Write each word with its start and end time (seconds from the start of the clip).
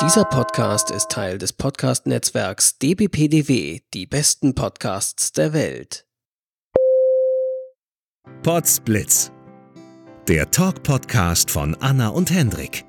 Dieser 0.00 0.24
Podcast 0.24 0.90
ist 0.90 1.08
Teil 1.10 1.38
des 1.38 1.52
Podcast-Netzwerks 1.52 2.78
dbpdw, 2.78 3.80
die 3.94 4.06
besten 4.06 4.52
Podcasts 4.56 5.30
der 5.30 5.52
Welt. 5.52 6.04
Potsblitz. 8.42 9.30
Der 10.26 10.50
Talk-Podcast 10.50 11.48
von 11.48 11.76
Anna 11.76 12.08
und 12.08 12.32
Hendrik. 12.32 12.84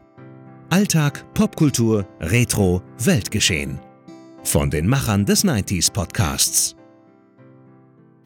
Alltag, 0.71 1.31
Popkultur, 1.35 2.07
Retro, 2.19 2.81
Weltgeschehen. 2.97 3.79
Von 4.43 4.71
den 4.71 4.87
Machern 4.87 5.27
des 5.27 5.45
90s 5.45 5.93
Podcasts. 5.93 6.75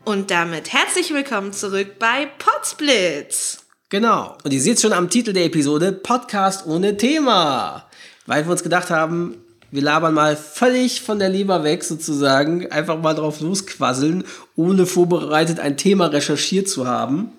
Und 0.05 0.31
damit 0.31 0.71
herzlich 0.71 1.13
willkommen 1.13 1.51
zurück 1.51 1.99
bei 1.99 2.27
Potsblitz. 2.39 3.65
Genau. 3.89 4.37
Und 4.45 4.53
ihr 4.53 4.61
seht 4.61 4.79
schon 4.79 4.93
am 4.93 5.09
Titel 5.09 5.33
der 5.33 5.45
Episode 5.45 5.91
Podcast 5.91 6.65
ohne 6.65 6.95
Thema. 6.95 7.88
Weil 8.29 8.45
wir 8.45 8.51
uns 8.51 8.61
gedacht 8.61 8.91
haben, 8.91 9.37
wir 9.71 9.81
labern 9.81 10.13
mal 10.13 10.37
völlig 10.37 11.01
von 11.01 11.17
der 11.17 11.29
Leber 11.29 11.63
weg 11.63 11.83
sozusagen, 11.83 12.71
einfach 12.71 13.01
mal 13.01 13.15
drauf 13.15 13.41
losquasseln, 13.41 14.23
ohne 14.55 14.85
vorbereitet 14.85 15.59
ein 15.59 15.77
Thema 15.77 16.05
recherchiert 16.05 16.69
zu 16.69 16.85
haben. 16.85 17.31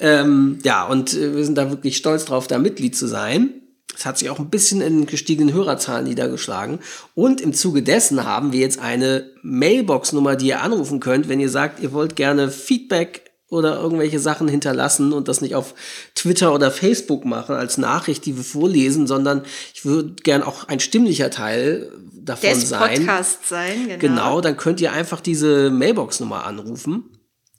Ähm, 0.00 0.58
ja, 0.64 0.86
und 0.86 1.14
äh, 1.14 1.34
wir 1.36 1.44
sind 1.44 1.56
da 1.56 1.70
wirklich 1.70 1.96
stolz 1.96 2.24
drauf, 2.24 2.46
da 2.46 2.58
Mitglied 2.58 2.96
zu 2.96 3.06
sein. 3.06 3.61
Es 3.96 4.06
hat 4.06 4.18
sich 4.18 4.30
auch 4.30 4.38
ein 4.38 4.50
bisschen 4.50 4.80
in 4.80 5.06
gestiegenen 5.06 5.52
Hörerzahlen 5.52 6.04
niedergeschlagen. 6.04 6.80
Und 7.14 7.40
im 7.40 7.52
Zuge 7.52 7.82
dessen 7.82 8.24
haben 8.24 8.52
wir 8.52 8.60
jetzt 8.60 8.78
eine 8.78 9.30
Mailbox-Nummer, 9.42 10.36
die 10.36 10.48
ihr 10.48 10.62
anrufen 10.62 11.00
könnt, 11.00 11.28
wenn 11.28 11.40
ihr 11.40 11.50
sagt, 11.50 11.80
ihr 11.80 11.92
wollt 11.92 12.16
gerne 12.16 12.50
Feedback 12.50 13.32
oder 13.52 13.78
irgendwelche 13.78 14.18
Sachen 14.18 14.48
hinterlassen 14.48 15.12
und 15.12 15.28
das 15.28 15.42
nicht 15.42 15.54
auf 15.54 15.74
Twitter 16.14 16.54
oder 16.54 16.70
Facebook 16.70 17.26
machen 17.26 17.54
als 17.54 17.76
Nachricht, 17.76 18.24
die 18.24 18.34
wir 18.34 18.44
vorlesen, 18.44 19.06
sondern 19.06 19.42
ich 19.74 19.84
würde 19.84 20.14
gern 20.22 20.42
auch 20.42 20.68
ein 20.68 20.80
stimmlicher 20.80 21.30
Teil 21.30 21.92
davon 22.14 22.48
Des 22.48 22.70
sein. 22.70 23.04
Podcast 23.04 23.46
sein, 23.46 23.88
genau. 23.88 23.98
Genau, 23.98 24.40
dann 24.40 24.56
könnt 24.56 24.80
ihr 24.80 24.92
einfach 24.92 25.20
diese 25.20 25.70
Mailbox-Nummer 25.70 26.46
anrufen 26.46 27.04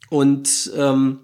und 0.10 0.72
ähm, 0.76 1.20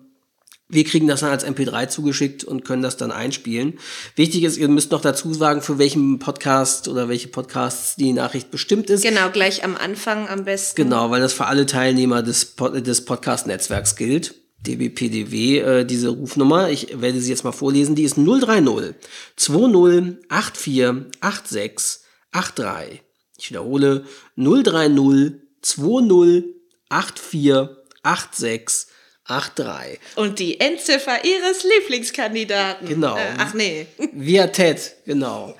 wir 0.69 0.83
kriegen 0.83 1.07
das 1.07 1.21
dann 1.21 1.31
als 1.31 1.45
MP3 1.45 1.89
zugeschickt 1.89 2.43
und 2.43 2.63
können 2.63 2.83
das 2.83 2.95
dann 2.95 3.11
einspielen. 3.11 3.79
Wichtig 4.15 4.43
ist, 4.43 4.57
ihr 4.57 4.67
müsst 4.67 4.91
noch 4.91 5.01
dazu 5.01 5.33
sagen, 5.33 5.63
für 5.63 5.79
welchen 5.79 6.19
Podcast 6.19 6.87
oder 6.87 7.09
welche 7.09 7.27
Podcasts 7.27 7.95
die 7.95 8.13
Nachricht 8.13 8.51
bestimmt 8.51 8.91
ist. 8.91 9.01
Genau, 9.01 9.31
gleich 9.31 9.63
am 9.63 9.75
Anfang 9.75 10.29
am 10.29 10.45
besten. 10.45 10.83
Genau, 10.83 11.09
weil 11.09 11.21
das 11.21 11.33
für 11.33 11.47
alle 11.47 11.65
Teilnehmer 11.65 12.21
des, 12.21 12.45
Pod 12.45 12.85
des 12.85 13.03
Podcast-Netzwerks 13.03 13.95
gilt. 13.95 14.35
DBPDW, 14.61 15.59
äh, 15.59 15.85
diese 15.85 16.09
Rufnummer, 16.09 16.69
ich 16.69 17.01
werde 17.01 17.19
sie 17.19 17.31
jetzt 17.31 17.45
mal 17.45 17.51
vorlesen, 17.51 17.95
die 17.95 18.03
ist 18.03 18.17
030 18.17 18.93
20 19.37 20.17
84 20.53 21.09
86 21.49 22.05
83. 22.31 23.01
Ich 23.39 23.49
wiederhole 23.49 24.05
030 24.35 25.31
20 25.61 26.43
84 26.85 27.69
86 28.03 28.88
83. 29.29 29.99
Und 30.15 30.39
die 30.39 30.59
Endziffer 30.59 31.23
ihres 31.23 31.63
Lieblingskandidaten. 31.63 32.87
Genau. 32.87 33.15
Äh, 33.15 33.35
ach 33.37 33.53
nee. 33.53 33.85
Via 34.11 34.47
TED, 34.47 34.95
genau. 35.09 35.55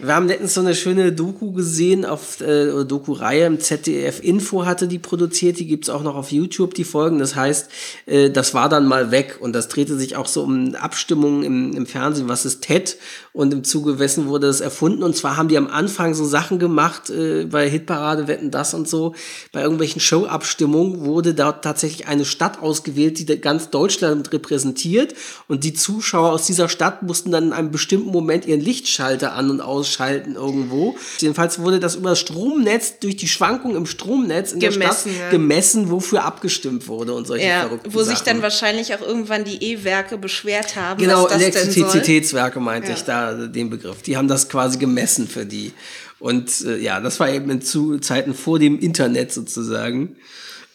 Wir 0.00 0.14
haben 0.14 0.28
letztens 0.28 0.54
so 0.54 0.60
eine 0.60 0.74
schöne 0.74 1.12
Doku 1.12 1.52
gesehen, 1.52 2.04
auf 2.04 2.40
äh, 2.40 2.84
Doku-Reihe 2.84 3.46
im 3.46 3.60
ZDF 3.60 4.20
Info 4.22 4.64
hatte 4.64 4.86
die 4.86 4.98
produziert, 4.98 5.58
die 5.58 5.66
gibt's 5.66 5.88
auch 5.88 6.02
noch 6.02 6.14
auf 6.14 6.30
YouTube, 6.30 6.74
die 6.74 6.84
Folgen. 6.84 7.18
Das 7.18 7.34
heißt, 7.34 7.70
äh, 8.06 8.30
das 8.30 8.54
war 8.54 8.68
dann 8.68 8.86
mal 8.86 9.10
weg 9.10 9.38
und 9.40 9.54
das 9.54 9.68
drehte 9.68 9.96
sich 9.96 10.16
auch 10.16 10.26
so 10.26 10.42
um 10.42 10.74
Abstimmungen 10.74 11.42
im, 11.42 11.76
im 11.76 11.86
Fernsehen, 11.86 12.28
was 12.28 12.44
ist 12.44 12.62
TED? 12.62 12.96
Und 13.32 13.52
im 13.52 13.62
Zuge 13.62 13.94
dessen 13.94 14.26
wurde 14.26 14.48
das 14.48 14.60
erfunden. 14.60 15.04
Und 15.04 15.16
zwar 15.16 15.36
haben 15.36 15.48
die 15.48 15.56
am 15.56 15.68
Anfang 15.68 16.14
so 16.14 16.24
Sachen 16.24 16.58
gemacht, 16.58 17.10
äh, 17.10 17.44
bei 17.44 17.68
Hitparade, 17.68 18.26
Wetten, 18.26 18.50
das 18.50 18.74
und 18.74 18.88
so, 18.88 19.14
bei 19.52 19.62
irgendwelchen 19.62 20.00
Show-Abstimmungen 20.00 21.04
wurde 21.04 21.34
dort 21.34 21.62
tatsächlich 21.62 22.08
eine 22.08 22.24
Stadt 22.24 22.60
ausgewählt, 22.60 23.18
die 23.18 23.40
ganz 23.40 23.70
Deutschland 23.70 24.32
repräsentiert. 24.32 25.14
Und 25.46 25.62
die 25.64 25.72
Zuschauer 25.72 26.32
aus 26.32 26.46
dieser 26.46 26.68
Stadt 26.68 27.02
mussten 27.02 27.30
dann 27.30 27.48
in 27.48 27.52
einem 27.52 27.70
bestimmten 27.70 28.10
Moment 28.10 28.46
ihren 28.46 28.60
Lichtschalter 28.88 29.34
an- 29.34 29.50
und 29.50 29.60
ausschalten 29.60 30.34
irgendwo. 30.34 30.96
Jedenfalls 31.18 31.58
wurde 31.58 31.78
das 31.78 31.96
über 31.96 32.10
das 32.10 32.20
Stromnetz, 32.20 32.98
durch 33.00 33.16
die 33.16 33.28
Schwankung 33.28 33.76
im 33.76 33.86
Stromnetz 33.86 34.52
in 34.52 34.60
Gemessen, 34.60 34.80
der 34.80 34.92
Stadt 34.92 35.06
ja. 35.18 35.30
gemessen, 35.30 35.90
wofür 35.90 36.24
abgestimmt 36.24 36.88
wurde 36.88 37.12
und 37.14 37.26
solche 37.26 37.46
Ja, 37.46 37.60
verrückten 37.60 37.92
wo 37.92 38.02
sich 38.02 38.18
Sachen. 38.18 38.26
dann 38.26 38.42
wahrscheinlich 38.42 38.94
auch 38.94 39.02
irgendwann 39.02 39.44
die 39.44 39.62
E-Werke 39.62 40.16
beschwert 40.18 40.76
haben, 40.76 41.00
Genau, 41.00 41.24
was 41.24 41.32
das. 41.32 41.42
Elektrizitätswerke 41.42 42.60
meinte 42.60 42.88
Ja. 42.88 42.94
ich 42.94 43.02
da 43.02 43.34
den 43.46 43.70
Begriff. 43.70 44.02
Die 44.02 44.16
haben 44.16 44.28
das 44.28 44.48
quasi 44.48 44.78
gemessen 44.78 45.28
für 45.28 45.44
die. 45.44 45.72
Und 46.18 46.64
äh, 46.64 46.78
ja, 46.78 47.00
das 47.00 47.20
war 47.20 47.30
eben 47.30 47.50
in 47.50 47.62
zu 47.62 47.98
Zeiten 47.98 48.34
vor 48.34 48.58
dem 48.58 48.78
Internet 48.80 49.32
sozusagen. 49.32 50.16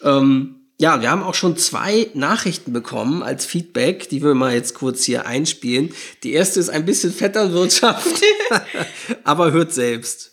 Ähm, 0.02 0.54
ja, 0.78 1.00
wir 1.00 1.10
haben 1.10 1.22
auch 1.22 1.34
schon 1.34 1.56
zwei 1.56 2.06
Nachrichten 2.14 2.72
bekommen 2.72 3.22
als 3.22 3.46
Feedback, 3.46 4.08
die 4.08 4.22
wir 4.22 4.34
mal 4.34 4.52
jetzt 4.52 4.74
kurz 4.74 5.04
hier 5.04 5.26
einspielen. 5.26 5.90
Die 6.24 6.32
erste 6.32 6.58
ist 6.58 6.70
ein 6.70 6.84
bisschen 6.84 7.10
Vetternwirtschaft, 7.10 8.22
aber 9.24 9.52
hört 9.52 9.72
selbst. 9.72 10.32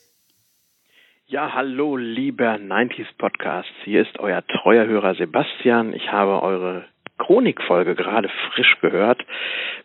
Ja, 1.27 1.53
hallo, 1.53 1.95
lieber 1.95 2.55
90s 2.55 3.07
Podcast. 3.17 3.69
Hier 3.85 4.01
ist 4.01 4.19
euer 4.19 4.45
treuer 4.47 4.85
Hörer 4.85 5.15
Sebastian. 5.15 5.93
Ich 5.93 6.11
habe 6.11 6.41
eure 6.41 6.85
Chronikfolge 7.19 7.95
gerade 7.95 8.29
frisch 8.53 8.77
gehört. 8.81 9.23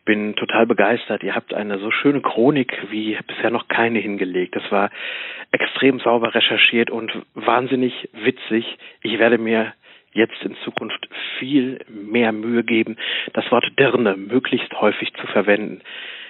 Bin 0.04 0.34
total 0.36 0.66
begeistert. 0.66 1.22
Ihr 1.22 1.34
habt 1.34 1.52
eine 1.52 1.78
so 1.78 1.90
schöne 1.90 2.22
Chronik 2.22 2.72
wie 2.90 3.16
bisher 3.26 3.50
noch 3.50 3.68
keine 3.68 3.98
hingelegt. 3.98 4.56
Das 4.56 4.72
war 4.72 4.90
extrem 5.52 6.00
sauber 6.00 6.34
recherchiert 6.34 6.90
und 6.90 7.12
wahnsinnig 7.34 8.08
witzig. 8.12 8.78
Ich 9.02 9.18
werde 9.18 9.38
mir 9.38 9.72
jetzt 10.16 10.42
in 10.42 10.56
Zukunft 10.64 11.08
viel 11.38 11.78
mehr 11.88 12.32
Mühe 12.32 12.64
geben, 12.64 12.96
das 13.34 13.50
Wort 13.50 13.64
Dirne 13.78 14.16
möglichst 14.16 14.72
häufig 14.80 15.12
zu 15.20 15.26
verwenden. 15.28 15.82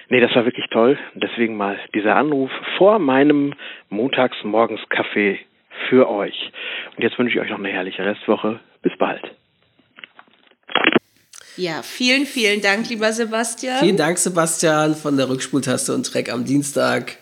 Nee, 0.09 0.21
das 0.21 0.33
war 0.35 0.45
wirklich 0.45 0.67
toll. 0.69 0.97
Deswegen 1.15 1.57
mal 1.57 1.77
dieser 1.93 2.15
Anruf 2.15 2.51
vor 2.77 2.99
meinem 2.99 3.53
Montagsmorgens-Kaffee 3.89 5.39
für 5.89 6.09
euch. 6.09 6.51
Und 6.95 7.03
jetzt 7.03 7.17
wünsche 7.19 7.35
ich 7.35 7.41
euch 7.41 7.49
noch 7.49 7.59
eine 7.59 7.69
herrliche 7.69 8.05
Restwoche. 8.05 8.59
Bis 8.81 8.97
bald. 8.97 9.21
Ja, 11.57 11.81
vielen, 11.81 12.25
vielen 12.25 12.61
Dank, 12.61 12.87
lieber 12.89 13.11
Sebastian. 13.11 13.79
Vielen 13.79 13.97
Dank, 13.97 14.19
Sebastian, 14.19 14.93
von 14.93 15.17
der 15.17 15.27
Rückspultaste 15.27 15.93
und 15.93 16.05
Track 16.05 16.31
am 16.31 16.45
Dienstag. 16.45 17.17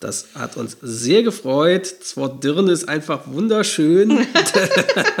Das 0.00 0.34
hat 0.34 0.56
uns 0.56 0.78
sehr 0.80 1.22
gefreut. 1.22 1.82
Das 2.00 2.16
Wort 2.16 2.42
Dirne 2.42 2.72
ist 2.72 2.88
einfach 2.88 3.30
wunderschön. 3.30 4.08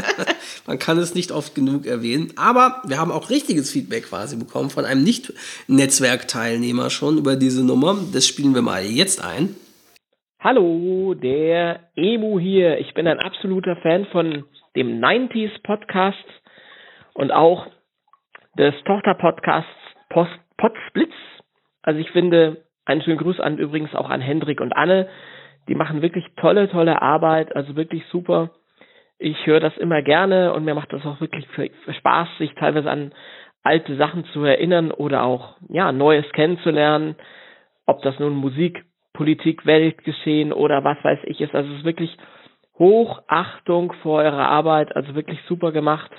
Man 0.66 0.78
kann 0.78 0.96
es 0.96 1.14
nicht 1.14 1.32
oft 1.32 1.54
genug 1.54 1.84
erwähnen. 1.84 2.32
Aber 2.36 2.80
wir 2.86 2.98
haben 2.98 3.12
auch 3.12 3.28
richtiges 3.28 3.70
Feedback 3.70 4.04
quasi 4.04 4.38
bekommen 4.38 4.70
von 4.70 4.86
einem 4.86 5.04
Nicht-Netzwerkteilnehmer 5.04 6.88
schon 6.88 7.18
über 7.18 7.36
diese 7.36 7.62
Nummer. 7.64 7.94
Das 8.14 8.26
spielen 8.26 8.54
wir 8.54 8.62
mal 8.62 8.82
jetzt 8.82 9.22
ein. 9.22 9.54
Hallo, 10.42 11.12
der 11.12 11.90
Emu 11.94 12.38
hier. 12.38 12.78
Ich 12.78 12.94
bin 12.94 13.06
ein 13.06 13.18
absoluter 13.18 13.76
Fan 13.82 14.06
von 14.06 14.44
dem 14.74 14.98
90s 14.98 15.62
Podcast 15.62 16.24
und 17.12 17.32
auch 17.32 17.66
des 18.56 18.72
Tochterpodcasts 18.86 19.68
Post 20.08 20.32
Podsplitz. 20.56 21.12
Also 21.82 22.00
ich 22.00 22.10
finde, 22.12 22.64
einen 22.84 23.02
schönen 23.02 23.18
Gruß 23.18 23.40
an 23.40 23.58
übrigens 23.58 23.94
auch 23.94 24.10
an 24.10 24.20
Hendrik 24.20 24.60
und 24.60 24.72
Anne. 24.72 25.08
Die 25.68 25.74
machen 25.74 26.02
wirklich 26.02 26.26
tolle, 26.36 26.68
tolle 26.68 27.02
Arbeit, 27.02 27.54
also 27.54 27.76
wirklich 27.76 28.04
super. 28.06 28.50
Ich 29.18 29.46
höre 29.46 29.60
das 29.60 29.76
immer 29.76 30.02
gerne 30.02 30.52
und 30.54 30.64
mir 30.64 30.74
macht 30.74 30.92
das 30.92 31.04
auch 31.04 31.20
wirklich 31.20 31.46
für, 31.48 31.68
für 31.84 31.92
Spaß, 31.92 32.28
sich 32.38 32.54
teilweise 32.54 32.90
an 32.90 33.12
alte 33.62 33.96
Sachen 33.96 34.24
zu 34.26 34.42
erinnern 34.44 34.90
oder 34.90 35.22
auch 35.24 35.56
ja 35.68 35.92
Neues 35.92 36.24
kennenzulernen, 36.32 37.16
ob 37.86 38.02
das 38.02 38.18
nun 38.18 38.34
Musik, 38.34 38.82
Politik, 39.12 39.66
Weltgeschehen 39.66 40.52
oder 40.52 40.82
was 40.84 40.96
weiß 41.04 41.18
ich 41.24 41.40
ist. 41.40 41.54
Also 41.54 41.70
es 41.70 41.78
ist 41.80 41.84
wirklich 41.84 42.16
Hochachtung 42.78 43.92
vor 44.02 44.22
eurer 44.22 44.48
Arbeit, 44.48 44.96
also 44.96 45.14
wirklich 45.14 45.38
super 45.46 45.72
gemacht. 45.72 46.10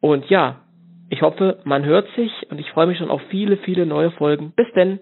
Und 0.00 0.28
ja, 0.28 0.60
ich 1.08 1.22
hoffe, 1.22 1.60
man 1.64 1.84
hört 1.84 2.08
sich 2.16 2.30
und 2.50 2.58
ich 2.58 2.70
freue 2.70 2.86
mich 2.86 2.98
schon 2.98 3.10
auf 3.10 3.22
viele, 3.30 3.56
viele 3.58 3.86
neue 3.86 4.10
Folgen. 4.12 4.52
Bis 4.54 4.70
denn. 4.74 5.00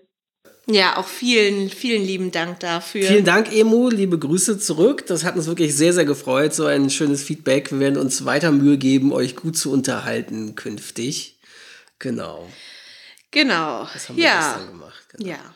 Ja, 0.66 0.96
auch 0.96 1.06
vielen, 1.06 1.68
vielen 1.68 2.02
lieben 2.02 2.30
Dank 2.30 2.60
dafür. 2.60 3.02
Vielen 3.02 3.24
Dank, 3.24 3.52
Emo. 3.52 3.90
Liebe 3.90 4.18
Grüße 4.18 4.58
zurück. 4.58 5.06
Das 5.06 5.24
hat 5.24 5.36
uns 5.36 5.46
wirklich 5.46 5.76
sehr, 5.76 5.92
sehr 5.92 6.06
gefreut. 6.06 6.54
So 6.54 6.64
ein 6.64 6.88
schönes 6.88 7.22
Feedback. 7.22 7.70
Wir 7.70 7.80
werden 7.80 7.98
uns 7.98 8.24
weiter 8.24 8.50
Mühe 8.50 8.78
geben, 8.78 9.12
euch 9.12 9.36
gut 9.36 9.58
zu 9.58 9.70
unterhalten 9.70 10.54
künftig. 10.54 11.38
Genau. 11.98 12.48
Genau. 13.30 13.86
Das 13.92 14.08
haben 14.08 14.16
wir 14.16 14.24
ja. 14.24 14.54
gestern 14.56 14.72
gemacht. 14.72 15.06
Genau. 15.10 15.30
Ja. 15.30 15.54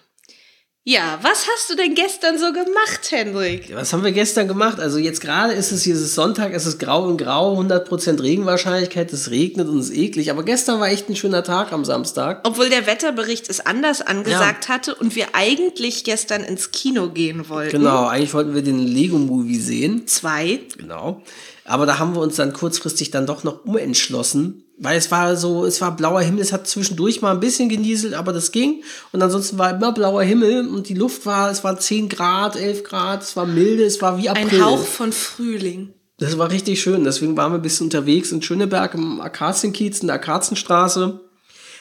Ja, 0.91 1.19
was 1.21 1.47
hast 1.47 1.69
du 1.69 1.75
denn 1.75 1.95
gestern 1.95 2.39
so 2.39 2.47
gemacht, 2.47 3.11
Hendrik? 3.11 3.75
Was 3.75 3.93
haben 3.93 4.05
wir 4.05 4.13
gestern 4.13 4.49
gemacht? 4.49 4.81
Also 4.81 4.97
jetzt 4.97 5.21
gerade 5.21 5.53
ist 5.53 5.71
es 5.71 5.83
hier 5.83 5.95
es 5.95 6.01
ist 6.01 6.15
Sonntag, 6.15 6.55
es 6.55 6.65
ist 6.65 6.79
grau 6.79 7.05
und 7.05 7.19
grau, 7.19 7.61
100% 7.61 8.23
Regenwahrscheinlichkeit, 8.23 9.13
es 9.13 9.31
regnet 9.31 9.69
und 9.69 9.81
es 9.81 9.91
ist 9.91 9.99
eklig. 9.99 10.31
Aber 10.31 10.45
gestern 10.45 10.81
war 10.81 10.89
echt 10.89 11.11
ein 11.11 11.15
schöner 11.15 11.45
Tag 11.45 11.75
am 11.75 11.85
Samstag. 11.85 12.41
Obwohl 12.45 12.71
der 12.71 12.87
Wetterbericht 12.87 13.51
es 13.51 13.61
anders 13.61 14.01
angesagt 14.01 14.71
hatte 14.71 14.95
und 14.95 15.15
wir 15.15 15.27
eigentlich 15.35 16.05
gestern 16.05 16.43
ins 16.43 16.71
Kino 16.71 17.11
gehen 17.11 17.51
wollten. 17.51 17.77
Genau, 17.77 18.07
eigentlich 18.07 18.33
wollten 18.33 18.55
wir 18.55 18.63
den 18.63 18.79
Lego-Movie 18.79 19.61
sehen. 19.61 20.07
Zwei. 20.07 20.61
Genau. 20.79 21.21
Aber 21.67 21.85
da 21.85 21.99
haben 21.99 22.15
wir 22.15 22.23
uns 22.23 22.37
dann 22.37 22.55
kurzfristig 22.55 23.11
dann 23.11 23.27
doch 23.27 23.45
noch 23.45 23.67
umentschlossen, 23.67 24.65
weil 24.81 24.97
es 24.97 25.11
war 25.11 25.37
so, 25.37 25.65
es 25.65 25.81
war 25.81 25.97
blauer 25.97 26.21
Himmel, 26.21 26.41
es 26.41 26.53
hat 26.53 26.67
zwischendurch 26.69 27.21
mal 27.21 27.33
ein 27.33 27.41
bisschen 27.41 27.69
genieselt, 27.69 28.15
aber 28.15 28.33
das 28.33 28.53
ging. 28.53 28.83
Und 29.13 29.23
ansonsten 29.23 29.59
war 29.59 29.71
immer 29.71 29.93
blauer 29.93 30.23
Himmel 30.23 30.69
und 30.69 30.89
die 30.89 30.95
Luft 30.95 31.27
war, 31.27 31.51
es 31.51 31.65
waren 31.65 31.79
10 31.79 32.09
Grad, 32.09 32.57
11 32.57 32.85
Grad, 32.85 33.23
es 33.23 33.37
war 33.37 33.47
milde, 33.47 33.85
es 33.85 34.01
war 34.01 34.19
wie 34.19 34.29
April. 34.29 34.61
Ein 34.61 34.65
Hauch 34.65 34.85
von 34.85 35.13
Frühling. 35.13 35.95
Das 36.19 36.37
war 36.39 36.51
richtig 36.51 36.81
schön. 36.81 37.05
Deswegen 37.05 37.37
waren 37.37 37.53
wir 37.53 37.59
ein 37.59 37.63
bisschen 37.63 37.87
unterwegs 37.87 38.33
in 38.33 38.43
Schöneberg 38.43 38.95
im 38.95 39.21
Akazienkiez, 39.21 40.01
in 40.01 40.09
der 40.09 40.17
Akazienstraße. 40.17 41.21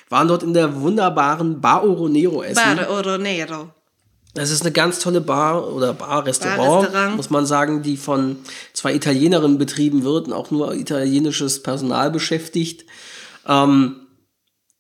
Waren 0.10 0.28
dort 0.28 0.44
in 0.44 0.54
der 0.54 0.80
wunderbaren 0.80 1.60
Bar 1.60 1.84
Oronero 1.84 2.44
essen. 2.44 2.78
Bar 2.78 2.90
Oronero. 2.90 3.70
Das 4.38 4.52
ist 4.52 4.62
eine 4.62 4.72
ganz 4.72 5.00
tolle 5.00 5.20
Bar 5.20 5.74
oder 5.74 5.94
Bar-Restaurant, 5.94 6.58
Bar-Restaurant. 6.60 7.16
muss 7.18 7.32
man 7.32 7.48
sagen, 7.48 7.82
die 7.82 7.98
von 7.98 8.38
zwei 8.72 8.94
Italienerinnen 8.94 9.58
betrieben 9.58 10.04
wird 10.04 10.28
und 10.28 10.34
auch 10.34 10.52
nur 10.52 10.76
italienisches 10.76 11.64
Personal 11.64 12.12
beschäftigt. 12.12 12.86
Ähm, 13.48 13.96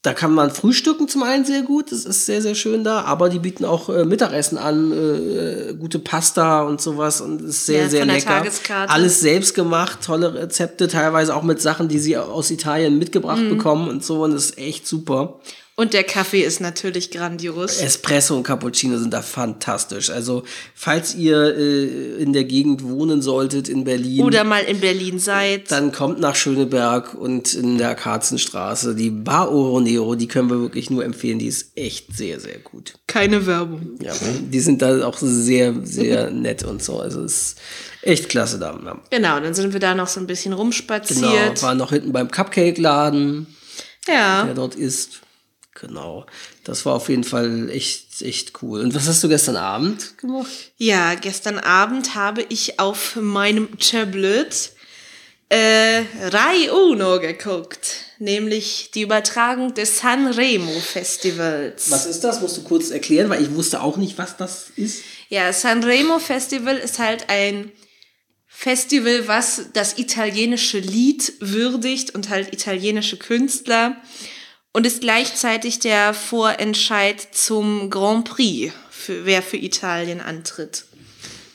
da 0.04 0.14
kann 0.14 0.34
man 0.34 0.52
frühstücken 0.52 1.08
zum 1.10 1.24
einen 1.24 1.44
sehr 1.44 1.64
gut, 1.64 1.92
das 1.92 2.06
ist 2.06 2.26
sehr, 2.26 2.42
sehr 2.42 2.56
schön 2.56 2.84
da, 2.84 3.02
aber 3.02 3.30
die 3.30 3.40
bieten 3.40 3.66
auch 3.66 3.90
äh, 3.90 4.06
Mittagessen 4.06 4.58
an, 4.58 4.92
äh, 4.94 5.74
gute 5.78 6.00
Pasta 6.00 6.62
und 6.62 6.80
sowas 6.80 7.20
und 7.20 7.42
ist 7.42 7.66
sehr, 7.66 7.84
Ja, 7.84 7.90
sehr 7.90 8.06
lecker. 8.06 8.46
Alles 8.88 9.20
selbst 9.20 9.54
gemacht, 9.54 10.00
tolle 10.06 10.34
Rezepte, 10.34 10.88
teilweise 10.88 11.36
auch 11.36 11.44
mit 11.44 11.62
Sachen, 11.62 11.88
die 11.90 12.00
sie 12.00 12.16
aus 12.16 12.52
Italien 12.52 13.00
mitgebracht 13.00 13.42
Mhm. 13.42 13.50
bekommen 13.50 13.90
und 13.90 14.04
so 14.06 14.24
und 14.24 14.32
das 14.34 14.46
ist 14.52 14.58
echt 14.60 14.88
super. 14.88 15.40
Und 15.80 15.94
der 15.94 16.04
Kaffee 16.04 16.42
ist 16.42 16.60
natürlich 16.60 17.12
grandios. 17.12 17.80
Espresso 17.80 18.36
und 18.36 18.42
Cappuccino 18.42 18.98
sind 18.98 19.14
da 19.14 19.22
fantastisch. 19.22 20.10
Also, 20.10 20.42
falls 20.74 21.14
ihr 21.14 21.56
äh, 21.56 22.16
in 22.20 22.34
der 22.34 22.46
Gegend 22.46 22.84
wohnen 22.84 23.22
solltet 23.22 23.70
in 23.70 23.84
Berlin, 23.84 24.24
Oder 24.24 24.44
mal 24.44 24.64
in 24.64 24.80
Berlin 24.80 25.20
seid. 25.20 25.70
dann 25.70 25.92
kommt 25.92 26.20
nach 26.20 26.36
Schöneberg 26.36 27.14
und 27.14 27.54
in 27.54 27.78
der 27.78 27.94
Karzenstraße 27.94 28.96
die 28.96 29.12
Bar 29.12 29.52
Oroneo, 29.52 30.16
die 30.16 30.28
können 30.28 30.50
wir 30.50 30.60
wirklich 30.62 30.90
nur 30.90 31.06
empfehlen. 31.06 31.38
Die 31.38 31.46
ist 31.46 31.74
echt 31.76 32.08
sehr, 32.18 32.40
sehr 32.40 32.58
gut. 32.58 32.96
Keine 33.06 33.46
Werbung. 33.46 34.00
Ja, 34.02 34.14
die 34.42 34.60
sind 34.60 34.82
da 34.82 35.06
auch 35.06 35.20
sehr, 35.20 35.76
sehr 35.84 36.32
nett 36.32 36.64
und 36.64 36.82
so. 36.82 37.00
Also, 37.00 37.22
es 37.24 37.34
ist 37.54 37.58
echt 38.02 38.30
klasse 38.30 38.58
da. 38.58 38.76
Genau, 39.12 39.40
dann 39.40 39.54
sind 39.54 39.74
wir 39.74 39.80
da 39.80 39.94
noch 39.94 40.08
so 40.08 40.20
ein 40.20 40.26
bisschen 40.26 40.54
Genau, 40.54 40.64
rumspaziert. 40.64 41.62
war 41.62 41.76
noch 41.76 41.92
hinten 41.92 42.12
beim 42.14 42.32
Cupcake-Laden. 42.32 43.46
ja. 44.08 44.44
der 44.46 44.56
dort 44.56 44.74
ist. 44.74 45.22
Genau. 45.80 46.26
Das 46.64 46.86
war 46.86 46.96
auf 46.96 47.10
jeden 47.10 47.24
Fall 47.24 47.70
echt, 47.70 48.22
echt 48.22 48.64
cool. 48.64 48.82
Und 48.82 48.96
was 48.96 49.08
hast 49.08 49.24
du 49.24 49.30
gestern 49.30 49.58
Abend 49.58 50.18
gemacht? 50.18 50.50
Ja, 50.78 51.14
gestern 51.14 51.60
Abend 51.60 52.16
habe 52.16 52.44
ich 52.50 52.80
auf 52.80 53.16
meinem 53.16 53.78
Tablet 53.78 54.72
äh, 55.50 56.04
Rai 56.24 56.72
Uno 56.72 57.20
geguckt, 57.20 58.06
nämlich 58.18 58.92
die 58.94 59.04
Übertragung 59.04 59.74
des 59.76 60.00
Sanremo 60.00 60.80
Festivals. 60.80 61.92
Was 61.92 62.06
ist 62.08 62.24
das? 62.24 62.42
Musst 62.42 62.58
du 62.58 62.64
kurz 62.64 62.90
erklären, 62.90 63.30
weil 63.30 63.44
ich 63.44 63.54
wusste 63.54 63.82
auch 63.82 63.98
nicht, 63.98 64.18
was 64.18 64.36
das 64.36 64.72
ist. 64.76 65.04
Ja, 65.30 65.54
Sanremo 65.54 66.20
Festival 66.20 66.78
ist 66.78 67.00
halt 67.00 67.30
ein 67.30 67.72
Festival, 68.48 69.28
was 69.28 69.68
das 69.74 70.00
italienische 70.00 70.80
Lied 70.80 71.34
würdigt 71.40 72.16
und 72.16 72.30
halt 72.30 72.52
italienische 72.52 73.18
Künstler 73.18 73.96
und 74.78 74.86
ist 74.86 75.02
gleichzeitig 75.02 75.80
der 75.80 76.14
Vorentscheid 76.14 77.20
zum 77.32 77.90
Grand 77.90 78.26
Prix, 78.30 78.72
für, 78.92 79.26
wer 79.26 79.42
für 79.42 79.58
Italien 79.58 80.22
antritt. 80.22 80.86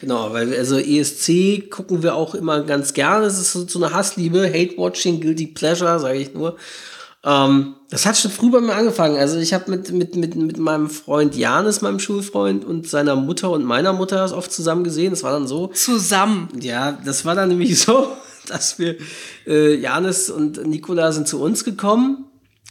Genau, 0.00 0.32
weil 0.32 0.52
also 0.56 0.76
ESC 0.76 1.70
gucken 1.70 2.02
wir 2.02 2.16
auch 2.16 2.34
immer 2.34 2.64
ganz 2.64 2.94
gerne. 2.94 3.26
Das 3.26 3.38
ist 3.38 3.52
so, 3.52 3.64
so 3.68 3.78
eine 3.78 3.94
Hassliebe, 3.94 4.48
Hate-Watching, 4.52 5.20
Guilty 5.20 5.46
Pleasure, 5.46 6.00
sage 6.00 6.18
ich 6.18 6.34
nur. 6.34 6.56
Ähm, 7.22 7.76
das 7.90 8.06
hat 8.06 8.18
schon 8.18 8.32
früh 8.32 8.50
bei 8.50 8.60
mir 8.60 8.74
angefangen. 8.74 9.16
Also 9.16 9.38
ich 9.38 9.54
habe 9.54 9.70
mit, 9.70 9.92
mit, 9.92 10.16
mit, 10.16 10.34
mit 10.34 10.58
meinem 10.58 10.90
Freund 10.90 11.36
Janis, 11.36 11.80
meinem 11.80 12.00
Schulfreund, 12.00 12.64
und 12.64 12.88
seiner 12.88 13.14
Mutter 13.14 13.52
und 13.52 13.64
meiner 13.64 13.92
Mutter 13.92 14.16
das 14.16 14.32
oft 14.32 14.50
zusammen 14.50 14.82
gesehen. 14.82 15.10
Das 15.10 15.22
war 15.22 15.30
dann 15.30 15.46
so, 15.46 15.68
Zusammen. 15.68 16.48
Ja, 16.60 16.98
das 17.04 17.24
war 17.24 17.36
dann 17.36 17.48
nämlich 17.50 17.80
so, 17.80 18.08
dass 18.48 18.80
wir, 18.80 18.96
äh, 19.46 19.76
Janis 19.76 20.28
und 20.28 20.66
Nicola 20.66 21.12
sind 21.12 21.28
zu 21.28 21.40
uns 21.40 21.62
gekommen 21.62 22.24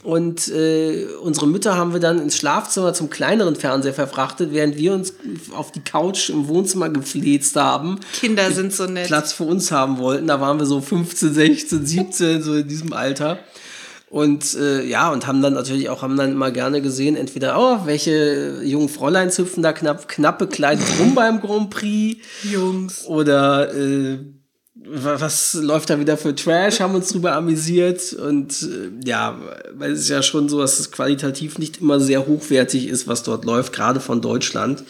und 0.03 0.47
äh, 0.47 1.05
unsere 1.21 1.47
Mütter 1.47 1.77
haben 1.77 1.93
wir 1.93 1.99
dann 1.99 2.19
ins 2.19 2.35
Schlafzimmer 2.35 2.93
zum 2.93 3.09
kleineren 3.09 3.55
Fernseher 3.55 3.93
verfrachtet, 3.93 4.51
während 4.51 4.75
wir 4.77 4.93
uns 4.93 5.13
auf 5.55 5.71
die 5.71 5.81
Couch 5.81 6.29
im 6.29 6.47
Wohnzimmer 6.47 6.89
gefläzt 6.89 7.55
haben. 7.55 7.99
Kinder 8.13 8.51
sind 8.51 8.73
so 8.73 8.85
nett. 8.85 9.07
Platz 9.07 9.33
für 9.33 9.43
uns 9.43 9.71
haben 9.71 9.99
wollten. 9.99 10.27
Da 10.27 10.41
waren 10.41 10.57
wir 10.57 10.65
so 10.65 10.81
15, 10.81 11.33
16, 11.33 11.85
17, 11.85 12.41
so 12.41 12.55
in 12.55 12.67
diesem 12.67 12.93
Alter. 12.93 13.39
Und 14.09 14.55
äh, 14.55 14.83
ja, 14.83 15.09
und 15.11 15.25
haben 15.27 15.41
dann 15.41 15.53
natürlich 15.53 15.89
auch, 15.89 16.01
haben 16.01 16.17
dann 16.17 16.31
immer 16.31 16.51
gerne 16.51 16.81
gesehen, 16.81 17.15
entweder, 17.15 17.57
oh, 17.57 17.85
welche 17.85 18.61
jungen 18.63 18.89
Fräuleins 18.89 19.37
hüpfen 19.37 19.63
da 19.63 19.71
knapp, 19.71 20.09
knapp 20.09 20.39
bekleidet 20.39 20.85
rum 20.99 21.15
beim 21.15 21.39
Grand 21.39 21.69
Prix. 21.69 22.21
Jungs. 22.43 23.05
Oder 23.05 23.73
äh, 23.73 24.19
was 24.85 25.53
läuft 25.53 25.89
da 25.89 25.99
wieder 25.99 26.17
für 26.17 26.35
Trash, 26.35 26.79
haben 26.79 26.95
uns 26.95 27.09
drüber 27.09 27.35
amüsiert. 27.35 28.13
Und 28.13 28.63
äh, 28.63 29.07
ja, 29.07 29.39
weil 29.73 29.91
es 29.91 30.01
ist 30.01 30.09
ja 30.09 30.23
schon 30.23 30.49
so, 30.49 30.59
dass 30.59 30.79
es 30.79 30.91
qualitativ 30.91 31.57
nicht 31.57 31.81
immer 31.81 31.99
sehr 31.99 32.27
hochwertig 32.27 32.87
ist, 32.87 33.07
was 33.07 33.23
dort 33.23 33.45
läuft, 33.45 33.73
gerade 33.73 33.99
von 33.99 34.21
Deutschland. 34.21 34.83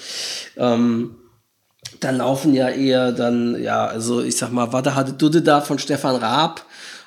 Ähm, 0.57 1.15
dann 1.99 2.17
laufen 2.17 2.53
ja 2.53 2.69
eher 2.69 3.11
dann, 3.11 3.61
ja, 3.61 3.85
also 3.85 4.21
ich 4.21 4.37
sag 4.37 4.51
mal, 4.51 4.71
Warte 4.73 4.95
hatte 4.95 5.13
Dudde 5.13 5.41
da 5.41 5.61
von 5.61 5.77
Stefan 5.77 6.15
Raab 6.15 6.65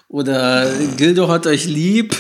oder 0.09 0.67
Gildo 0.97 1.29
hat 1.29 1.47
euch 1.47 1.67
lieb. 1.67 2.15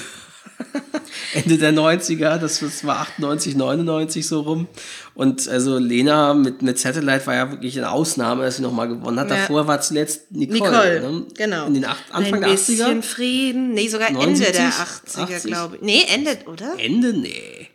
Ende 1.34 1.58
der 1.58 1.72
90er, 1.72 2.38
das 2.38 2.60
das 2.60 2.84
war 2.84 3.00
98, 3.00 3.56
99 3.56 4.26
so 4.26 4.40
rum. 4.40 4.66
Und 5.14 5.46
also 5.48 5.78
Lena 5.78 6.34
mit, 6.34 6.62
mit 6.62 6.78
Satellite 6.78 7.26
war 7.26 7.34
ja 7.34 7.50
wirklich 7.50 7.76
eine 7.78 7.90
Ausnahme, 7.90 8.44
dass 8.44 8.56
sie 8.56 8.62
nochmal 8.62 8.88
gewonnen 8.88 9.18
hat. 9.20 9.30
Ja. 9.30 9.36
Davor 9.36 9.66
war 9.66 9.80
zuletzt 9.80 10.30
Nicole. 10.32 10.60
Nicole, 10.60 11.00
ne? 11.00 11.26
genau. 11.34 11.66
In 11.66 11.74
den 11.74 11.84
acht, 11.84 12.04
Anfang 12.10 12.34
Ein 12.34 12.40
der 12.42 12.48
bisschen 12.50 13.00
80er? 13.00 13.02
Frieden. 13.02 13.74
Nee, 13.74 13.88
sogar 13.88 14.10
79? 14.10 14.46
Ende 14.46 14.58
der 14.58 14.70
80er, 14.70 15.34
80? 15.36 15.42
glaube 15.50 15.76
ich. 15.76 15.82
Nee, 15.82 16.02
Ende, 16.12 16.38
oder? 16.46 16.74
Ende? 16.78 17.12
Nee. 17.12 17.68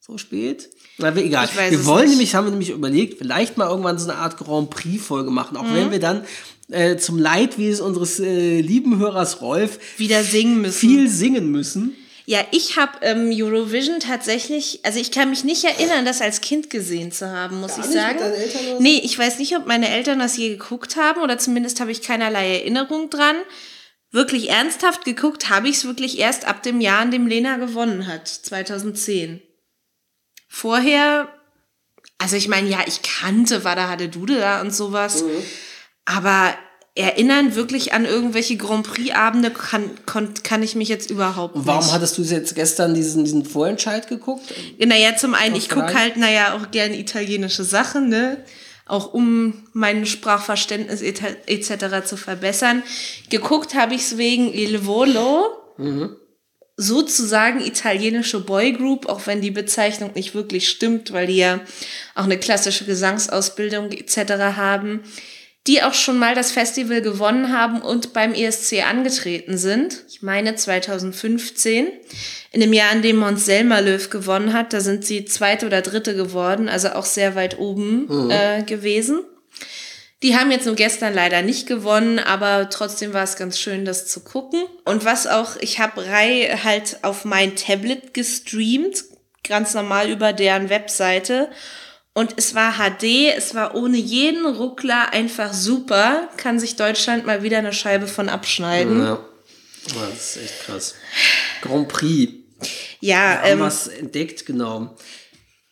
So 0.00 0.18
spät? 0.18 0.70
Na, 0.98 1.14
egal. 1.16 1.48
Wir 1.68 1.84
wollen 1.84 2.02
nicht. 2.02 2.10
nämlich, 2.10 2.34
haben 2.34 2.46
wir 2.46 2.50
nämlich 2.50 2.70
überlegt, 2.70 3.18
vielleicht 3.18 3.56
mal 3.58 3.68
irgendwann 3.68 3.98
so 3.98 4.08
eine 4.08 4.18
Art 4.18 4.36
Grand 4.38 4.70
Prix-Folge 4.70 5.30
machen. 5.30 5.56
Auch 5.56 5.64
Mhm. 5.64 5.74
wenn 5.74 5.90
wir 5.90 6.00
dann 6.00 6.22
äh, 6.70 6.96
zum 6.96 7.18
Leidwesen 7.18 7.84
unseres 7.84 8.18
äh, 8.20 8.60
lieben 8.60 8.98
Hörers 8.98 9.40
Rolf 9.40 9.78
Wieder 9.98 10.22
singen 10.24 10.60
müssen. 10.62 10.78
viel 10.78 11.08
singen 11.08 11.50
müssen. 11.50 11.96
Ja, 12.28 12.44
ich 12.50 12.76
habe 12.76 12.98
ähm, 13.02 13.30
Eurovision 13.32 14.00
tatsächlich, 14.00 14.80
also 14.82 14.98
ich 14.98 15.12
kann 15.12 15.30
mich 15.30 15.44
nicht 15.44 15.62
erinnern, 15.62 16.04
das 16.04 16.20
als 16.20 16.40
Kind 16.40 16.70
gesehen 16.70 17.12
zu 17.12 17.30
haben, 17.30 17.60
muss 17.60 17.78
ich 17.78 17.84
nicht 17.84 17.86
mit 17.86 17.94
sagen. 17.94 18.32
Nee, 18.80 19.00
ich 19.04 19.16
weiß 19.16 19.38
nicht, 19.38 19.56
ob 19.56 19.66
meine 19.66 19.88
Eltern 19.88 20.18
das 20.18 20.36
je 20.36 20.48
geguckt 20.48 20.96
haben 20.96 21.22
oder 21.22 21.38
zumindest 21.38 21.78
habe 21.78 21.92
ich 21.92 22.02
keinerlei 22.02 22.58
Erinnerung 22.58 23.10
dran. 23.10 23.36
Wirklich 24.10 24.50
ernsthaft 24.50 25.04
geguckt 25.04 25.50
habe 25.50 25.68
ich 25.68 25.76
es 25.76 25.84
wirklich 25.84 26.18
erst 26.18 26.46
ab 26.46 26.64
dem 26.64 26.80
Jahr, 26.80 27.04
in 27.04 27.12
dem 27.12 27.28
Lena 27.28 27.58
gewonnen 27.58 28.08
hat, 28.08 28.26
2010. 28.26 29.40
Vorher, 30.48 31.28
also 32.18 32.34
ich 32.34 32.48
meine, 32.48 32.68
ja, 32.68 32.80
ich 32.86 33.02
kannte 33.02 33.62
Wada 33.62 33.88
hatte 33.88 34.08
Dude 34.08 34.38
da 34.38 34.60
und 34.62 34.74
sowas, 34.74 35.22
aber 36.04 36.58
erinnern 36.96 37.54
wirklich 37.54 37.92
an 37.92 38.04
irgendwelche 38.06 38.56
Grand 38.56 38.86
Prix-Abende 38.86 39.50
kann, 39.50 39.90
kann, 40.06 40.32
kann 40.42 40.62
ich 40.62 40.74
mich 40.74 40.88
jetzt 40.88 41.10
überhaupt 41.10 41.54
Und 41.54 41.60
nicht. 41.60 41.68
warum 41.68 41.92
hattest 41.92 42.16
du 42.18 42.22
jetzt 42.22 42.54
gestern 42.54 42.94
diesen, 42.94 43.24
diesen 43.24 43.44
Vorentscheid 43.44 44.08
geguckt? 44.08 44.42
Naja, 44.78 45.14
zum 45.16 45.34
einen, 45.34 45.54
ich 45.56 45.68
gucke 45.68 45.94
halt, 45.94 46.16
naja, 46.16 46.54
auch 46.56 46.70
gerne 46.70 46.98
italienische 46.98 47.64
Sachen, 47.64 48.08
ne? 48.08 48.44
Auch 48.88 49.12
um 49.12 49.64
mein 49.72 50.06
Sprachverständnis 50.06 51.02
et- 51.02 51.20
etc. 51.46 52.06
zu 52.06 52.16
verbessern. 52.16 52.82
Geguckt 53.30 53.74
habe 53.74 53.94
ich 53.94 54.02
es 54.02 54.16
wegen 54.16 54.52
Il 54.52 54.86
Volo, 54.86 55.46
sozusagen 56.76 57.60
italienische 57.60 58.40
Boygroup, 58.40 59.08
auch 59.08 59.26
wenn 59.26 59.40
die 59.40 59.50
Bezeichnung 59.50 60.12
nicht 60.14 60.34
wirklich 60.34 60.68
stimmt, 60.68 61.12
weil 61.12 61.26
die 61.26 61.36
ja 61.38 61.60
auch 62.14 62.24
eine 62.24 62.38
klassische 62.38 62.84
Gesangsausbildung 62.84 63.90
etc. 63.92 64.32
haben, 64.56 65.00
die 65.66 65.82
auch 65.82 65.94
schon 65.94 66.18
mal 66.18 66.34
das 66.34 66.52
Festival 66.52 67.02
gewonnen 67.02 67.52
haben 67.52 67.82
und 67.82 68.12
beim 68.12 68.34
ESC 68.34 68.84
angetreten 68.88 69.58
sind. 69.58 70.04
Ich 70.08 70.22
meine 70.22 70.54
2015, 70.54 71.88
in 72.52 72.60
dem 72.60 72.72
Jahr, 72.72 72.92
in 72.92 73.02
dem 73.02 73.16
Mons 73.16 73.44
Selmerlöw 73.46 74.08
gewonnen 74.08 74.52
hat, 74.52 74.72
da 74.72 74.80
sind 74.80 75.04
sie 75.04 75.24
zweite 75.24 75.66
oder 75.66 75.82
dritte 75.82 76.14
geworden, 76.14 76.68
also 76.68 76.90
auch 76.90 77.04
sehr 77.04 77.34
weit 77.34 77.58
oben 77.58 78.30
äh, 78.30 78.62
gewesen. 78.62 79.24
Die 80.22 80.36
haben 80.36 80.50
jetzt 80.50 80.66
nur 80.66 80.76
gestern 80.76 81.12
leider 81.12 81.42
nicht 81.42 81.66
gewonnen, 81.66 82.18
aber 82.18 82.70
trotzdem 82.70 83.12
war 83.12 83.24
es 83.24 83.36
ganz 83.36 83.58
schön, 83.58 83.84
das 83.84 84.06
zu 84.06 84.20
gucken. 84.20 84.64
Und 84.84 85.04
was 85.04 85.26
auch, 85.26 85.56
ich 85.60 85.78
habe 85.78 86.06
Rai 86.06 86.58
halt 86.64 86.98
auf 87.02 87.24
mein 87.24 87.54
Tablet 87.54 88.14
gestreamt, 88.14 89.04
ganz 89.46 89.74
normal 89.74 90.08
über 90.08 90.32
deren 90.32 90.70
Webseite. 90.70 91.48
Und 92.16 92.32
es 92.38 92.54
war 92.54 92.78
HD, 92.78 93.36
es 93.36 93.54
war 93.54 93.74
ohne 93.74 93.98
jeden 93.98 94.46
Ruckler 94.46 95.12
einfach 95.12 95.52
super. 95.52 96.30
Kann 96.38 96.58
sich 96.58 96.76
Deutschland 96.76 97.26
mal 97.26 97.42
wieder 97.42 97.58
eine 97.58 97.74
Scheibe 97.74 98.06
von 98.06 98.30
abschneiden. 98.30 99.02
Ja. 99.02 99.22
Das 99.88 100.36
ist 100.36 100.42
echt 100.42 100.64
krass. 100.64 100.94
Grand 101.60 101.88
Prix. 101.88 102.32
Ja, 103.00 103.44
ähm, 103.44 103.58
wir's 103.58 103.88
entdeckt, 103.88 104.46
genau. 104.46 104.96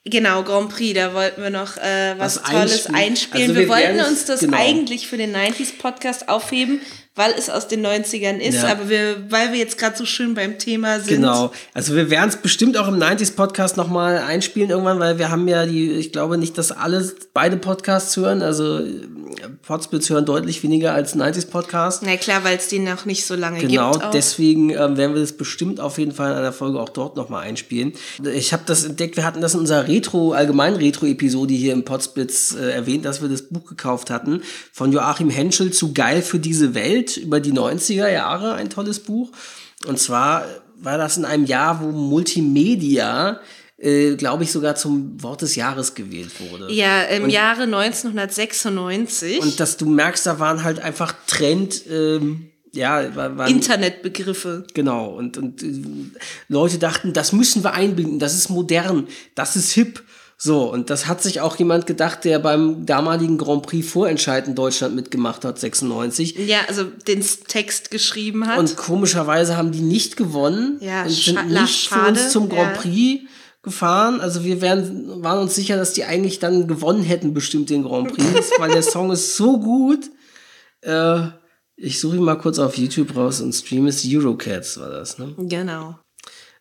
Genau, 0.04 0.42
Grand 0.42 0.68
Prix, 0.68 0.92
da 0.92 1.14
wollten 1.14 1.42
wir 1.42 1.48
noch 1.48 1.78
äh, 1.78 2.14
was, 2.18 2.36
Was 2.36 2.42
Tolles 2.42 2.86
einspielen. 2.88 2.94
einspielen. 2.94 3.42
Also 3.48 3.54
wir 3.54 3.60
wir 3.62 3.68
wollten 3.70 4.00
uns 4.12 4.26
das 4.26 4.40
genau. 4.40 4.58
eigentlich 4.58 5.08
für 5.08 5.16
den 5.16 5.34
90s 5.34 5.78
Podcast 5.78 6.28
aufheben, 6.28 6.82
weil 7.16 7.32
es 7.38 7.48
aus 7.48 7.68
den 7.68 7.86
90ern 7.86 8.38
ist, 8.38 8.62
Ja. 8.62 8.68
aber 8.72 8.88
wir, 8.88 9.30
weil 9.30 9.52
wir 9.52 9.58
jetzt 9.60 9.78
gerade 9.78 9.96
so 9.96 10.04
schön 10.04 10.34
beim 10.34 10.58
Thema 10.58 10.98
sind. 10.98 11.08
Genau. 11.16 11.52
Also 11.72 11.94
wir 11.94 12.10
werden 12.10 12.28
es 12.28 12.36
bestimmt 12.36 12.76
auch 12.76 12.88
im 12.88 12.96
90s 12.96 13.36
Podcast 13.36 13.76
nochmal 13.76 14.18
einspielen 14.18 14.70
irgendwann, 14.70 14.98
weil 14.98 15.18
wir 15.18 15.30
haben 15.30 15.46
ja 15.46 15.64
die, 15.64 15.92
ich 15.92 16.10
glaube 16.12 16.38
nicht, 16.38 16.58
dass 16.58 16.72
alle 16.72 17.12
beide 17.32 17.56
Podcasts 17.56 18.16
hören. 18.16 18.42
Also 18.42 18.78
äh, 18.80 18.84
Podsplits 19.62 20.10
hören 20.10 20.24
deutlich 20.26 20.62
weniger 20.64 20.92
als 20.92 21.14
90s 21.16 21.46
Podcast. 21.48 22.02
Na 22.04 22.16
klar, 22.16 22.42
weil 22.42 22.56
es 22.56 22.66
die 22.68 22.80
noch 22.80 23.04
nicht 23.04 23.24
so 23.26 23.34
lange 23.36 23.60
Genau, 23.60 23.92
gibt. 23.92 24.04
Auch. 24.06 24.10
deswegen 24.10 24.70
ähm, 24.70 24.96
werden 24.96 25.14
wir 25.14 25.20
das 25.20 25.32
bestimmt 25.36 25.78
auf 25.80 25.98
jeden 25.98 26.12
Fall 26.12 26.32
in 26.32 26.38
einer 26.38 26.52
Folge 26.52 26.80
auch 26.80 26.88
dort 26.88 27.16
nochmal 27.16 27.44
einspielen. 27.44 27.92
Ich 28.34 28.52
habe 28.52 28.64
das 28.66 28.84
entdeckt, 28.84 29.16
wir 29.16 29.24
hatten 29.24 29.40
das 29.40 29.54
in 29.54 29.60
unserer 29.60 29.86
Retro, 29.86 30.32
allgemein 30.32 30.74
Retro-Episode 30.74 31.54
hier 31.54 31.72
im 31.74 31.84
Podsplitz 31.84 32.56
äh, 32.60 32.70
erwähnt, 32.72 33.04
dass 33.04 33.22
wir 33.22 33.28
das 33.28 33.42
Buch 33.42 33.66
gekauft 33.66 34.10
hatten 34.10 34.42
von 34.72 34.90
Joachim 34.92 35.30
Henschel 35.30 35.72
zu 35.72 35.92
Geil 35.92 36.20
für 36.20 36.40
diese 36.40 36.74
Welt 36.74 37.03
über 37.16 37.40
die 37.40 37.52
90er 37.52 38.08
Jahre, 38.10 38.54
ein 38.54 38.70
tolles 38.70 39.00
Buch. 39.00 39.30
Und 39.86 39.98
zwar 39.98 40.44
war 40.76 40.98
das 40.98 41.16
in 41.16 41.24
einem 41.24 41.44
Jahr, 41.46 41.80
wo 41.82 41.90
Multimedia, 41.92 43.40
äh, 43.78 44.14
glaube 44.16 44.44
ich, 44.44 44.52
sogar 44.52 44.74
zum 44.76 45.22
Wort 45.22 45.42
des 45.42 45.56
Jahres 45.56 45.94
gewählt 45.94 46.32
wurde. 46.40 46.72
ja, 46.72 47.02
im 47.02 47.24
Und- 47.24 47.30
Jahre 47.30 47.66
1996. 47.66 49.40
Und 49.40 49.60
dass 49.60 49.76
du 49.76 49.86
merkst, 49.86 50.26
da 50.26 50.38
waren 50.38 50.62
halt 50.64 50.80
einfach 50.80 51.14
Trend, 51.26 51.82
ähm, 51.90 52.50
ja, 52.72 53.14
war- 53.14 53.36
waren 53.38 53.50
Internetbegriffe. 53.50 54.66
Genau, 54.74 55.08
und, 55.14 55.36
und 55.38 55.62
äh, 55.62 55.72
Leute 56.48 56.78
dachten, 56.78 57.12
das 57.12 57.32
müssen 57.32 57.62
wir 57.62 57.72
einbinden, 57.74 58.18
das 58.18 58.34
ist 58.34 58.48
modern, 58.50 59.06
das 59.34 59.56
ist 59.56 59.72
hip. 59.72 60.02
So, 60.44 60.70
und 60.70 60.90
das 60.90 61.06
hat 61.06 61.22
sich 61.22 61.40
auch 61.40 61.56
jemand 61.56 61.86
gedacht, 61.86 62.26
der 62.26 62.38
beim 62.38 62.84
damaligen 62.84 63.38
Grand 63.38 63.62
Prix 63.62 63.88
Vorentscheid 63.88 64.46
in 64.46 64.54
Deutschland 64.54 64.94
mitgemacht 64.94 65.42
hat, 65.42 65.58
96. 65.58 66.36
Ja, 66.36 66.58
also 66.68 66.84
den 66.84 67.24
Text 67.48 67.90
geschrieben 67.90 68.46
hat. 68.46 68.58
Und 68.58 68.76
komischerweise 68.76 69.56
haben 69.56 69.72
die 69.72 69.80
nicht 69.80 70.18
gewonnen 70.18 70.76
Ja, 70.82 71.04
und 71.04 71.10
sind 71.12 71.50
nicht 71.50 71.88
für 71.88 72.08
uns 72.08 72.30
zum 72.30 72.50
Grand 72.50 72.76
ja. 72.76 72.82
Prix 72.82 73.22
gefahren. 73.62 74.20
Also 74.20 74.44
wir 74.44 74.60
wären, 74.60 75.24
waren 75.24 75.38
uns 75.38 75.54
sicher, 75.54 75.78
dass 75.78 75.94
die 75.94 76.04
eigentlich 76.04 76.40
dann 76.40 76.68
gewonnen 76.68 77.04
hätten, 77.04 77.32
bestimmt 77.32 77.70
den 77.70 77.84
Grand 77.84 78.14
Prix, 78.14 78.50
weil 78.58 78.70
der 78.70 78.82
Song 78.82 79.12
ist 79.12 79.38
so 79.38 79.58
gut. 79.58 80.10
Äh, 80.82 81.22
ich 81.76 81.98
suche 81.98 82.16
ihn 82.16 82.22
mal 82.22 82.36
kurz 82.36 82.58
auf 82.58 82.76
YouTube 82.76 83.16
raus 83.16 83.40
und 83.40 83.54
streame 83.54 83.88
es. 83.88 84.04
Eurocats 84.06 84.78
war 84.78 84.90
das, 84.90 85.16
ne? 85.16 85.34
genau. 85.38 85.98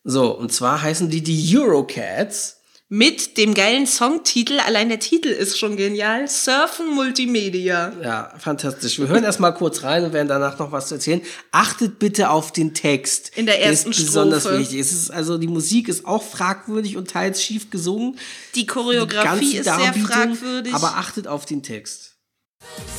So, 0.05 0.37
und 0.37 0.53
zwar 0.53 0.81
heißen 0.81 1.09
die 1.09 1.21
die 1.21 1.57
Eurocats. 1.57 2.62
Mit 2.89 3.37
dem 3.37 3.53
geilen 3.53 3.87
Songtitel, 3.87 4.59
allein 4.59 4.89
der 4.89 4.99
Titel 4.99 5.29
ist 5.29 5.57
schon 5.57 5.77
genial, 5.77 6.27
Surfen 6.27 6.93
Multimedia. 6.93 7.91
Ja, 8.03 8.31
fantastisch. 8.37 8.99
Wir 8.99 9.07
hören 9.07 9.23
erstmal 9.23 9.55
kurz 9.55 9.81
rein 9.83 10.03
und 10.03 10.13
werden 10.13 10.27
danach 10.27 10.59
noch 10.59 10.71
was 10.71 10.91
erzählen. 10.91 11.21
Achtet 11.51 11.97
bitte 11.97 12.29
auf 12.29 12.51
den 12.51 12.73
Text. 12.73 13.31
In 13.35 13.47
der 13.47 13.63
ersten 13.63 13.91
ist 13.91 14.05
besonders 14.05 14.43
Strophe. 14.43 14.59
wichtig. 14.59 14.79
Es 14.79 14.91
ist 14.91 15.09
also 15.09 15.37
die 15.37 15.47
Musik 15.47 15.87
ist 15.87 16.05
auch 16.05 16.21
fragwürdig 16.21 16.97
und 16.97 17.09
teils 17.09 17.41
schief 17.41 17.71
gesungen. 17.71 18.19
Die 18.53 18.67
Choreografie 18.67 19.23
ganze 19.23 19.57
ist 19.57 19.63
sehr 19.63 19.93
fragwürdig. 19.93 20.73
Aber 20.73 20.97
achtet 20.97 21.27
auf 21.27 21.45
den 21.45 21.63
Text. 21.63 22.17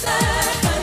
Surfen 0.00 0.73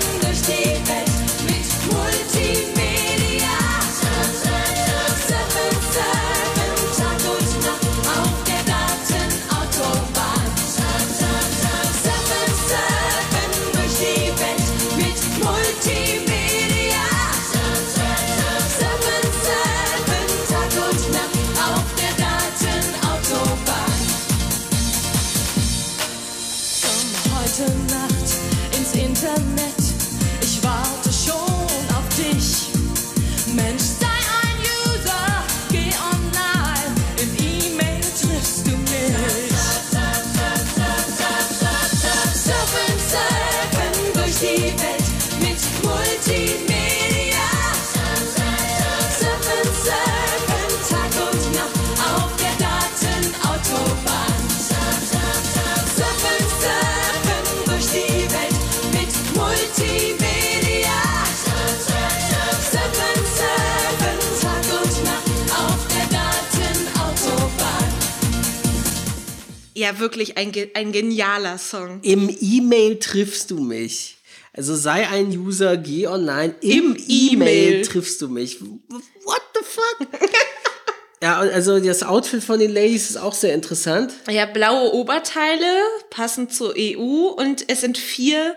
ja, 69.82 69.98
wirklich 69.98 70.38
ein, 70.38 70.54
ein 70.76 70.92
genialer 70.92 71.58
Song. 71.58 72.02
Im 72.04 72.30
E-Mail 72.40 73.00
triffst 73.00 73.50
du 73.50 73.60
mich. 73.60 74.18
Also 74.54 74.76
sei 74.76 75.08
ein 75.08 75.36
User, 75.36 75.76
geh 75.76 76.06
online. 76.06 76.54
Im, 76.62 76.96
Im 76.96 76.98
E-Mail 77.08 77.32
E-Mail. 77.32 77.82
triffst 77.86 78.22
du 78.22 78.28
mich. 78.28 78.62
What 78.62 79.42
the 79.56 79.64
fuck? 79.64 80.08
ja, 81.24 81.40
also 81.40 81.80
das 81.80 82.04
Outfit 82.04 82.44
von 82.44 82.60
den 82.60 82.72
Ladies 82.72 83.10
ist 83.10 83.18
auch 83.18 83.34
sehr 83.34 83.56
interessant. 83.56 84.14
Ja, 84.30 84.46
blaue 84.46 84.94
Oberteile, 84.94 85.66
passend 86.12 86.54
zur 86.54 86.76
EU 86.78 87.30
und 87.36 87.68
es 87.68 87.82
sind 87.82 87.98
vier, 87.98 88.56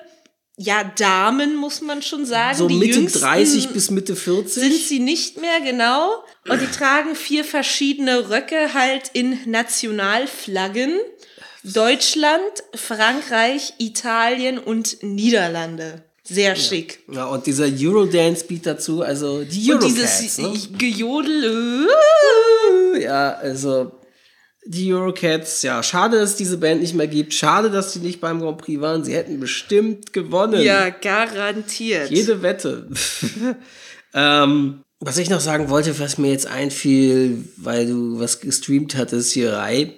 ja, 0.56 0.84
Damen, 0.84 1.56
muss 1.56 1.80
man 1.80 2.00
schon 2.02 2.24
sagen. 2.26 2.56
So 2.56 2.68
die 2.68 2.76
Mitte 2.76 3.00
jüngsten 3.00 3.20
30 3.20 3.70
bis 3.70 3.90
Mitte 3.90 4.14
40. 4.14 4.54
sind 4.54 4.74
sie 4.74 5.00
nicht 5.00 5.40
mehr, 5.40 5.60
genau. 5.60 6.22
Und 6.48 6.60
die 6.60 6.66
tragen 6.66 7.16
vier 7.16 7.44
verschiedene 7.44 8.30
Röcke 8.30 8.72
halt 8.72 9.10
in 9.14 9.38
Nationalflaggen. 9.46 11.00
Deutschland, 11.64 12.42
Frankreich, 12.74 13.74
Italien 13.78 14.58
und 14.58 15.02
Niederlande. 15.02 16.04
Sehr 16.22 16.56
schick. 16.56 17.00
Ja, 17.12 17.26
und 17.26 17.46
dieser 17.46 17.66
Eurodance-Beat 17.66 18.66
dazu, 18.66 19.02
also 19.02 19.44
die 19.44 19.72
Und 19.72 19.82
Eurocats, 19.82 20.20
dieses 20.20 20.38
ne? 20.38 20.78
Gejodel. 20.78 21.88
Ja, 23.00 23.32
also 23.34 23.92
Die 24.66 24.92
Eurocats, 24.94 25.62
ja, 25.62 25.82
schade, 25.82 26.18
dass 26.18 26.30
es 26.30 26.36
diese 26.36 26.56
Band 26.56 26.80
nicht 26.80 26.94
mehr 26.94 27.06
gibt. 27.06 27.34
Schade, 27.34 27.70
dass 27.70 27.92
sie 27.92 27.98
nicht 27.98 28.20
beim 28.20 28.40
Grand 28.40 28.58
Prix 28.58 28.80
waren. 28.80 29.04
Sie 29.04 29.14
hätten 29.14 29.38
bestimmt 29.38 30.12
gewonnen. 30.14 30.62
Ja, 30.62 30.88
garantiert. 30.88 32.10
Jede 32.10 32.40
Wette. 32.42 32.88
ähm, 34.14 34.80
was 35.00 35.18
ich 35.18 35.28
noch 35.28 35.40
sagen 35.40 35.68
wollte, 35.68 35.98
was 35.98 36.16
mir 36.16 36.30
jetzt 36.30 36.46
einfiel, 36.46 37.44
weil 37.58 37.86
du 37.86 38.18
was 38.18 38.40
gestreamt 38.40 38.96
hattest, 38.96 39.32
hier 39.32 39.52
Rai, 39.52 39.92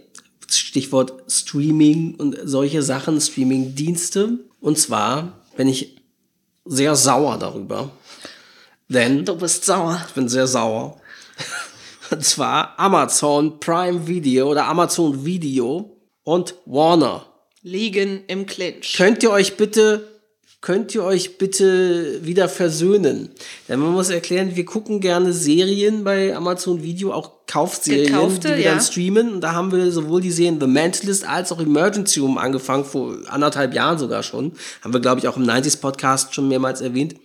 Stichwort 0.50 1.30
Streaming 1.30 2.16
und 2.16 2.36
solche 2.42 2.82
Sachen, 2.82 3.20
Streaming-Dienste. 3.20 4.40
Und 4.60 4.78
zwar 4.78 5.44
bin 5.56 5.68
ich 5.68 5.96
sehr 6.64 6.96
sauer 6.96 7.38
darüber. 7.38 7.92
Denn 8.88 9.24
Du 9.24 9.36
bist 9.36 9.64
sauer. 9.64 10.02
ich 10.08 10.14
bin 10.14 10.28
sehr 10.28 10.46
sauer. 10.48 11.00
Und 12.10 12.24
zwar 12.24 12.78
Amazon 12.78 13.58
Prime 13.60 14.06
Video 14.06 14.50
oder 14.50 14.66
Amazon 14.66 15.24
Video 15.24 15.96
und 16.24 16.54
Warner. 16.66 17.26
Liegen 17.62 18.22
im 18.28 18.46
Clinch. 18.46 18.94
Könnt 18.96 19.22
ihr 19.22 19.30
euch 19.30 19.56
bitte, 19.56 20.06
könnt 20.60 20.94
ihr 20.94 21.02
euch 21.02 21.38
bitte 21.38 22.24
wieder 22.24 22.48
versöhnen? 22.48 23.30
Denn 23.68 23.80
man 23.80 23.92
muss 23.92 24.10
erklären, 24.10 24.54
wir 24.54 24.64
gucken 24.64 25.00
gerne 25.00 25.32
Serien 25.32 26.04
bei 26.04 26.36
Amazon 26.36 26.82
Video, 26.82 27.12
auch 27.12 27.46
Kaufserien, 27.48 28.06
Gekaufte, 28.06 28.48
die 28.48 28.54
wir 28.54 28.64
ja. 28.64 28.70
dann 28.72 28.80
streamen. 28.80 29.34
Und 29.34 29.40
da 29.40 29.52
haben 29.52 29.72
wir 29.72 29.90
sowohl 29.90 30.20
die 30.20 30.30
Serien 30.30 30.60
The 30.60 30.66
Mentalist 30.66 31.26
als 31.26 31.50
auch 31.50 31.60
Emergency 31.60 32.20
Room 32.20 32.38
angefangen, 32.38 32.84
vor 32.84 33.16
anderthalb 33.28 33.74
Jahren 33.74 33.98
sogar 33.98 34.22
schon. 34.22 34.52
Haben 34.82 34.92
wir, 34.92 35.00
glaube 35.00 35.20
ich, 35.20 35.26
auch 35.26 35.36
im 35.36 35.44
90s 35.44 35.80
Podcast 35.80 36.34
schon 36.34 36.48
mehrmals 36.48 36.80
erwähnt. 36.80 37.16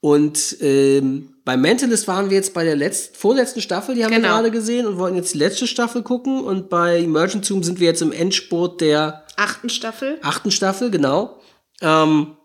Und 0.00 0.56
ähm, 0.60 1.31
bei 1.44 1.56
Mentalist 1.56 2.06
waren 2.08 2.30
wir 2.30 2.36
jetzt 2.36 2.54
bei 2.54 2.64
der 2.64 2.76
letzten, 2.76 3.14
vorletzten 3.16 3.60
Staffel, 3.60 3.94
die 3.94 4.04
haben 4.04 4.10
wir 4.12 4.18
Genau. 4.18 4.28
gerade 4.34 4.50
gesehen 4.50 4.86
und 4.86 4.98
wollten 4.98 5.16
jetzt 5.16 5.34
die 5.34 5.38
letzte 5.38 5.66
Staffel 5.66 6.02
gucken. 6.02 6.40
Und 6.44 6.68
bei 6.68 6.98
Emergency 6.98 7.52
Room 7.52 7.62
sind 7.62 7.80
wir 7.80 7.88
jetzt 7.88 8.02
im 8.02 8.12
Endspurt 8.12 8.80
der 8.80 9.24
Achten 9.36 9.68
Staffel. 9.70 10.18
achten 10.22 10.50
Staffel, 10.50 10.90
genau. 10.90 11.40
Ähm, 11.80 12.36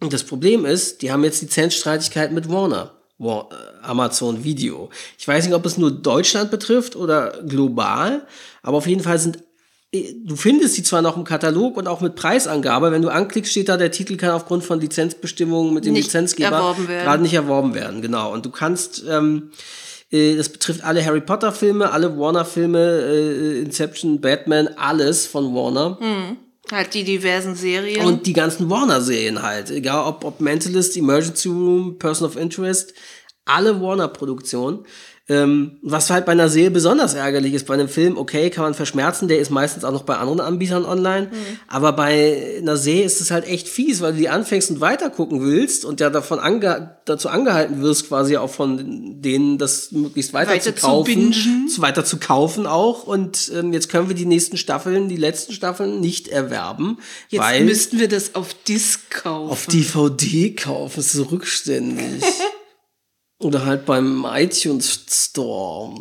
und 0.00 0.12
das 0.12 0.24
Problem 0.24 0.64
ist, 0.64 1.02
die 1.02 1.12
haben 1.12 1.24
jetzt 1.24 1.42
Lizenzstreitigkeiten 1.42 2.34
mit 2.34 2.48
Warner. 2.50 2.92
War, 3.18 3.48
äh, 3.52 3.86
Amazon 3.86 4.42
Video. 4.42 4.90
Ich 5.18 5.26
weiß 5.28 5.44
nicht, 5.46 5.54
ob 5.54 5.64
es 5.66 5.76
nur 5.78 5.90
Deutschland 5.90 6.50
betrifft 6.50 6.96
oder 6.96 7.42
global, 7.46 8.26
aber 8.62 8.78
auf 8.78 8.86
jeden 8.86 9.02
Fall 9.02 9.18
sind 9.18 9.38
du 9.94 10.36
findest 10.36 10.74
sie 10.74 10.82
zwar 10.82 11.02
noch 11.02 11.16
im 11.16 11.24
Katalog 11.24 11.76
und 11.76 11.86
auch 11.86 12.00
mit 12.00 12.14
Preisangabe, 12.16 12.90
wenn 12.90 13.02
du 13.02 13.08
anklickst, 13.08 13.50
steht 13.50 13.68
da, 13.68 13.76
der 13.76 13.90
Titel 13.90 14.16
kann 14.16 14.30
aufgrund 14.30 14.64
von 14.64 14.80
Lizenzbestimmungen 14.80 15.72
mit 15.72 15.84
dem 15.84 15.92
Nicht 15.92 16.06
Lizenzgeber 16.06 16.76
gerade 16.86 17.22
nicht 17.22 17.34
erworben 17.34 17.74
werden, 17.74 18.02
genau. 18.02 18.32
Und 18.32 18.44
du 18.44 18.50
kannst, 18.50 19.04
ähm, 19.08 19.50
äh, 20.10 20.36
das 20.36 20.48
betrifft 20.48 20.82
alle 20.84 21.04
Harry 21.04 21.20
Potter 21.20 21.52
Filme, 21.52 21.92
alle 21.92 22.18
Warner 22.18 22.44
Filme, 22.44 22.78
äh, 22.80 23.60
Inception, 23.60 24.20
Batman, 24.20 24.68
alles 24.76 25.26
von 25.26 25.54
Warner. 25.54 25.98
Halt 26.72 26.94
die 26.94 27.04
diversen 27.04 27.54
Serien. 27.54 28.06
Und 28.06 28.26
die 28.26 28.32
ganzen 28.32 28.70
Warner-Serien 28.70 29.42
halt. 29.42 29.70
Egal 29.70 30.06
ob, 30.06 30.24
ob 30.24 30.40
Mentalist, 30.40 30.96
Emergency 30.96 31.48
Room, 31.48 31.98
Person 31.98 32.26
of 32.26 32.36
Interest, 32.36 32.94
alle 33.44 33.80
Warner-Produktionen. 33.82 34.86
Ähm, 35.26 35.78
was 35.80 36.10
halt 36.10 36.26
bei 36.26 36.32
einer 36.32 36.50
Serie 36.50 36.70
besonders 36.70 37.14
ärgerlich 37.14 37.54
ist, 37.54 37.66
bei 37.66 37.72
einem 37.72 37.88
Film, 37.88 38.18
okay, 38.18 38.50
kann 38.50 38.64
man 38.64 38.74
verschmerzen, 38.74 39.26
der 39.26 39.38
ist 39.38 39.50
meistens 39.50 39.82
auch 39.82 39.92
noch 39.92 40.02
bei 40.02 40.16
anderen 40.16 40.40
Anbietern 40.40 40.84
online. 40.84 41.30
Aber 41.66 41.92
bei 41.92 42.58
einer 42.58 42.76
Serie 42.76 43.04
ist 43.04 43.22
es 43.22 43.30
halt 43.30 43.46
echt 43.46 43.66
fies, 43.66 44.02
weil 44.02 44.12
du 44.12 44.18
die 44.18 44.28
anfängst 44.28 44.70
und 44.70 44.82
weiter 44.82 45.08
gucken 45.08 45.40
willst 45.40 45.86
und 45.86 46.00
ja 46.00 46.10
davon 46.10 46.40
ange 46.40 46.98
dazu 47.06 47.30
angehalten 47.30 47.80
wirst, 47.80 48.08
quasi 48.08 48.36
auch 48.36 48.50
von 48.50 49.22
denen, 49.22 49.56
das 49.56 49.92
möglichst 49.92 50.34
weiter, 50.34 50.50
Weiter 50.52 50.76
zu 50.76 50.86
kaufen, 50.86 51.32
zu 51.68 51.80
weiter 51.80 52.04
zu 52.04 52.18
kaufen 52.18 52.66
auch. 52.66 53.04
Und 53.04 53.50
ähm, 53.54 53.72
jetzt 53.72 53.88
können 53.88 54.08
wir 54.08 54.14
die 54.16 54.26
nächsten 54.26 54.58
Staffeln, 54.58 55.08
die 55.08 55.16
letzten 55.16 55.54
Staffeln 55.54 56.00
nicht 56.00 56.28
erwerben, 56.28 56.98
Jetzt 57.30 57.40
weil 57.40 57.64
müssten 57.64 57.98
wir 57.98 58.08
das 58.08 58.34
auf 58.34 58.54
Disc 58.68 59.10
kaufen. 59.10 59.50
auf 59.50 59.66
DVD 59.68 60.50
kaufen, 60.50 61.00
ist 61.00 61.12
so 61.12 61.22
rückständig. 61.22 62.22
Oder 63.40 63.66
halt 63.66 63.84
beim 63.84 64.24
iTunes 64.32 65.00
Store 65.10 65.92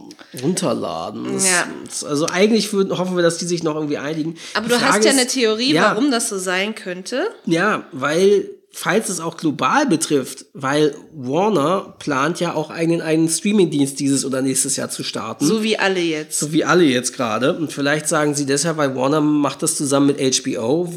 runterladen. 0.41 1.33
Das- 1.33 1.49
Ja. 1.49 1.67
Also 2.07 2.27
eigentlich 2.27 2.71
würden, 2.73 2.97
hoffen 2.97 3.15
wir, 3.15 3.23
dass 3.23 3.37
die 3.37 3.45
sich 3.45 3.63
noch 3.63 3.75
irgendwie 3.75 3.97
einigen. 3.97 4.35
Aber 4.53 4.65
Die 4.67 4.69
du 4.73 4.75
hast 4.81 4.89
Frage 4.91 5.05
ja 5.05 5.11
ist- 5.11 5.17
eine 5.19 5.27
Theorie, 5.27 5.73
ja, 5.73 5.91
warum 5.95 6.11
das 6.11 6.29
so 6.29 6.37
sein 6.37 6.75
könnte. 6.75 7.27
Ja, 7.45 7.85
weil, 7.91 8.49
falls 8.71 9.09
es 9.09 9.19
auch 9.19 9.35
global 9.37 9.87
betrifft, 9.87 10.45
weil 10.53 10.95
Warner 11.13 11.95
plant 11.99 12.39
ja 12.39 12.53
auch 12.53 12.69
einen, 12.69 13.01
einen 13.01 13.27
Streamingdienst 13.27 13.99
dieses 13.99 14.25
oder 14.25 14.41
nächstes 14.41 14.75
Jahr 14.75 14.89
zu 14.89 15.03
starten. 15.03 15.45
So 15.45 15.63
wie 15.63 15.77
alle 15.77 15.99
jetzt. 16.01 16.39
So 16.39 16.53
wie 16.53 16.63
alle 16.63 16.83
jetzt 16.83 17.13
gerade. 17.13 17.57
Und 17.57 17.73
vielleicht 17.73 18.07
sagen 18.07 18.35
sie 18.35 18.45
deshalb, 18.45 18.77
weil 18.77 18.95
Warner 18.95 19.21
macht 19.21 19.63
das 19.63 19.75
zusammen 19.75 20.07
mit 20.07 20.19
HBO, 20.19 20.87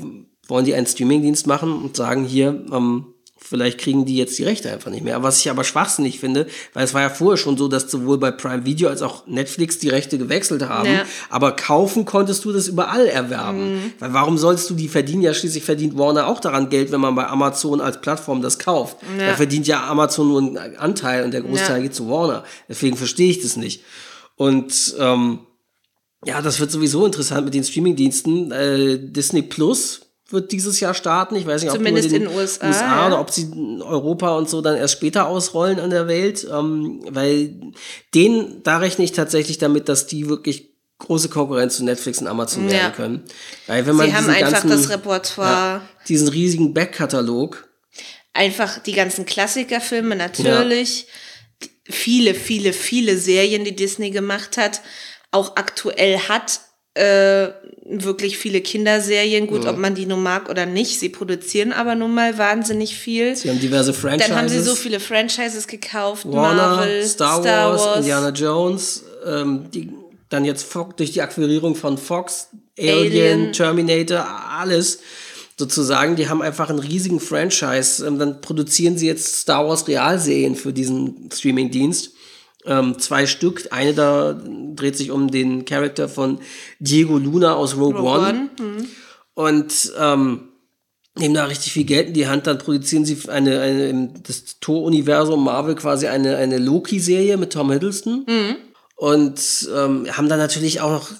wollen 0.49 0.64
die 0.66 0.75
einen 0.75 0.87
Streamingdienst 0.87 1.46
machen 1.46 1.72
und 1.83 1.96
sagen 1.96 2.25
hier, 2.25 2.64
ähm, 2.72 3.07
vielleicht 3.48 3.78
kriegen 3.78 4.04
die 4.04 4.16
jetzt 4.16 4.38
die 4.38 4.44
Rechte 4.44 4.70
einfach 4.70 4.90
nicht 4.90 5.04
mehr. 5.04 5.22
Was 5.22 5.38
ich 5.40 5.50
aber 5.50 5.64
schwachsinnig 5.64 6.18
finde, 6.18 6.46
weil 6.72 6.85
es 6.85 6.94
war 6.94 7.02
ja 7.02 7.11
vorher 7.11 7.37
schon 7.37 7.56
so, 7.56 7.68
dass 7.68 7.90
sowohl 7.90 8.18
bei 8.18 8.30
Prime 8.30 8.64
Video 8.64 8.88
als 8.88 9.02
auch 9.02 9.26
Netflix 9.26 9.78
die 9.78 9.88
Rechte 9.88 10.18
gewechselt 10.18 10.62
haben. 10.68 10.88
Ja. 10.92 11.04
Aber 11.30 11.52
kaufen 11.52 12.04
konntest 12.04 12.44
du 12.44 12.52
das 12.52 12.68
überall 12.68 13.06
erwerben. 13.06 13.74
Mhm. 13.74 13.92
Weil 13.98 14.12
warum 14.12 14.38
sollst 14.38 14.68
du 14.70 14.74
die 14.74 14.88
verdienen? 14.88 15.22
Ja, 15.22 15.32
schließlich 15.35 15.64
verdient 15.64 15.96
Warner 15.96 16.26
auch 16.26 16.40
daran 16.40 16.68
Geld, 16.70 16.92
wenn 16.92 17.00
man 17.00 17.14
bei 17.14 17.26
Amazon 17.26 17.80
als 17.80 18.00
Plattform 18.00 18.42
das 18.42 18.59
kauft. 18.59 18.96
Ja. 19.18 19.28
Da 19.28 19.35
verdient 19.35 19.66
ja 19.66 19.87
Amazon 19.88 20.28
nur 20.28 20.40
einen 20.40 20.76
Anteil 20.76 21.24
und 21.24 21.32
der 21.32 21.42
Großteil 21.42 21.76
Ja. 21.76 21.82
geht 21.82 21.94
zu 21.94 22.09
Warner. 22.09 22.44
Deswegen 22.68 22.96
verstehe 22.96 23.30
ich 23.30 23.40
das 23.42 23.56
nicht. 23.56 23.82
Und 24.37 24.94
ähm, 24.98 25.40
ja, 26.24 26.42
das 26.42 26.61
wird 26.61 26.70
sowieso 26.70 27.06
interessant 27.06 27.44
mit 27.44 27.54
den 27.54 27.64
Streamingdiensten. 27.64 28.50
Äh, 28.50 28.98
Disney 28.98 29.42
Plus 29.42 30.00
wird 30.28 30.52
dieses 30.52 30.80
Jahr 30.80 30.94
starten. 30.94 31.36
Ich 31.36 31.46
weiß 31.46 31.62
nicht, 31.62 31.72
Zumindest 31.72 32.06
ob 32.06 32.12
nur 32.12 32.20
in 32.22 32.28
den 32.28 32.36
USA, 32.36 32.66
USA 32.66 33.06
oder 33.06 33.14
ja. 33.16 33.20
ob 33.20 33.30
sie 33.30 33.42
in 33.42 33.82
Europa 33.82 34.36
und 34.36 34.48
so 34.50 34.60
dann 34.60 34.76
erst 34.76 34.94
später 34.94 35.26
ausrollen 35.26 35.78
an 35.78 35.90
der 35.90 36.08
Welt. 36.08 36.46
Ähm, 36.52 37.00
weil 37.08 37.60
den, 38.14 38.62
da 38.62 38.78
rechne 38.78 39.04
ich 39.04 39.12
tatsächlich 39.12 39.58
damit, 39.58 39.88
dass 39.88 40.06
die 40.06 40.28
wirklich 40.28 40.74
große 40.98 41.28
Konkurrenz 41.28 41.76
zu 41.76 41.84
Netflix 41.84 42.18
und 42.20 42.26
Amazon 42.26 42.64
Ja. 42.64 42.72
werden 42.72 42.92
können. 42.94 43.24
Weil 43.66 43.86
wenn 43.86 43.96
man 43.96 44.06
Sie 44.08 44.16
haben 44.16 44.28
einfach 44.28 44.62
ganzen, 44.62 44.70
das 44.70 44.88
Repertoire, 44.88 45.50
ja, 45.50 45.88
diesen 46.08 46.28
riesigen 46.28 46.74
Backkatalog, 46.74 47.68
einfach 48.32 48.78
die 48.78 48.92
ganzen 48.92 49.26
Klassikerfilme 49.26 50.16
natürlich, 50.16 51.06
viele, 51.84 52.34
viele, 52.34 52.72
viele 52.72 53.16
Serien, 53.18 53.64
die 53.64 53.76
Disney 53.76 54.10
gemacht 54.10 54.56
hat, 54.56 54.80
auch 55.30 55.56
aktuell 55.56 56.18
hat, 56.18 56.60
äh, 56.96 57.52
wirklich 57.88 58.38
viele 58.38 58.61
Kinderserien, 58.61 59.46
gut, 59.46 59.66
ob 59.66 59.76
man 59.76 59.94
die 59.94 60.06
nun 60.06 60.22
mag 60.22 60.48
oder 60.48 60.66
nicht, 60.66 60.98
sie 60.98 61.09
produzieren 61.09 61.72
aber 61.72 61.94
nun 61.94 62.14
mal 62.14 62.37
wahnsinnig 62.37 62.96
viel. 62.96 63.37
sie 63.37 63.48
haben 63.48 63.61
diverse 63.61 63.92
Franchises. 63.92 64.28
Dann 64.28 64.38
haben 64.38 64.48
sie 64.48 64.61
so 64.61 64.74
viele 64.74 64.98
Franchises 64.98 65.68
gekauft, 65.68 66.26
Warner, 66.26 66.76
Marvel, 66.76 67.04
Star, 67.04 67.44
Wars, 67.44 67.98
Indiana 67.98 68.30
Jones, 68.30 69.04
ähm, 69.24 69.66
die, 69.72 69.92
dann 70.28 70.44
jetzt 70.44 70.64
Fox, 70.64 70.96
durch 70.96 71.12
die 71.12 71.22
Akquirierung 71.22 71.76
von 71.76 71.96
Fox, 71.98 72.48
Alien, 72.78 72.96
Alien. 72.96 73.52
Terminator, 73.52 74.26
alles 74.59 74.98
sozusagen. 75.56 76.16
Die 76.16 76.28
haben 76.28 76.42
einfach 76.42 76.68
einen 76.70 76.80
riesigen 76.80 77.20
Franchise. 77.20 78.04
Ähm, 78.04 78.18
dann 78.18 78.40
produzieren 78.40 78.98
sie 78.98 79.06
jetzt 79.06 79.37
Star 79.37 79.66
Wars 79.66 79.87
Realserien 79.87 80.56
für 80.56 80.72
diesen 80.72 81.30
Streamingdienst. 81.32 82.11
Ähm, 82.66 82.98
zwei 82.98 83.26
Stück. 83.26 83.68
Eine 83.70 83.94
da 83.94 84.33
dreht 84.74 84.96
sich 84.96 85.11
um 85.11 85.31
den 85.31 85.64
Charakter 85.64 86.09
von 86.09 86.40
Diego 86.79 87.18
Luna 87.18 87.55
aus 87.55 87.76
Rogue, 87.76 88.00
Rogue 88.00 88.11
One. 88.11 88.29
One, 88.29 88.50
hm. 88.59 88.88
Und 89.35 89.92
ähm, 89.98 90.48
nehmen 91.18 91.35
da 91.35 91.44
richtig 91.44 91.72
viel 91.72 91.85
Geld 91.85 92.09
in 92.09 92.14
die 92.14 92.29
Hand, 92.29 92.46
dann 92.46 92.59
produzieren 92.59 93.05
sie 93.05 93.18
eine, 93.29 93.61
eine 93.61 94.12
das 94.22 94.59
Tor-Universum 94.61 95.42
Marvel 95.42 95.74
quasi 95.74 96.07
eine, 96.07 96.37
eine 96.37 96.59
Loki-Serie 96.59 97.37
mit 97.37 97.52
Tom 97.52 97.70
Hiddleston. 97.70 98.24
Und 98.96 99.68
ähm, 99.74 100.07
haben 100.16 100.29
dann 100.29 100.38
natürlich 100.38 100.81
auch 100.81 100.90
noch 100.90 101.11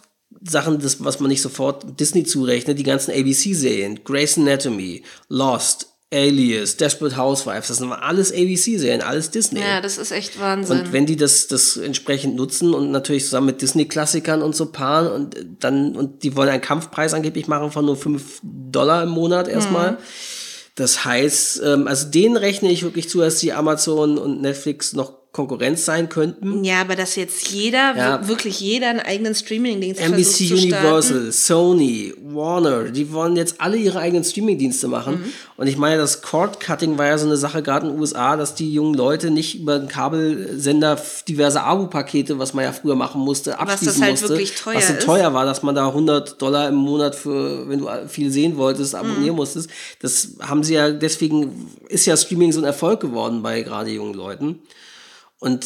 Sachen, 0.43 0.79
das, 0.79 1.03
was 1.03 1.21
man 1.21 1.29
nicht 1.29 1.43
sofort 1.43 1.99
Disney 1.99 2.25
zurechnet, 2.25 2.79
die 2.79 2.85
ganzen 2.85 3.11
ABC-Serien, 3.11 4.01
Grey's 4.05 4.39
Anatomy, 4.39 5.03
Lost, 5.29 5.96
Alias, 6.17 6.79
Desperate 6.79 7.17
Housewives, 7.17 7.69
das 7.69 7.77
sind 7.77 7.93
alles 7.93 8.33
ABC-Serien, 8.33 9.03
alles 9.03 9.31
Disney. 9.31 9.61
Ja, 9.61 9.83
das 9.83 9.99
ist 9.99 10.13
echt 10.13 10.41
Wahnsinn. 10.41 10.81
Und 10.81 10.93
wenn 10.93 11.05
die 11.05 11.17
das, 11.17 11.47
das 11.47 11.77
entsprechend 11.77 12.37
nutzen 12.37 12.73
und 12.73 12.91
natürlich 12.91 13.25
zusammen 13.25 13.49
mit 13.49 13.61
Disney-Klassikern 13.61 14.41
und 14.41 14.57
so 14.57 14.73
paaren 14.73 15.09
und 15.09 15.37
dann, 15.61 15.95
und 15.95 16.23
die 16.23 16.35
wollen 16.35 16.49
einen 16.49 16.63
Kampfpreis 16.63 17.13
angeblich 17.13 17.49
machen 17.49 17.71
von 17.71 17.85
nur 17.85 17.97
5 17.97 18.41
Dollar 18.43 19.03
im 19.03 19.11
Monat 19.11 19.47
erstmal. 19.47 19.99
Das 20.75 21.05
heißt, 21.05 21.63
ähm, 21.65 21.89
also 21.89 22.09
denen 22.09 22.37
rechne 22.37 22.71
ich 22.71 22.83
wirklich 22.83 23.09
zu, 23.09 23.19
dass 23.19 23.39
die 23.39 23.53
Amazon 23.53 24.19
und 24.19 24.41
Netflix 24.41 24.95
noch 24.95 25.26
Konkurrenz 25.37 25.85
sein 25.85 26.09
könnten. 26.09 26.65
Ja, 26.65 26.81
aber 26.81 26.97
dass 26.97 27.15
jetzt 27.15 27.49
jeder, 27.51 27.95
Ja. 27.95 28.21
wir- 28.23 28.29
wirklich 28.29 28.59
jeder 28.61 28.89
einen 28.89 29.01
eigenen 29.01 29.35
Streaming-Dienst 29.35 30.01
NBC 30.01 30.49
versucht. 30.49 30.63
Universal, 30.65 31.31
Sony, 31.33 32.15
Warner, 32.33 32.85
die 32.85 33.13
wollen 33.13 33.37
jetzt 33.37 33.61
alle 33.61 33.77
ihre 33.77 33.99
eigenen 33.99 34.25
Streaming-Dienste 34.25 34.89
machen. 34.89 35.15
Mhm. 35.17 35.33
Und 35.59 35.67
ich 35.67 35.77
meine, 35.77 35.99
das 35.99 36.23
Cord-Cutting 36.23 36.97
war 36.99 37.07
ja 37.07 37.19
so 37.19 37.27
eine 37.27 37.37
Sache 37.37 37.63
gerade 37.63 37.87
in 37.87 37.93
den 37.93 38.01
USA, 38.01 38.37
dass 38.37 38.55
die 38.55 38.73
jungen 38.73 38.95
Leute 38.95 39.31
nicht 39.31 39.61
über 39.61 39.79
den 39.79 39.89
Kabelsender 39.89 40.99
diverse 41.29 41.63
Abo-Pakete, 41.63 42.39
was 42.39 42.55
man 42.55 42.65
ja 42.65 42.73
früher 42.73 42.95
machen 42.97 43.21
musste, 43.21 43.59
abschließen 43.59 44.03
halt 44.03 44.13
musste. 44.13 44.29
wirklich 44.31 44.55
teuer 44.55 44.77
was 44.77 44.89
so 44.89 44.95
ist. 44.95 45.05
teuer 45.05 45.35
war, 45.35 45.45
dass 45.45 45.63
man 45.63 45.75
da 45.75 45.93
100 45.93 46.41
Dollar 46.41 46.69
im 46.69 46.77
Monat 46.77 47.15
für, 47.15 47.69
wenn 47.69 47.81
du 47.81 47.89
viel 48.09 48.31
sehen 48.31 48.57
wolltest, 48.57 48.95
abonnieren 48.95 49.31
Mhm. 49.31 49.37
musstest. 49.37 49.69
Das 50.01 50.29
haben 50.41 50.65
sie 50.65 50.75
ja, 50.75 50.91
deswegen 50.91 51.69
ist 51.89 52.07
ja 52.07 52.17
Streaming 52.17 52.53
so 52.53 52.61
ein 52.61 52.65
Erfolg 52.65 53.01
geworden 53.01 53.43
bei 53.43 53.63
gerade 53.63 53.91
jungen 53.91 54.15
Leuten. 54.15 54.61
Und 55.39 55.65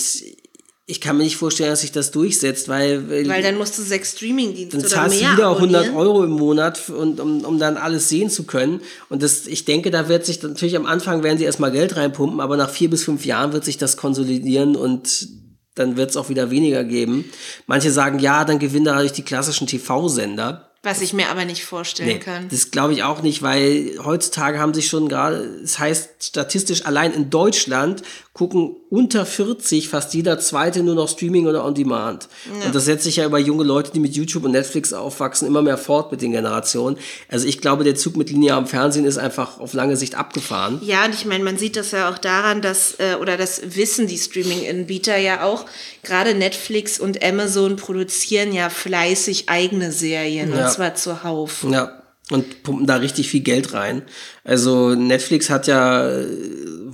ich 0.87 1.01
kann 1.01 1.17
mir 1.17 1.23
nicht 1.23 1.37
vorstellen, 1.37 1.71
dass 1.71 1.83
sich 1.83 1.93
das 1.93 2.11
durchsetzt, 2.11 2.69
weil, 2.69 3.09
Weil 3.29 3.43
dann 3.43 3.57
musst 3.57 3.79
du 3.79 3.83
sechs 3.83 4.13
Streaming-Dienste 4.13 4.79
dann 4.79 4.89
zahlst 4.89 5.21
du 5.21 5.33
wieder 5.33 5.47
abonnieren. 5.47 5.85
100 5.85 5.97
Euro 5.97 6.25
im 6.25 6.33
Monat, 6.33 6.91
und, 6.91 7.21
um, 7.21 7.45
um 7.45 7.59
dann 7.61 7.77
alles 7.77 8.09
sehen 8.09 8.29
zu 8.29 8.43
können. 8.43 8.81
Und 9.09 9.23
das, 9.23 9.47
ich 9.47 9.65
denke, 9.65 9.93
da 9.93 10.09
wird 10.09 10.27
sich 10.27 10.43
natürlich 10.43 10.77
am 10.77 10.87
Anfang 10.87 11.23
werden 11.23 11.39
sie 11.39 11.45
erstmal 11.45 11.71
Geld 11.71 11.97
reinpumpen, 11.97 12.41
aber 12.41 12.57
nach 12.57 12.71
vier 12.71 12.91
bis 12.91 13.05
fünf 13.05 13.25
Jahren 13.25 13.53
wird 13.53 13.65
sich 13.65 13.79
das 13.79 13.97
konsolidieren 13.97 14.75
und 14.75 15.29
dann 15.77 15.97
wird 15.97 16.11
es 16.11 16.17
auch 16.17 16.29
wieder 16.29 16.51
weniger 16.51 16.83
geben. 16.83 17.25
Manche 17.67 17.93
sagen, 17.93 18.19
ja, 18.19 18.45
dann 18.45 18.59
gewinnen 18.59 18.87
dadurch 18.87 19.13
die 19.13 19.23
klassischen 19.23 19.69
TV-Sender. 19.69 20.67
Was 20.83 21.03
ich 21.03 21.13
mir 21.13 21.29
aber 21.29 21.45
nicht 21.45 21.63
vorstellen 21.63 22.09
Nee, 22.09 22.19
kann. 22.19 22.49
das 22.49 22.71
glaube 22.71 22.95
ich 22.95 23.03
auch 23.03 23.21
nicht, 23.21 23.43
weil 23.43 23.99
heutzutage 24.03 24.59
haben 24.59 24.73
sich 24.73 24.89
schon 24.89 25.11
gerade, 25.11 25.59
das 25.61 25.79
heißt 25.79 26.09
statistisch 26.25 26.87
allein 26.87 27.13
in 27.13 27.29
Deutschland 27.29 28.03
gucken 28.33 28.77
unter 28.91 29.27
40 29.27 29.89
fast 29.89 30.15
jeder 30.15 30.39
zweite 30.39 30.85
nur 30.85 30.95
noch 30.95 31.09
Streaming 31.09 31.47
oder 31.49 31.65
On 31.65 31.75
Demand. 31.75 32.29
Und 32.65 32.75
das 32.75 32.85
setzt 32.85 33.03
sich 33.05 33.17
ja 33.17 33.27
über 33.27 33.39
junge 33.41 33.65
Leute, 33.65 33.91
die 33.93 33.99
mit 33.99 34.15
YouTube 34.15 34.45
und 34.45 34.53
Netflix 34.53 34.93
aufwachsen, 34.93 35.49
immer 35.49 35.63
mehr 35.63 35.77
fort 35.77 36.13
mit 36.13 36.23
den 36.23 36.31
Generationen. 36.31 36.97
Also 37.29 37.47
ich 37.49 37.61
glaube, 37.61 37.83
der 37.83 37.97
Zug 37.97 38.17
mit 38.17 38.31
linearem 38.31 38.67
Fernsehen 38.67 39.05
ist 39.05 39.19
einfach 39.19 39.59
auf 39.59 39.73
lange 39.75 39.97
Sicht 39.97 40.15
abgefahren. 40.15 40.79
Ja, 40.83 41.05
und 41.05 41.15
ich 41.15 41.25
meine, 41.27 41.43
man 41.43 41.59
sieht 41.59 41.77
das 41.77 41.91
ja 41.91 42.09
auch 42.09 42.19
daran, 42.19 42.63
dass, 42.63 42.95
äh, 43.01 43.17
oder 43.21 43.37
das 43.37 43.61
wissen 43.75 44.07
die 44.07 44.19
Streaming-Anbieter 44.19 45.17
ja 45.19 45.43
auch, 45.45 45.67
gerade 46.05 46.35
Netflix 46.35 47.01
und 47.01 47.25
Amazon 47.25 47.75
produzieren 47.77 48.53
ja 48.53 48.71
fleißig 48.71 49.49
eigene 49.49 49.91
Serien, 49.91 50.55
Ja. 50.55 50.67
und 50.67 50.73
zwar 50.73 50.95
zuhauf. 50.95 51.67
Ja. 51.69 51.97
Und 52.31 52.63
pumpen 52.63 52.87
da 52.87 52.95
richtig 52.97 53.29
viel 53.29 53.41
Geld 53.41 53.73
rein. 53.73 54.03
Also 54.45 54.95
Netflix 54.95 55.51
hat 55.51 55.67
ja, 55.67 56.09
äh, 56.09 56.27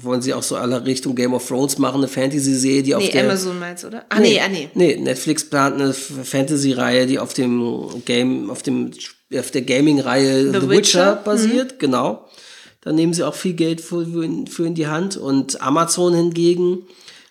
wollen 0.06 0.22
sie 0.22 0.32
auch 0.32 0.42
so 0.42 0.56
alle 0.56 0.84
Richtung 0.86 1.14
Game 1.14 1.34
of 1.34 1.46
Thrones 1.46 1.76
machen, 1.78 1.96
eine 1.98 2.08
Fantasy-Serie, 2.08 2.82
die 2.82 2.94
auf 2.94 3.02
Nee, 3.02 3.10
der... 3.10 3.24
Amazon 3.24 3.58
meinst 3.58 3.84
du, 3.84 3.88
oder? 3.88 4.06
Ah, 4.08 4.18
nee, 4.20 4.40
ah, 4.40 4.48
nee. 4.48 4.70
Nee, 4.74 4.96
Netflix 4.96 5.44
plant 5.50 5.74
eine 5.80 5.92
Fantasy-Reihe, 5.92 7.06
die 7.06 7.18
auf 7.18 7.34
dem 7.34 8.02
Game, 8.06 8.48
auf 8.50 8.62
dem, 8.62 8.90
auf 9.38 9.50
der 9.50 9.62
Gaming-Reihe 9.62 10.52
The, 10.52 10.60
The 10.60 10.68
Witcher, 10.68 10.68
Witcher, 10.70 11.14
Mhm. 11.16 11.24
basiert, 11.24 11.78
genau. 11.78 12.28
Da 12.80 12.92
nehmen 12.92 13.12
sie 13.12 13.24
auch 13.24 13.34
viel 13.34 13.54
Geld 13.54 13.80
für, 13.80 14.06
für 14.48 14.66
in 14.66 14.74
die 14.74 14.86
Hand. 14.86 15.16
Und 15.16 15.60
Amazon 15.60 16.14
hingegen 16.14 16.86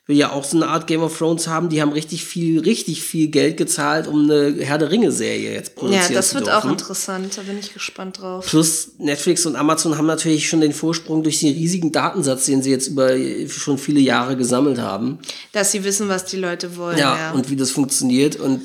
will 0.08 0.16
ja 0.18 0.32
auch 0.32 0.44
so 0.44 0.56
eine 0.58 0.68
Art 0.68 0.86
Game 0.86 1.02
of 1.02 1.18
Thrones 1.18 1.48
haben. 1.48 1.70
Die 1.70 1.82
haben 1.82 1.92
richtig 1.92 2.24
viel, 2.26 2.60
richtig 2.60 3.02
viel 3.02 3.28
Geld 3.30 3.58
gezahlt, 3.58 4.06
um 4.08 4.30
eine 4.30 4.56
Herr 4.60 4.78
der 4.78 4.92
Ringe-Serie 4.92 5.54
jetzt 5.54 5.70
Ja, 5.70 5.80
produzieren 5.80 6.14
das 6.14 6.30
zu 6.30 6.36
wird 6.36 6.46
dürfen. 6.48 6.58
auch 6.68 6.72
interessant, 6.72 7.38
da 7.38 7.42
bin 7.42 7.58
ich 7.58 7.74
gespannt 7.74 8.22
drauf. 8.22 8.46
Plus 8.46 8.92
Netflix 9.00 9.46
und 9.48 9.56
Amazon 9.56 9.98
haben 9.98 10.06
natürlich 10.06 10.48
schon 10.48 10.62
den 10.62 10.74
Vorsprung 10.74 11.24
durch 11.24 11.40
den 11.40 11.54
riesigen 11.56 11.92
Datensatz, 11.92 12.46
den 12.46 12.62
sie 12.62 12.70
jetzt 12.70 12.88
über 12.88 13.16
schon 13.48 13.78
viele 13.80 14.00
Jahre 14.00 14.38
gesammelt 14.38 14.78
haben. 14.80 15.18
Dass 15.54 15.72
sie 15.72 15.84
wissen, 15.84 16.08
was 16.08 16.26
die 16.26 16.38
Leute 16.38 16.78
wollen, 16.78 16.98
Ja, 17.00 17.18
ja. 17.18 17.32
und 17.32 17.50
wie 17.50 17.56
das 17.56 17.72
funktioniert. 17.72 18.36
Und 18.36 18.62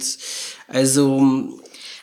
also 0.68 1.58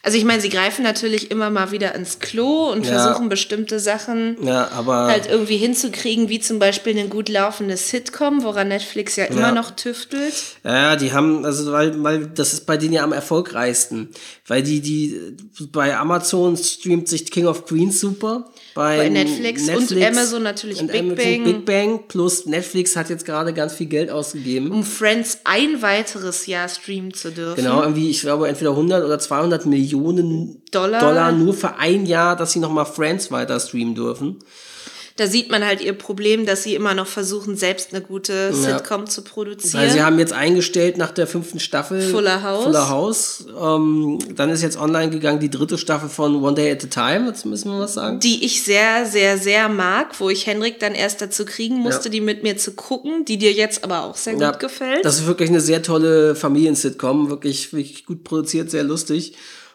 Also 0.08 0.18
ich 0.18 0.24
meine, 0.24 0.40
sie 0.42 0.48
greifen 0.48 0.84
natürlich 0.84 1.32
immer 1.32 1.50
mal 1.50 1.72
wieder 1.74 1.94
ins 1.94 2.20
Klo 2.20 2.72
und 2.72 2.86
Ja. 2.86 2.98
versuchen 2.98 3.28
bestimmte 3.28 3.78
Sachen 3.82 4.38
Ja, 4.42 4.70
halt 4.86 5.28
irgendwie 5.30 5.58
hinzukriegen, 5.58 6.30
wie 6.30 6.40
zum 6.40 6.60
Beispiel 6.60 6.98
eine 6.98 7.10
gut 7.10 7.28
laufende 7.28 7.76
Sitcom, 7.76 8.42
woran 8.44 8.70
Netflix 8.70 9.18
ja 9.18 9.26
immer 9.26 9.42
Ja. 9.42 9.52
noch 9.52 9.72
tüftelt. 9.72 10.34
ja, 10.64 10.96
die 10.96 11.12
haben, 11.12 11.44
also 11.44 11.74
weil, 11.74 12.02
weil 12.06 12.26
das 12.28 12.54
ist 12.54 12.66
bei 12.66 12.78
denen 12.78 12.94
ja 12.94 13.04
am 13.04 13.12
erfolgreichsten. 13.12 14.08
Weil 14.48 14.64
die, 14.64 14.80
die 14.80 15.20
bei 15.74 15.98
Amazon 15.98 16.56
streamt 16.56 17.10
sich 17.10 17.30
King 17.30 17.48
of 17.48 17.66
Queens 17.66 18.00
super. 18.00 18.50
Bei, 18.78 18.98
Bei 18.98 19.10
Netflix 19.10 19.68
und 19.68 20.04
Amazon 20.04 20.44
natürlich 20.44 20.80
und 20.80 20.92
Big 20.92 21.02
Amazon 21.02 21.18
Bang. 21.18 21.44
Big 21.44 21.66
Bang 21.66 22.08
plus 22.08 22.46
Netflix 22.46 22.96
hat 22.96 23.10
jetzt 23.10 23.26
gerade 23.26 23.52
ganz 23.52 23.74
viel 23.74 23.88
Geld 23.88 24.12
ausgegeben. 24.12 24.70
um 24.72 24.84
Friends 24.84 25.40
ein 25.46 25.82
weiteres 25.82 26.46
Jahr 26.46 26.70
streamen 26.70 27.12
zu 27.12 27.32
dürfen. 27.32 27.56
Genau, 27.56 27.82
irgendwie, 27.82 28.12
ich 28.12 28.22
glaube, 28.22 28.48
entweder 28.48 28.70
100 28.70 29.04
oder 29.04 29.18
200 29.18 29.66
Millionen 29.66 30.62
Dollar. 30.72 31.00
Dollar 31.00 31.32
nur 31.32 31.56
für 31.56 31.78
ein 31.78 32.06
Jahr, 32.06 32.36
dass 32.36 32.52
sie 32.52 32.60
nochmal 32.60 32.86
Friends 32.86 33.32
weiter 33.32 33.60
streamen 33.60 33.96
dürfen. 33.96 34.38
Da 35.18 35.28
sieht 35.28 35.50
man 35.52 35.66
halt 35.66 35.82
ihr 35.82 35.94
Problem, 35.94 36.46
dass 36.46 36.64
sie 36.64 36.76
immer 36.76 36.94
noch 36.94 37.08
versuchen, 37.08 37.56
selbst 37.58 37.92
eine 37.94 38.02
gute 38.02 38.54
Sitcom 38.54 39.08
zu 39.08 39.24
produzieren. 39.24 39.84
Weil 39.84 39.90
sie 39.92 40.02
haben 40.04 40.20
jetzt 40.20 40.32
eingestellt 40.32 40.98
nach 40.98 41.12
der 41.12 41.28
fünften 41.28 41.60
Staffel 41.60 42.02
Fuller 42.02 42.44
House. 42.44 42.64
Fuller 42.64 42.90
House. 42.90 43.46
Ähm, 43.60 44.20
dann 44.36 44.50
ist 44.52 44.62
jetzt 44.62 44.78
online 44.78 45.10
gegangen 45.10 45.40
die 45.40 45.50
dritte 45.50 45.78
Staffel 45.78 46.08
von 46.08 46.36
One 46.44 46.54
Day 46.56 46.72
at 46.72 46.84
a 46.84 46.88
Time. 46.88 47.28
Jetzt 47.28 47.46
müssen 47.46 47.72
wir 47.72 47.80
was 47.80 47.96
sagen. 47.96 48.20
die 48.20 48.46
ich 48.46 48.64
sehr, 48.64 49.06
sehr, 49.06 49.38
sehr 49.38 49.70
mag, 49.70 50.20
wo 50.20 50.30
ich 50.30 50.46
Henrik 50.48 50.80
dann 50.80 50.94
erst 50.94 51.22
dazu 51.22 51.46
kriegen 51.46 51.78
musste, 51.78 52.06
Ja. 52.10 52.12
die 52.12 52.22
mit 52.22 52.44
mir 52.44 52.56
zu 52.58 52.74
gucken, 52.74 53.26
die 53.26 53.38
dir 53.38 53.52
jetzt 53.52 53.84
aber 53.84 54.04
auch 54.04 54.16
sehr 54.16 54.36
gut 54.36 54.60
gefällt. 54.60 55.04
Das 55.04 55.18
ist 55.20 55.26
wirklich 55.26 55.50
eine 55.50 55.62
sehr 55.62 55.82
tolle 55.82 56.36
Familien-Sitcom. 56.36 57.30
Wirklich, 57.32 57.74
wirklich 57.74 58.06
gut 58.06 58.24
produziert, 58.24 58.70
sehr 58.70 58.84
lustig. 58.84 59.34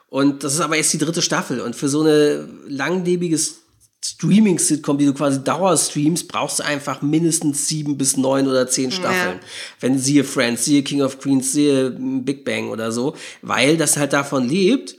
Und 0.08 0.44
das 0.44 0.54
ist 0.54 0.60
aber 0.60 0.76
jetzt 0.76 0.92
die 0.92 0.98
dritte 0.98 1.22
Staffel. 1.22 1.60
Und 1.60 1.74
für 1.74 1.88
so 1.88 2.02
eine 2.02 2.46
langlebiges 2.68 3.61
Streaming-Sitcom, 4.04 4.98
die 4.98 5.06
du 5.06 5.14
quasi 5.14 5.42
dauerstreamst, 5.44 6.26
brauchst 6.28 6.58
du 6.58 6.64
einfach 6.64 7.02
mindestens 7.02 7.68
sieben 7.68 7.96
bis 7.96 8.16
neun 8.16 8.48
oder 8.48 8.66
zehn 8.66 8.90
Staffeln. 8.90 9.38
Wenn 9.80 9.98
siehe 9.98 10.24
Friends, 10.24 10.64
siehe 10.64 10.82
King 10.82 11.02
of 11.02 11.18
Queens, 11.20 11.52
siehe 11.52 11.90
Big 11.98 12.44
Bang 12.44 12.70
oder 12.70 12.90
so, 12.92 13.14
weil 13.42 13.76
das 13.76 13.96
halt 13.96 14.12
davon 14.12 14.48
lebt. 14.48 14.96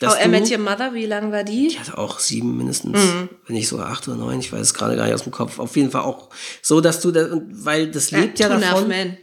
Dass 0.00 0.14
oh, 0.14 0.24
I 0.24 0.28
Met 0.28 0.50
Your 0.50 0.58
Mother, 0.58 0.94
wie 0.94 1.04
lang 1.06 1.30
war 1.30 1.44
die? 1.44 1.66
ich 1.68 1.78
hatte 1.78 1.98
auch 1.98 2.18
sieben 2.18 2.56
mindestens, 2.56 2.98
Mhm. 2.98 3.28
wenn 3.46 3.54
nicht 3.56 3.68
sogar 3.68 3.88
acht 3.88 4.08
oder 4.08 4.16
neun, 4.16 4.40
ich 4.40 4.50
weiß 4.50 4.60
es 4.62 4.74
gerade 4.74 4.96
gar 4.96 5.04
nicht 5.04 5.14
aus 5.14 5.24
dem 5.24 5.32
Kopf. 5.32 5.58
Auf 5.58 5.76
jeden 5.76 5.90
Fall 5.90 6.02
auch 6.02 6.30
so, 6.62 6.80
dass 6.80 7.00
du, 7.00 7.10
da, 7.12 7.28
weil 7.52 7.90
das 7.90 8.10
lebt 8.10 8.38
ja, 8.38 8.48
Two 8.48 8.54
and 8.54 8.64
a 8.64 8.66
Half 8.68 8.74
davon. 8.76 8.88
Men. 8.88 9.16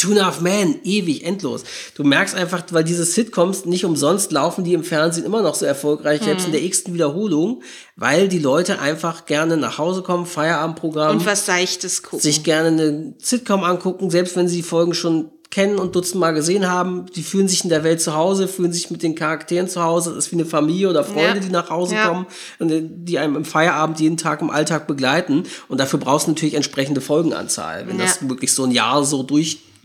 Two 0.00 0.10
and 0.12 0.20
a 0.20 0.26
Half 0.26 0.40
Man, 0.40 0.76
ewig, 0.84 1.24
endlos. 1.24 1.64
Du 1.94 2.04
merkst 2.04 2.34
einfach, 2.34 2.62
weil 2.70 2.84
diese 2.84 3.04
Sitcoms 3.04 3.66
nicht 3.66 3.84
umsonst 3.84 4.32
laufen, 4.32 4.64
die 4.64 4.72
im 4.72 4.84
Fernsehen 4.84 5.24
immer 5.26 5.42
noch 5.42 5.54
so 5.54 5.66
erfolgreich, 5.66 6.22
selbst 6.22 6.42
Mhm. 6.44 6.46
in 6.46 6.52
der 6.52 6.62
x-ten 6.64 6.94
Wiederholung, 6.94 7.62
weil 7.96 8.28
die 8.28 8.38
Leute 8.38 8.78
einfach 8.80 9.26
gerne 9.26 9.56
nach 9.56 9.78
Hause 9.78 10.02
kommen, 10.02 10.24
Feierabendprogramm, 10.26 11.18
Und 11.18 11.26
was 11.26 11.44
Seichtes 11.46 12.02
gucken. 12.02 12.20
sich 12.20 12.42
gerne 12.44 12.68
eine 12.68 13.14
Sitcom 13.18 13.62
angucken, 13.64 14.10
selbst 14.10 14.36
wenn 14.36 14.48
sie 14.48 14.56
die 14.56 14.62
Folgen 14.62 14.94
schon 14.94 15.30
kennen 15.50 15.78
und 15.80 15.96
dutzendmal 15.96 16.32
gesehen 16.32 16.70
haben, 16.70 17.06
die 17.16 17.24
fühlen 17.24 17.48
sich 17.48 17.64
in 17.64 17.70
der 17.70 17.82
Welt 17.82 18.00
zu 18.00 18.14
Hause, 18.14 18.46
fühlen 18.46 18.72
sich 18.72 18.88
mit 18.92 19.02
den 19.02 19.16
Charakteren 19.16 19.66
zu 19.68 19.82
Hause, 19.82 20.10
das 20.14 20.26
ist 20.26 20.30
wie 20.30 20.36
eine 20.36 20.44
Familie 20.46 20.88
oder 20.88 21.02
Freunde, 21.02 21.40
Ja. 21.40 21.40
die 21.40 21.50
nach 21.50 21.70
Hause 21.70 21.96
Ja. 21.96 22.06
kommen 22.08 22.26
und 22.60 22.70
die 23.04 23.18
einem 23.18 23.34
im 23.34 23.44
Feierabend 23.44 23.98
jeden 23.98 24.16
Tag 24.16 24.42
im 24.42 24.50
Alltag 24.50 24.86
begleiten 24.86 25.42
und 25.68 25.78
dafür 25.80 25.98
brauchst 25.98 26.28
du 26.28 26.30
natürlich 26.30 26.54
entsprechende 26.54 27.00
Folgenanzahl, 27.00 27.88
wenn 27.88 27.98
Ja. 27.98 28.04
das 28.04 28.28
wirklich 28.28 28.52
so 28.54 28.62
ein 28.62 28.70
Jahr 28.70 29.04
so 29.04 29.24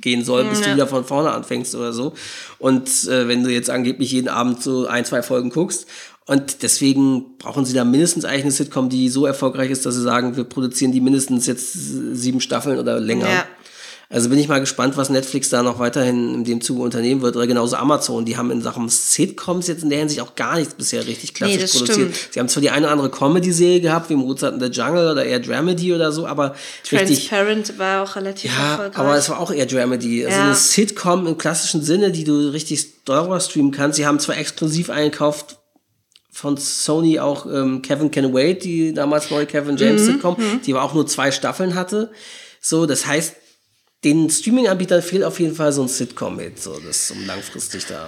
durchgehen 0.06 0.24
soll, 0.24 0.46
bis 0.46 0.62
du 0.62 0.70
Ja. 0.70 0.76
wieder 0.76 0.88
von 0.88 1.04
vorne 1.04 1.32
anfängst 1.32 1.76
oder 1.76 1.92
so 1.94 2.14
und 2.60 2.88
äh, 3.06 3.28
wenn 3.28 3.44
du 3.44 3.50
jetzt 3.52 3.70
angeblich 3.70 4.12
jeden 4.12 4.28
Abend 4.28 4.62
so 4.62 4.86
ein, 4.88 5.04
zwei 5.06 5.22
Folgen 5.24 5.50
guckst 5.50 5.88
und 6.28 6.64
deswegen 6.64 7.38
brauchen 7.38 7.66
sie 7.66 7.74
da 7.74 7.84
mindestens 7.84 8.26
eigentlich 8.26 8.44
eine 8.44 8.52
Sitcom, 8.52 8.90
die 8.90 9.10
so 9.10 9.26
erfolgreich 9.26 9.70
ist, 9.72 9.86
dass 9.86 9.96
sie 9.96 10.02
sagen, 10.02 10.36
wir 10.38 10.44
produzieren 10.44 10.92
die 10.92 11.02
mindestens 11.02 11.46
jetzt 11.48 11.74
sieben 11.74 12.42
Staffeln 12.42 12.80
oder 12.80 13.00
länger. 13.00 13.30
Ja. 13.30 13.46
Also 14.08 14.30
bin 14.30 14.38
ich 14.38 14.48
mal 14.48 14.60
gespannt, 14.60 14.98
was 14.98 15.10
Netflix 15.10 15.50
da 15.50 15.64
noch 15.64 15.80
weiterhin 15.80 16.34
in 16.36 16.44
dem 16.44 16.62
Zuge 16.62 16.84
unternehmen 16.84 17.22
wird. 17.24 17.36
Oder 17.36 17.48
genauso 17.48 17.76
Amazon. 17.76 18.24
Die 18.24 18.38
haben 18.38 18.52
in 18.52 18.62
Sachen 18.62 18.88
Sitcoms 18.88 19.68
jetzt 19.68 19.82
in 19.84 19.90
der 19.90 19.98
Hinsicht 20.00 20.22
auch 20.22 20.36
gar 20.36 20.58
nichts 20.58 20.76
bisher 20.76 21.08
richtig 21.08 21.34
klassisch 21.34 21.58
Nee, 21.74 21.80
produziert. 21.80 22.16
stimmt. 22.16 22.34
Sie 22.34 22.40
haben 22.40 22.48
zwar 22.48 22.62
die 22.62 22.70
eine 22.70 22.86
oder 22.86 22.92
andere 22.94 23.10
Comedy-Serie 23.10 23.82
gehabt, 23.82 24.10
wie 24.12 24.16
Mozart 24.16 24.54
in 24.54 24.60
the 24.60 24.68
Jungle 24.68 25.12
oder 25.12 25.26
eher 25.26 25.40
Dramedy 25.40 25.92
oder 25.94 26.12
so, 26.12 26.28
aber 26.28 26.56
richtig. 26.92 27.28
Transparent 27.30 27.80
war 27.80 28.04
auch 28.04 28.16
relativ 28.16 28.56
Ja, 28.56 28.72
erfolgreich. 28.74 28.98
aber 29.00 29.18
es 29.18 29.30
war 29.30 29.40
auch 29.40 29.52
eher 29.52 29.66
Dramedy. 29.66 30.24
Also 30.26 30.38
Ja. 30.38 30.46
eine 30.46 30.56
Sitcom 30.56 31.26
im 31.26 31.38
klassischen 31.40 31.82
Sinne, 31.82 32.12
die 32.12 32.24
du 32.26 32.50
richtig 32.52 33.04
Dauer 33.06 33.40
streamen 33.40 33.72
kannst. 33.72 33.98
Sie 33.98 34.06
haben 34.06 34.20
zwar 34.20 34.38
exklusiv 34.38 34.90
eingekauft 34.92 35.58
von 36.32 36.58
Sony 36.58 37.18
auch 37.20 37.46
ähm, 37.48 37.82
Kevin 37.82 38.12
Can 38.12 38.34
Wait, 38.34 38.64
die 38.64 38.94
damals 38.94 39.32
neue 39.32 39.46
Kevin 39.48 39.78
James 39.78 40.02
Mhm, 40.04 40.06
Sitcom, 40.06 40.36
die 40.66 40.74
aber 40.74 40.84
auch 40.84 40.94
nur 40.94 41.08
zwei 41.08 41.32
Staffeln 41.32 41.74
hatte. 41.76 42.12
So, 42.62 42.86
das 42.86 43.06
heißt, 43.08 43.36
den 44.06 44.30
Streaming-Anbietern 44.30 45.02
fehlt 45.02 45.24
auf 45.24 45.40
jeden 45.42 45.56
Fall 45.56 45.72
so 45.74 45.82
ein 45.82 45.88
Sitcom 45.90 46.38
mit, 46.38 46.62
so 46.62 46.80
das 46.80 47.12
um 47.12 47.26
langfristig 47.26 47.86
da. 47.88 48.08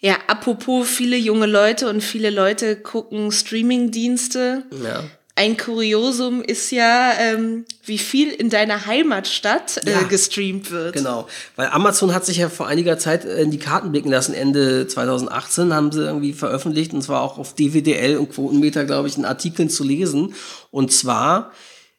ja, 0.00 0.16
apropos 0.26 0.86
viele 0.88 1.16
junge 1.16 1.46
Leute 1.46 1.88
und 1.88 2.02
viele 2.02 2.28
Leute 2.30 2.76
gucken 2.76 3.30
Streaming-Dienste. 3.32 4.64
Ja. 4.84 5.04
ein 5.36 5.56
Kuriosum 5.56 6.42
ist 6.42 6.72
ja, 6.72 7.12
ähm, 7.20 7.64
wie 7.84 7.98
viel 7.98 8.28
in 8.30 8.50
deiner 8.50 8.86
Heimatstadt 8.86 9.86
äh, 9.86 9.92
Ja. 9.92 10.02
gestreamt 10.02 10.72
wird. 10.72 10.94
Genau, 10.94 11.28
weil 11.54 11.68
Amazon 11.68 12.12
hat 12.12 12.26
sich 12.26 12.38
ja 12.38 12.48
vor 12.48 12.66
einiger 12.66 12.98
Zeit 12.98 13.24
äh, 13.24 13.42
in 13.42 13.52
die 13.52 13.60
Karten 13.60 13.92
blicken 13.92 14.10
lassen. 14.10 14.34
Ende 14.34 14.88
2018 14.88 15.72
haben 15.72 15.92
sie 15.92 16.02
irgendwie 16.04 16.32
veröffentlicht 16.32 16.92
und 16.92 17.02
zwar 17.02 17.22
auch 17.22 17.38
auf 17.38 17.54
DWDL 17.54 18.16
und 18.16 18.32
Quotenmeter, 18.32 18.84
glaube 18.84 19.06
ich, 19.06 19.16
in 19.16 19.24
Artikeln 19.24 19.70
zu 19.70 19.84
lesen. 19.84 20.34
Und 20.72 20.92
zwar 20.92 21.52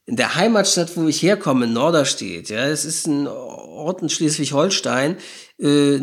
in 0.09 0.15
der 0.15 0.33
Heimatstadt, 0.33 0.97
wo 0.97 1.07
ich 1.07 1.21
herkomme, 1.21 1.65
in 1.65 1.73
Norderstedt. 1.73 2.49
Ja, 2.49 2.65
es 2.65 2.83
ist 2.83 3.05
ein 3.05 3.27
Ort 3.27 4.01
in 4.01 4.09
Schleswig-Holstein, 4.09 5.17
äh, 5.61 5.99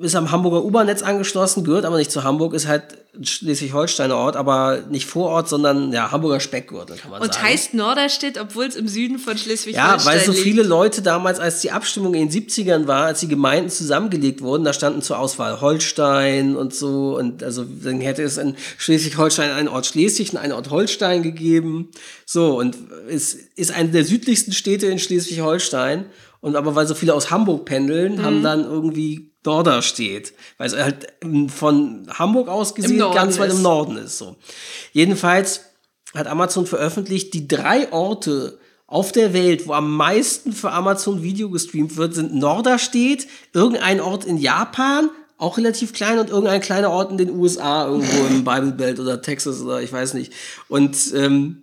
ist 0.00 0.14
am 0.14 0.30
Hamburger 0.30 0.62
U-Bahn-Netz 0.64 1.02
angeschlossen, 1.02 1.64
gehört 1.64 1.84
aber 1.86 1.96
nicht 1.96 2.10
zu 2.10 2.22
Hamburg, 2.22 2.52
ist 2.52 2.68
halt 2.68 2.98
ein 3.14 3.24
Schleswig-Holsteiner 3.24 4.14
Ort, 4.14 4.36
aber 4.36 4.82
nicht 4.88 5.06
Vorort, 5.06 5.48
sondern 5.48 5.92
ja, 5.92 6.12
Hamburger 6.12 6.38
Speckgürtel, 6.38 6.96
kann 6.96 7.10
man 7.10 7.22
Und 7.22 7.32
sagen. 7.32 7.46
heißt 7.46 7.74
Norderstedt, 7.74 8.38
obwohl 8.38 8.66
es 8.66 8.76
im 8.76 8.88
Süden 8.88 9.18
von 9.18 9.36
Schleswig-Holstein 9.36 9.98
Ja, 9.98 10.04
weil 10.04 10.20
so 10.20 10.32
viele 10.32 10.62
Leute 10.62 11.02
damals, 11.02 11.40
als 11.40 11.60
die 11.60 11.72
Abstimmung 11.72 12.14
in 12.14 12.28
den 12.28 12.46
70ern 12.46 12.86
war, 12.86 13.06
als 13.06 13.20
die 13.20 13.28
Gemeinden 13.28 13.70
zusammengelegt 13.70 14.42
wurden, 14.42 14.64
da 14.64 14.72
standen 14.72 15.02
zur 15.02 15.18
Auswahl 15.18 15.60
Holstein 15.60 16.54
und 16.54 16.74
so. 16.74 17.16
Und 17.18 17.42
also 17.42 17.64
dann 17.64 18.00
hätte 18.00 18.22
es 18.22 18.36
in 18.36 18.54
Schleswig-Holstein 18.76 19.50
einen 19.50 19.68
Ort 19.68 19.86
Schleswig 19.86 20.32
und 20.32 20.38
einen 20.38 20.52
Ort 20.52 20.70
Holstein 20.70 21.22
gegeben. 21.22 21.88
So, 22.26 22.58
und 22.58 22.76
es 23.08 23.34
ist 23.34 23.72
eine 23.72 23.88
der 23.88 24.04
südlichsten 24.04 24.52
Städte 24.52 24.86
in 24.86 24.98
Schleswig-Holstein. 24.98 26.04
Und 26.40 26.56
aber 26.56 26.74
weil 26.74 26.86
so 26.86 26.94
viele 26.94 27.14
aus 27.14 27.30
Hamburg 27.30 27.64
pendeln, 27.66 28.16
Mhm. 28.16 28.22
haben 28.22 28.42
dann 28.42 28.64
irgendwie 28.64 29.30
Norderstedt. 29.44 30.32
Weil 30.58 30.66
es 30.68 30.76
halt 30.76 31.06
ähm, 31.22 31.48
von 31.48 32.06
Hamburg 32.12 32.48
aus 32.48 32.74
gesehen 32.74 32.98
ganz 32.98 33.38
weit 33.38 33.50
ist. 33.50 33.56
im 33.56 33.62
Norden 33.62 33.96
ist. 33.96 34.18
So. 34.18 34.36
Jedenfalls 34.92 35.62
hat 36.14 36.26
Amazon 36.26 36.66
veröffentlicht, 36.66 37.34
die 37.34 37.46
drei 37.46 37.92
Orte 37.92 38.58
auf 38.86 39.12
der 39.12 39.32
Welt, 39.32 39.66
wo 39.68 39.72
am 39.72 39.96
meisten 39.96 40.52
für 40.52 40.72
Amazon 40.72 41.22
Video 41.22 41.48
gestreamt 41.50 41.96
wird, 41.96 42.14
sind 42.14 42.34
Norderstedt, 42.34 43.28
irgendein 43.54 44.00
Ort 44.00 44.24
in 44.24 44.36
Japan, 44.36 45.10
auch 45.38 45.56
relativ 45.58 45.92
klein, 45.92 46.18
und 46.18 46.28
irgendein 46.28 46.60
kleiner 46.60 46.90
Ort 46.90 47.12
in 47.12 47.16
den 47.16 47.30
USA, 47.30 47.86
irgendwo 47.86 48.26
im 48.26 48.44
Bible 48.44 48.72
Belt 48.72 48.98
oder 48.98 49.22
Texas 49.22 49.60
oder 49.62 49.80
ich 49.80 49.92
weiß 49.92 50.14
nicht. 50.14 50.32
Und 50.68 50.96
ähm, 51.14 51.62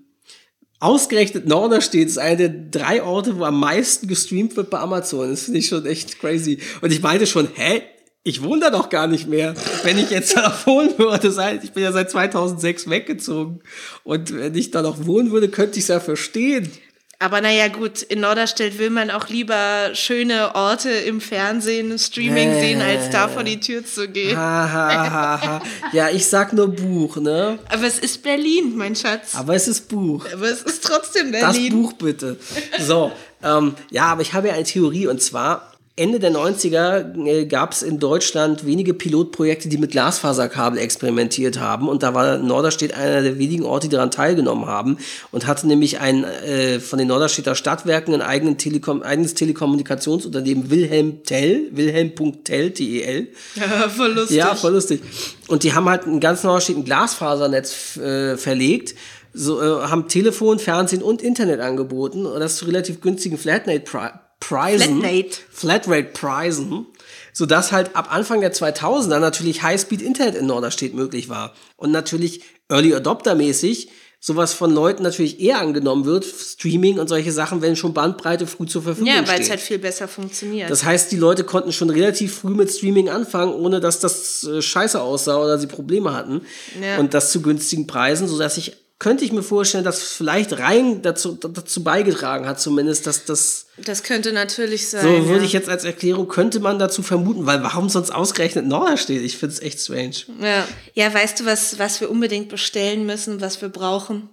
ausgerechnet 0.79 1.47
Norderstedt 1.47 2.07
ist 2.07 2.17
einer 2.17 2.35
der 2.35 2.49
drei 2.49 3.03
Orte, 3.03 3.37
wo 3.37 3.43
am 3.43 3.59
meisten 3.59 4.07
gestreamt 4.07 4.55
wird 4.55 4.69
bei 4.69 4.79
Amazon. 4.79 5.29
Das 5.29 5.43
finde 5.43 5.59
ich 5.59 5.67
schon 5.67 5.85
echt 5.85 6.19
crazy. 6.19 6.59
Und 6.81 6.91
ich 6.91 7.01
meinte 7.01 7.27
schon, 7.27 7.47
hä? 7.55 7.81
Ich 8.23 8.43
wohne 8.43 8.59
da 8.59 8.69
doch 8.69 8.89
gar 8.89 9.07
nicht 9.07 9.27
mehr. 9.27 9.55
Wenn 9.83 9.97
ich 9.97 10.09
jetzt 10.09 10.35
da 10.35 10.53
wohnen 10.65 10.97
würde, 10.97 11.29
ich 11.63 11.71
bin 11.71 11.83
ja 11.83 11.93
seit 11.93 12.11
2006 12.11 12.89
weggezogen. 12.89 13.61
Und 14.03 14.35
wenn 14.35 14.53
ich 14.53 14.71
da 14.71 14.81
noch 14.81 15.05
wohnen 15.05 15.31
würde, 15.31 15.47
könnte 15.47 15.77
ich 15.77 15.85
es 15.85 15.87
ja 15.87 16.01
verstehen. 16.01 16.69
Aber 17.19 17.41
naja, 17.41 17.67
gut, 17.67 18.03
in 18.03 18.19
Norderstedt 18.19 18.77
will 18.77 18.91
man 18.91 19.09
auch 19.09 19.27
lieber 19.27 19.89
schöne 19.93 20.53
Orte 20.53 20.91
im 20.91 21.19
Fernsehen, 21.19 21.89
im 21.89 21.97
Streaming 21.97 22.51
Nee. 22.51 22.59
sehen, 22.61 22.81
als 22.81 23.09
da 23.09 23.27
vor 23.27 23.43
die 23.43 23.59
Tür 23.59 23.83
zu 23.83 24.07
gehen. 24.07 24.37
Ha, 24.37 24.69
ha, 24.71 25.41
ha. 25.41 25.61
Ja, 25.93 26.09
ich 26.09 26.27
sag 26.27 26.53
nur 26.53 26.67
Buch, 26.67 27.15
ne? 27.17 27.57
Aber 27.69 27.85
es 27.87 27.97
ist 27.97 28.21
Berlin, 28.21 28.77
mein 28.77 28.95
Schatz. 28.95 29.33
Aber 29.33 29.55
es 29.55 29.67
ist 29.67 29.87
Buch. 29.89 30.25
Aber 30.31 30.45
es 30.47 30.61
ist 30.61 30.83
trotzdem 30.83 31.31
Das 31.31 31.41
Berlin. 31.53 31.73
Buch 31.81 31.93
bitte. 31.93 32.37
So, 32.79 33.11
ähm, 33.43 33.73
ja, 33.89 34.03
aber 34.03 34.21
ich 34.21 34.33
habe 34.33 34.49
ja 34.49 34.53
eine 34.53 34.63
Theorie 34.63 35.07
und 35.07 35.19
zwar 35.19 35.71
Ende 35.99 36.19
der 36.19 36.31
90er 36.31 37.25
äh, 37.25 37.45
gab 37.47 37.71
es 37.71 37.81
in 37.81 37.97
Deutschland 37.97 38.67
wenige 38.67 38.93
Pilotprojekte, 38.93 39.67
die 39.67 39.79
mit 39.79 39.91
Glasfaserkabel 39.91 40.77
experimentiert 40.77 41.59
haben 41.59 41.89
und 41.89 42.03
da 42.03 42.13
war 42.13 42.37
Norderstedt 42.37 42.93
einer 42.93 43.23
der 43.23 43.39
wenigen 43.39 43.65
Orte, 43.65 43.87
die 43.87 43.95
daran 43.95 44.11
teilgenommen 44.11 44.67
haben 44.67 44.99
und 45.31 45.47
hatte 45.47 45.65
nämlich 45.65 45.99
ein 45.99 46.23
äh, 46.23 46.79
von 46.79 46.99
den 46.99 47.07
Norderstedter 47.07 47.55
Stadtwerken 47.55 48.13
ein 48.13 48.21
eigenen 48.21 48.59
Telekom 48.59 49.01
eigenes 49.01 49.33
Telekommunikationsunternehmen 49.33 50.69
Wilhelm 50.69 51.23
Tell, 51.23 51.67
Wilhelm.tell, 51.71 52.71
T-E-L. 52.71 53.29
Ja, 53.55 53.89
voll 53.89 54.13
lustig. 54.13 54.37
Ja, 54.37 54.53
voll 54.53 54.73
lustig. 54.73 55.01
Und 55.47 55.63
die 55.63 55.73
haben 55.73 55.89
halt 55.89 56.05
ein 56.05 56.19
ganz 56.19 56.43
Norderstedt 56.43 56.77
ein 56.77 56.85
Glasfasernetz 56.85 57.97
äh, 57.97 58.37
verlegt, 58.37 58.93
so, 59.33 59.59
äh, 59.59 59.87
haben 59.87 60.07
Telefon, 60.07 60.59
Fernsehen 60.59 61.01
und 61.01 61.23
Internet 61.23 61.59
angeboten 61.59 62.27
und 62.27 62.39
das 62.39 62.57
zu 62.57 62.65
relativ 62.65 63.01
günstigen 63.01 63.39
Flatrate-Preisen. 63.39 64.26
Flatrate. 64.39 65.37
Flatrate-Preisen. 65.51 66.85
Sodass 67.33 67.71
halt 67.71 67.95
ab 67.95 68.13
Anfang 68.13 68.41
der 68.41 68.53
2000er 68.53 69.19
natürlich 69.19 69.61
Highspeed-Internet 69.63 70.35
in 70.35 70.47
Norderstedt 70.47 70.93
möglich 70.93 71.29
war. 71.29 71.53
Und 71.75 71.91
natürlich 71.91 72.41
Early 72.69 72.93
Adopter-mäßig 72.95 73.89
sowas 74.19 74.53
von 74.53 74.71
Leuten 74.73 75.03
natürlich 75.03 75.39
eher 75.39 75.59
angenommen 75.59 76.05
wird, 76.05 76.25
Streaming 76.25 76.97
und 76.99 77.07
solche 77.07 77.31
Sachen, 77.31 77.61
wenn 77.61 77.75
schon 77.75 77.93
Bandbreite 77.93 78.47
früh 78.47 78.65
zur 78.65 78.81
Verfügung 78.81 79.07
Ja, 79.07 79.17
steht. 79.17 79.27
weil 79.29 79.41
es 79.41 79.49
halt 79.49 79.59
viel 79.59 79.77
besser 79.77 80.07
funktioniert. 80.07 80.71
Das 80.71 80.83
heißt, 80.83 81.11
die 81.11 81.17
Leute 81.17 81.43
konnten 81.43 81.71
schon 81.71 81.89
relativ 81.91 82.39
früh 82.39 82.55
mit 82.55 82.71
Streaming 82.71 83.09
anfangen, 83.09 83.53
ohne 83.53 83.79
dass 83.79 83.99
das 83.99 84.43
äh, 84.43 84.61
scheiße 84.61 84.99
aussah 84.99 85.37
oder 85.37 85.59
sie 85.59 85.67
Probleme 85.67 86.13
hatten. 86.13 86.41
Ja. 86.81 86.97
Und 86.97 87.13
das 87.13 87.31
zu 87.31 87.41
günstigen 87.43 87.85
Preisen, 87.85 88.27
sodass 88.27 88.57
ich, 88.57 88.75
könnte 88.99 89.23
ich 89.23 89.31
mir 89.31 89.43
vorstellen, 89.43 89.83
dass 89.83 90.01
vielleicht 90.01 90.57
rein 90.57 91.03
dazu, 91.03 91.33
dazu 91.35 91.83
beigetragen 91.83 92.47
hat, 92.47 92.59
zumindest, 92.59 93.05
dass 93.05 93.25
das, 93.25 93.67
das 93.77 94.01
könnte 94.01 94.33
natürlich 94.33 94.89
sein. 94.89 95.03
so 95.03 95.27
würde 95.27 95.41
ja. 95.41 95.45
ich 95.45 95.53
jetzt 95.53 95.69
als 95.69 95.83
Erklärung, 95.83 96.27
könnte 96.27 96.59
man 96.59 96.79
dazu 96.79 97.03
vermuten, 97.03 97.45
weil 97.45 97.61
warum 97.61 97.89
sonst 97.89 98.09
ausgerechnet 98.09 98.65
Norderstedt? 98.65 99.21
Ich 99.21 99.37
finde 99.37 99.53
es 99.53 99.61
echt 99.61 99.79
strange. 99.79 100.15
Ja. 100.41 100.67
ja, 100.93 101.13
weißt 101.13 101.39
du, 101.39 101.45
was, 101.45 101.77
was 101.77 102.01
wir 102.01 102.09
unbedingt 102.09 102.49
bestellen 102.49 103.05
müssen, 103.05 103.39
was 103.39 103.61
wir 103.61 103.69
brauchen? 103.69 104.29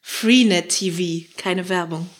Freenet 0.00 0.70
TV, 0.70 1.28
keine 1.36 1.68
Werbung. 1.68 2.10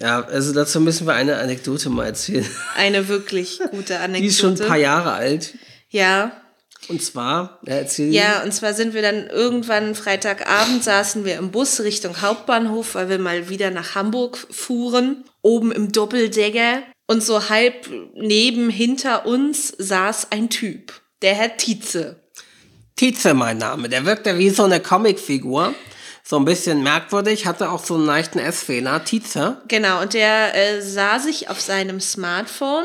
Ja, 0.00 0.24
also 0.24 0.52
dazu 0.52 0.80
müssen 0.80 1.06
wir 1.06 1.14
eine 1.14 1.36
Anekdote 1.36 1.88
mal 1.88 2.06
erzählen. 2.06 2.48
Eine 2.76 3.06
wirklich 3.06 3.60
gute 3.70 4.00
Anekdote. 4.00 4.20
Die 4.22 4.26
ist 4.26 4.40
schon 4.40 4.54
ein 4.60 4.66
paar 4.66 4.76
Jahre 4.76 5.12
alt. 5.12 5.54
Ja, 5.88 6.41
Und 6.88 7.02
zwar, 7.02 7.60
ja, 7.66 7.74
erzähl 7.74 8.12
ja, 8.12 8.42
und 8.42 8.52
zwar 8.52 8.74
sind 8.74 8.92
wir 8.92 9.02
dann 9.02 9.28
irgendwann 9.28 9.94
Freitagabend 9.94 10.82
saßen 10.82 11.24
wir 11.24 11.36
im 11.36 11.50
Bus 11.50 11.80
Richtung 11.80 12.20
Hauptbahnhof, 12.20 12.94
weil 12.96 13.08
wir 13.08 13.18
mal 13.18 13.48
wieder 13.48 13.70
nach 13.70 13.94
Hamburg 13.94 14.36
fuhren, 14.50 15.24
oben 15.42 15.70
im 15.70 15.92
Doppeldecker 15.92 16.82
und 17.06 17.22
so 17.22 17.48
halb 17.48 17.88
neben 18.14 18.68
hinter 18.68 19.26
uns 19.26 19.72
saß 19.78 20.28
ein 20.30 20.50
Typ, 20.50 20.92
der 21.22 21.34
Herr 21.34 21.56
Tietze. 21.56 22.20
Tietze 22.96 23.34
mein 23.34 23.58
Name. 23.58 23.88
Der 23.88 24.04
wirkte 24.04 24.38
wie 24.38 24.50
so 24.50 24.64
eine 24.64 24.80
Comicfigur. 24.80 25.74
So 26.24 26.36
ein 26.36 26.44
bisschen 26.44 26.84
merkwürdig, 26.84 27.46
hatte 27.46 27.70
auch 27.70 27.84
so 27.84 27.94
einen 27.94 28.06
leichten 28.06 28.38
S-Fehler. 28.38 29.04
Tietze. 29.04 29.60
Genau, 29.66 30.02
und 30.02 30.14
der 30.14 30.54
äh, 30.54 30.80
sah 30.80 31.18
sich 31.18 31.50
auf 31.50 31.60
seinem 31.60 32.00
Smartphone 32.00 32.84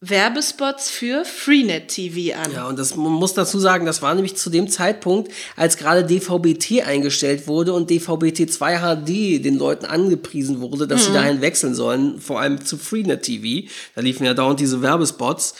Werbespots 0.00 0.90
für 0.90 1.24
Freenet 1.24 1.88
TV 1.88 2.38
an. 2.38 2.52
Ja, 2.52 2.68
und 2.68 2.78
das 2.78 2.94
man 2.94 3.12
muss 3.12 3.34
dazu 3.34 3.58
sagen, 3.58 3.84
das 3.84 4.00
war 4.00 4.14
nämlich 4.14 4.36
zu 4.36 4.48
dem 4.48 4.68
Zeitpunkt, 4.68 5.32
als 5.56 5.76
gerade 5.76 6.04
DVB-T 6.04 6.82
eingestellt 6.82 7.48
wurde 7.48 7.72
und 7.72 7.90
DVB-T 7.90 8.46
2 8.46 8.78
HD 8.78 9.44
den 9.44 9.56
Leuten 9.56 9.86
angepriesen 9.86 10.60
wurde, 10.60 10.86
dass 10.86 11.06
sie 11.06 11.12
dahin 11.12 11.40
wechseln 11.40 11.74
sollen, 11.74 12.20
vor 12.20 12.40
allem 12.40 12.64
zu 12.64 12.78
Freenet 12.78 13.22
TV. 13.22 13.68
Da 13.96 14.02
liefen 14.02 14.24
ja 14.24 14.34
dauernd 14.34 14.60
diese 14.60 14.82
Werbespots. 14.82 15.54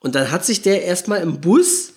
Und 0.00 0.16
dann 0.16 0.32
hat 0.32 0.44
sich 0.44 0.62
der 0.62 0.82
erstmal 0.82 1.20
im 1.20 1.40
Bus 1.40 1.92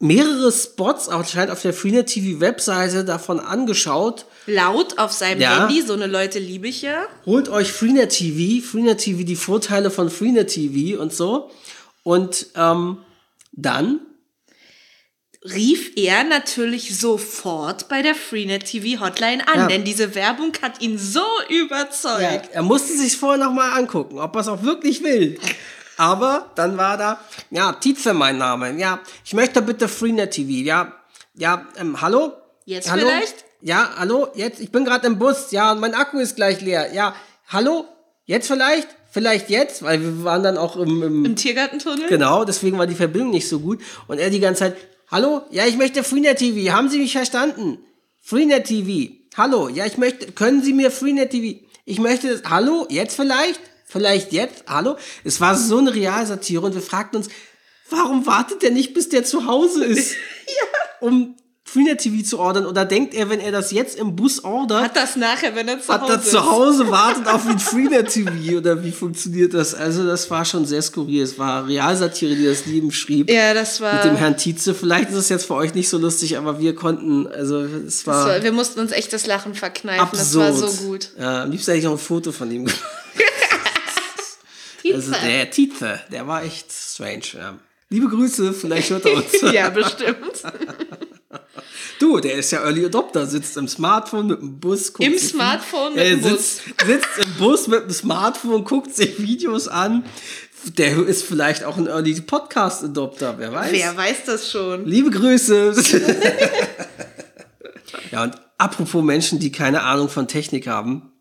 mehrere 0.00 0.52
Spots, 0.52 1.08
anscheinend 1.08 1.50
auf 1.50 1.62
der 1.62 1.72
Freenet 1.72 2.06
TV 2.06 2.40
Webseite 2.40 3.04
davon 3.04 3.40
angeschaut, 3.40 4.26
Laut 4.46 4.98
auf 4.98 5.12
seinem 5.12 5.40
Ja. 5.42 5.66
Handy, 5.66 5.82
so 5.82 5.92
eine 5.92 6.06
Leute 6.06 6.38
liebe 6.38 6.68
ich 6.68 6.82
ja. 6.82 7.06
holt 7.26 7.48
euch 7.48 7.70
Freenet 7.72 8.10
TV, 8.10 8.64
Freenet 8.66 8.98
TV, 8.98 9.24
die 9.24 9.36
Vorteile 9.36 9.90
von 9.90 10.08
Freenet 10.10 10.48
TV 10.48 11.00
und 11.02 11.12
so. 11.12 11.50
Und 12.04 12.46
ähm, 12.54 12.98
dann 13.52 14.00
rief 15.44 15.92
er 15.96 16.24
natürlich 16.24 16.98
sofort 16.98 17.88
bei 17.88 18.02
der 18.02 18.14
Freenet 18.14 18.64
TV 18.66 19.00
Hotline 19.04 19.46
an, 19.48 19.60
Ja. 19.60 19.66
denn 19.66 19.84
diese 19.84 20.14
Werbung 20.14 20.52
hat 20.62 20.80
ihn 20.80 20.98
so 20.98 21.22
überzeugt. 21.48 22.22
Ja, 22.22 22.42
er 22.52 22.62
musste 22.62 22.96
sich 22.96 23.16
vorher 23.16 23.44
noch 23.44 23.52
mal 23.52 23.72
angucken, 23.78 24.18
ob 24.18 24.34
er 24.34 24.40
es 24.40 24.48
auch 24.48 24.62
wirklich 24.62 25.02
will. 25.02 25.38
Aber 25.98 26.50
dann 26.54 26.78
war 26.78 26.96
da, 26.96 27.20
ja, 27.50 27.72
Tietze 27.72 28.14
mein 28.14 28.38
Name. 28.38 28.72
Ja, 28.78 29.00
ich 29.24 29.34
möchte 29.34 29.60
bitte 29.60 29.88
Freenet 29.88 30.30
TV. 30.30 30.64
Ja, 30.64 30.92
ja, 31.34 31.66
ähm, 31.76 32.00
hallo? 32.00 32.32
Jetzt 32.64 32.90
hallo? 32.90 33.06
vielleicht? 33.06 33.44
Ja, 33.60 33.90
hallo? 33.98 34.28
Jetzt, 34.34 34.60
ich 34.60 34.70
bin 34.70 34.84
gerade 34.84 35.08
im 35.08 35.18
Bus. 35.18 35.50
Ja, 35.50 35.72
und 35.72 35.80
mein 35.80 35.94
Akku 35.94 36.18
ist 36.18 36.36
gleich 36.36 36.60
leer. 36.60 36.92
Ja, 36.94 37.16
hallo? 37.48 37.84
Jetzt 38.26 38.46
vielleicht? 38.46 38.86
Vielleicht 39.10 39.50
jetzt? 39.50 39.82
Weil 39.82 40.00
wir 40.00 40.22
waren 40.22 40.44
dann 40.44 40.56
auch 40.56 40.76
im, 40.76 41.02
im 41.02 41.24
Im 41.24 41.34
Tiergartentunnel? 41.34 42.08
Genau, 42.08 42.44
deswegen 42.44 42.78
war 42.78 42.86
die 42.86 42.94
Verbindung 42.94 43.30
nicht 43.30 43.48
so 43.48 43.58
gut. 43.58 43.80
Und 44.06 44.18
er 44.18 44.30
die 44.30 44.38
ganze 44.38 44.60
Zeit, 44.60 44.76
hallo, 45.10 45.42
ja, 45.50 45.66
ich 45.66 45.76
möchte 45.76 46.04
Freenet 46.04 46.38
TV. 46.38 46.72
Haben 46.72 46.88
Sie 46.88 46.98
mich 46.98 47.12
verstanden? 47.12 47.78
Freenet 48.20 48.66
TV. 48.66 49.14
Hallo, 49.36 49.68
ja, 49.68 49.84
ich 49.84 49.98
möchte, 49.98 50.30
können 50.30 50.62
Sie 50.62 50.74
mir 50.74 50.92
Freenet 50.92 51.30
TV? 51.30 51.58
Ich 51.86 51.98
möchte 51.98 52.28
das, 52.28 52.48
hallo, 52.48 52.86
jetzt 52.88 53.16
vielleicht? 53.16 53.60
Vielleicht 53.88 54.32
jetzt? 54.32 54.64
Hallo? 54.66 54.96
Es 55.24 55.40
war 55.40 55.56
so 55.56 55.78
eine 55.78 55.94
Realsatire 55.94 56.60
und 56.60 56.74
wir 56.74 56.82
fragten 56.82 57.16
uns, 57.16 57.28
warum 57.88 58.26
wartet 58.26 58.62
der 58.62 58.70
nicht, 58.70 58.92
bis 58.92 59.08
der 59.08 59.24
zu 59.24 59.46
Hause 59.46 59.84
ist? 59.84 60.14
Um 61.00 61.36
Freenet 61.64 62.00
TV 62.00 62.24
zu 62.24 62.38
ordern? 62.40 62.66
Oder 62.66 62.84
denkt 62.84 63.14
er, 63.14 63.30
wenn 63.30 63.38
er 63.38 63.52
das 63.52 63.70
jetzt 63.70 63.96
im 63.96 64.16
Bus 64.16 64.42
ordert, 64.42 64.82
Hat 64.82 64.96
das 64.96 65.14
nachher, 65.14 65.54
wenn 65.54 65.68
er 65.68 65.80
zu 65.80 65.92
hat 65.92 66.02
Hause 66.02 66.12
er 66.12 66.22
zu? 66.22 66.50
Hause 66.50 66.90
wartet 66.90 67.28
auf 67.28 67.46
ein 67.46 67.58
Freenet 67.60 68.08
TV? 68.08 68.58
Oder 68.58 68.82
wie 68.82 68.90
funktioniert 68.90 69.54
das? 69.54 69.74
Also 69.74 70.04
das 70.04 70.28
war 70.30 70.44
schon 70.44 70.66
sehr 70.66 70.82
skurril. 70.82 71.22
Es 71.22 71.38
war 71.38 71.68
Realsatire, 71.68 72.34
die 72.34 72.46
das 72.46 72.66
Leben 72.66 72.90
schrieb. 72.90 73.30
Ja, 73.30 73.54
das 73.54 73.80
war. 73.80 73.94
Mit 73.94 74.04
dem 74.04 74.16
Herrn 74.16 74.36
Tietze. 74.36 74.74
Vielleicht 74.74 75.10
ist 75.10 75.16
es 75.16 75.28
jetzt 75.28 75.44
für 75.46 75.54
euch 75.54 75.74
nicht 75.74 75.88
so 75.88 75.98
lustig, 75.98 76.36
aber 76.36 76.58
wir 76.58 76.74
konnten, 76.74 77.28
also 77.28 77.60
es 77.60 77.98
das 77.98 78.06
war, 78.08 78.26
war 78.26 78.42
wir 78.42 78.52
mussten 78.52 78.80
uns 78.80 78.90
echt 78.90 79.12
das 79.12 79.26
Lachen 79.26 79.54
verkneifen. 79.54 80.00
absurd. 80.00 80.48
Das 80.48 80.62
war 80.62 80.68
so 80.68 80.84
gut. 80.88 81.10
Ja, 81.18 81.44
am 81.44 81.50
liebsten 81.52 81.70
hätte 81.70 81.78
ich 81.78 81.84
noch 81.84 81.92
ein 81.92 81.98
Foto 81.98 82.32
von 82.32 82.50
ihm 82.50 82.64
gemacht. 82.64 82.82
Also 84.94 85.12
der 85.12 85.50
Tietze, 85.50 86.00
der 86.10 86.26
war 86.26 86.42
echt 86.42 86.72
strange. 86.72 87.22
Ja. 87.34 87.58
Liebe 87.90 88.08
Grüße, 88.08 88.52
vielleicht 88.52 88.90
hört 88.90 89.06
er 89.06 89.16
uns. 89.16 89.40
ja, 89.52 89.70
bestimmt. 89.70 90.42
Du, 91.98 92.20
der 92.20 92.34
ist 92.34 92.52
ja 92.52 92.60
Early 92.62 92.86
Adopter, 92.86 93.26
sitzt 93.26 93.56
im 93.56 93.66
Smartphone 93.66 94.28
mit 94.28 94.40
dem 94.40 94.60
Bus. 94.60 94.92
Guckt 94.92 95.06
Im 95.06 95.18
Smartphone 95.18 95.94
mit 95.94 96.04
Er 96.04 96.10
dem 96.10 96.20
Bus. 96.20 96.30
sitzt, 96.30 96.86
sitzt 96.86 97.08
im 97.24 97.34
Bus 97.34 97.66
mit 97.66 97.82
dem 97.82 97.90
Smartphone, 97.90 98.64
guckt 98.64 98.94
sich 98.94 99.20
Videos 99.20 99.66
an. 99.66 100.04
Der 100.76 100.96
ist 101.06 101.24
vielleicht 101.24 101.64
auch 101.64 101.76
ein 101.76 101.86
Early 101.88 102.20
Podcast 102.20 102.84
Adopter, 102.84 103.34
wer 103.38 103.52
weiß. 103.52 103.72
Wer 103.72 103.96
weiß 103.96 104.24
das 104.26 104.50
schon? 104.50 104.86
Liebe 104.86 105.10
Grüße. 105.10 105.74
ja, 108.12 108.22
und 108.22 108.34
apropos 108.58 109.02
Menschen, 109.02 109.38
die 109.40 109.50
keine 109.50 109.82
Ahnung 109.82 110.08
von 110.08 110.28
Technik 110.28 110.66
haben. 110.68 111.12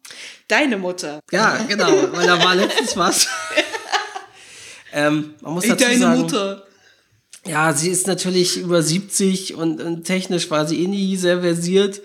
Deine 0.48 0.78
Mutter. 0.78 1.20
Ja, 1.32 1.58
genau, 1.68 1.92
weil 2.14 2.26
da 2.26 2.42
war 2.44 2.56
letztens 2.56 2.96
was. 2.96 3.28
ähm, 4.94 5.34
man 5.42 5.54
muss 5.54 5.66
dazu 5.68 5.84
sagen, 5.98 6.62
Ja, 7.46 7.74
sie 7.74 7.90
ist 7.90 8.08
natürlich 8.08 8.58
über 8.58 8.82
70 8.82 9.56
und, 9.56 9.82
und 9.82 10.04
technisch 10.06 10.50
war 10.50 10.66
sie 10.66 10.84
eh 10.84 10.88
nie 10.88 11.16
sehr 11.18 11.42
versiert. 11.42 12.02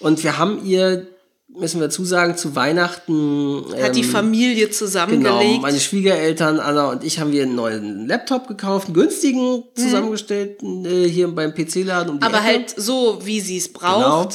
Und 0.00 0.22
wir 0.22 0.38
haben 0.38 0.64
ihr, 0.64 1.06
müssen 1.48 1.80
wir 1.80 1.90
zusagen, 1.90 2.36
zu 2.36 2.54
Weihnachten. 2.54 3.64
Hat 3.82 3.96
die 3.96 4.02
ähm, 4.02 4.10
Familie 4.10 4.66
Genau, 4.66 4.76
zusammengelegt. 4.76 5.62
meine 5.62 5.80
Schwiegereltern, 5.80 6.60
Anna 6.60 6.90
und 6.90 7.04
ich 7.04 7.18
haben 7.18 7.32
wir 7.32 7.42
einen 7.42 7.54
neuen 7.54 8.06
Laptop 8.06 8.48
gekauft, 8.48 8.86
einen 8.88 8.94
günstigen, 8.94 9.56
Mhm. 9.56 9.62
zusammengestellten, 9.74 10.84
äh, 10.84 11.08
hier 11.08 11.28
beim 11.28 11.52
PC-Laden. 11.54 12.10
Um 12.10 12.20
die 12.20 12.26
aber 12.26 12.36
Ecke. 12.38 12.46
halt 12.46 12.74
so, 12.76 13.18
wie 13.24 13.40
sie 13.40 13.56
es 13.56 13.72
Genau. 13.72 14.28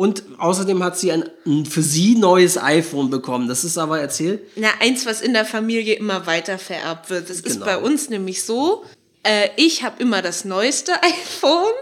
Und 0.00 0.22
außerdem 0.38 0.82
hat 0.82 0.98
sie 0.98 1.12
ein, 1.12 1.28
ein 1.44 1.66
für 1.66 1.82
sie 1.82 2.14
neues 2.14 2.56
iPhone 2.56 3.10
bekommen. 3.10 3.48
Das 3.48 3.64
ist 3.64 3.76
aber 3.76 4.00
erzählt. 4.00 4.40
Na, 4.56 4.68
eins, 4.80 5.04
was 5.04 5.20
in 5.20 5.34
der 5.34 5.44
Familie 5.44 5.92
immer 5.92 6.26
weiter 6.26 6.56
vererbt 6.58 7.10
wird. 7.10 7.28
Das 7.28 7.40
ist 7.40 7.52
Genau. 7.56 7.66
bei 7.66 7.76
uns 7.76 8.08
nämlich 8.08 8.42
so. 8.42 8.82
Äh, 9.24 9.50
ich 9.56 9.82
habe 9.82 10.00
immer 10.02 10.22
das 10.22 10.46
neueste 10.46 10.92
iPhone, 11.02 11.74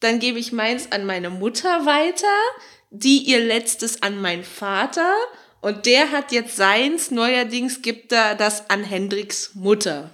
dann 0.00 0.20
gebe 0.20 0.38
ich 0.38 0.52
meins 0.52 0.90
an 0.90 1.04
meine 1.04 1.28
Mutter 1.28 1.84
weiter, 1.84 2.26
die 2.88 3.18
ihr 3.24 3.40
letztes 3.44 4.02
an 4.02 4.22
meinen 4.22 4.44
Vater 4.44 5.12
und 5.60 5.84
der 5.84 6.12
hat 6.12 6.32
jetzt 6.32 6.56
seins, 6.56 7.10
neuerdings 7.10 7.82
gibt 7.82 8.10
er 8.12 8.36
das 8.36 8.70
an 8.70 8.84
Hendriks 8.84 9.50
Mutter. 9.52 10.08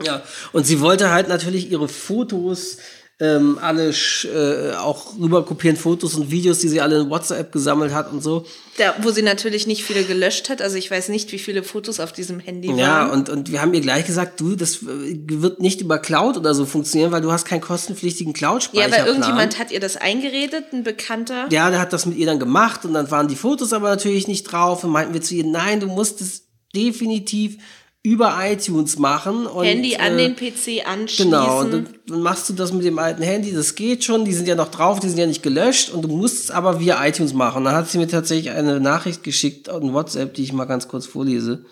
Ja. 0.00 0.22
Und 0.52 0.64
sie 0.64 0.80
wollte 0.80 1.10
halt 1.10 1.26
natürlich 1.26 1.72
ihre 1.72 1.88
Fotos 1.88 2.78
ähm, 3.24 3.58
alle 3.60 3.90
äh, 3.90 4.74
auch 4.76 5.18
rüber 5.18 5.44
kopieren, 5.44 5.76
Fotos 5.76 6.14
und 6.14 6.30
Videos, 6.30 6.58
die 6.58 6.68
sie 6.68 6.80
alle 6.80 7.00
in 7.00 7.10
WhatsApp 7.10 7.52
gesammelt 7.52 7.92
hat 7.92 8.12
und 8.12 8.22
so. 8.22 8.44
Da, 8.76 8.94
wo 9.02 9.10
sie 9.10 9.22
natürlich 9.22 9.66
nicht 9.66 9.84
viele 9.84 10.04
gelöscht 10.04 10.50
hat, 10.50 10.60
also 10.60 10.76
ich 10.76 10.90
weiß 10.90 11.08
nicht, 11.08 11.32
wie 11.32 11.38
viele 11.38 11.62
Fotos 11.62 12.00
auf 12.00 12.12
diesem 12.12 12.40
Handy 12.40 12.68
waren. 12.68 12.78
Ja, 12.78 13.06
und, 13.06 13.28
und 13.28 13.50
wir 13.50 13.62
haben 13.62 13.72
ihr 13.72 13.80
gleich 13.80 14.04
gesagt, 14.04 14.40
du, 14.40 14.56
das 14.56 14.82
äh, 14.82 15.16
wird 15.28 15.60
nicht 15.60 15.80
über 15.80 15.98
Cloud 15.98 16.36
oder 16.36 16.54
so 16.54 16.66
funktionieren, 16.66 17.12
weil 17.12 17.22
du 17.22 17.32
hast 17.32 17.46
keinen 17.46 17.60
kostenpflichtigen 17.60 18.32
ja, 18.32 18.38
Cloud-Speicherplan. 18.38 19.00
aber 19.00 19.08
irgendjemand 19.08 19.58
hat 19.58 19.70
ihr 19.70 19.80
das 19.80 19.96
eingeredet, 19.96 20.72
ein 20.72 20.82
Bekannter. 20.82 21.46
Ja, 21.50 21.70
der 21.70 21.80
hat 21.80 21.92
das 21.92 22.06
mit 22.06 22.18
ihr 22.18 22.26
dann 22.26 22.38
gemacht 22.38 22.84
und 22.84 22.94
dann 22.94 23.10
waren 23.10 23.28
die 23.28 23.36
Fotos 23.36 23.72
aber 23.72 23.88
natürlich 23.88 24.28
nicht 24.28 24.44
drauf 24.44 24.84
und 24.84 24.90
meinten 24.90 25.14
wir 25.14 25.22
zu 25.22 25.34
ihr, 25.34 25.44
nein, 25.44 25.80
du 25.80 25.86
musst 25.86 26.20
es 26.20 26.44
definitiv 26.74 27.58
über 28.04 28.36
iTunes 28.38 28.98
machen. 28.98 29.46
Und, 29.46 29.64
Handy 29.64 29.96
an 29.96 30.18
äh, 30.18 30.28
den 30.28 30.36
PC 30.36 30.86
anschließen. 30.86 31.30
Genau, 31.30 31.60
und 31.60 31.72
dann, 31.72 31.88
dann 32.06 32.20
machst 32.20 32.48
du 32.50 32.52
das 32.52 32.70
mit 32.72 32.84
dem 32.84 32.98
alten 32.98 33.22
Handy, 33.22 33.52
das 33.52 33.74
geht 33.74 34.04
schon, 34.04 34.26
die 34.26 34.34
sind 34.34 34.46
ja 34.46 34.54
noch 34.54 34.70
drauf, 34.70 35.00
die 35.00 35.08
sind 35.08 35.18
ja 35.18 35.26
nicht 35.26 35.42
gelöscht 35.42 35.88
und 35.88 36.02
du 36.02 36.08
musst 36.08 36.44
es 36.44 36.50
aber 36.50 36.78
via 36.80 37.04
iTunes 37.04 37.32
machen. 37.32 37.64
Dann 37.64 37.74
hat 37.74 37.88
sie 37.88 37.96
mir 37.96 38.06
tatsächlich 38.06 38.50
eine 38.50 38.78
Nachricht 38.78 39.24
geschickt 39.24 39.68
in 39.68 39.94
WhatsApp, 39.94 40.34
die 40.34 40.44
ich 40.44 40.52
mal 40.52 40.66
ganz 40.66 40.86
kurz 40.86 41.06
vorlese. 41.06 41.64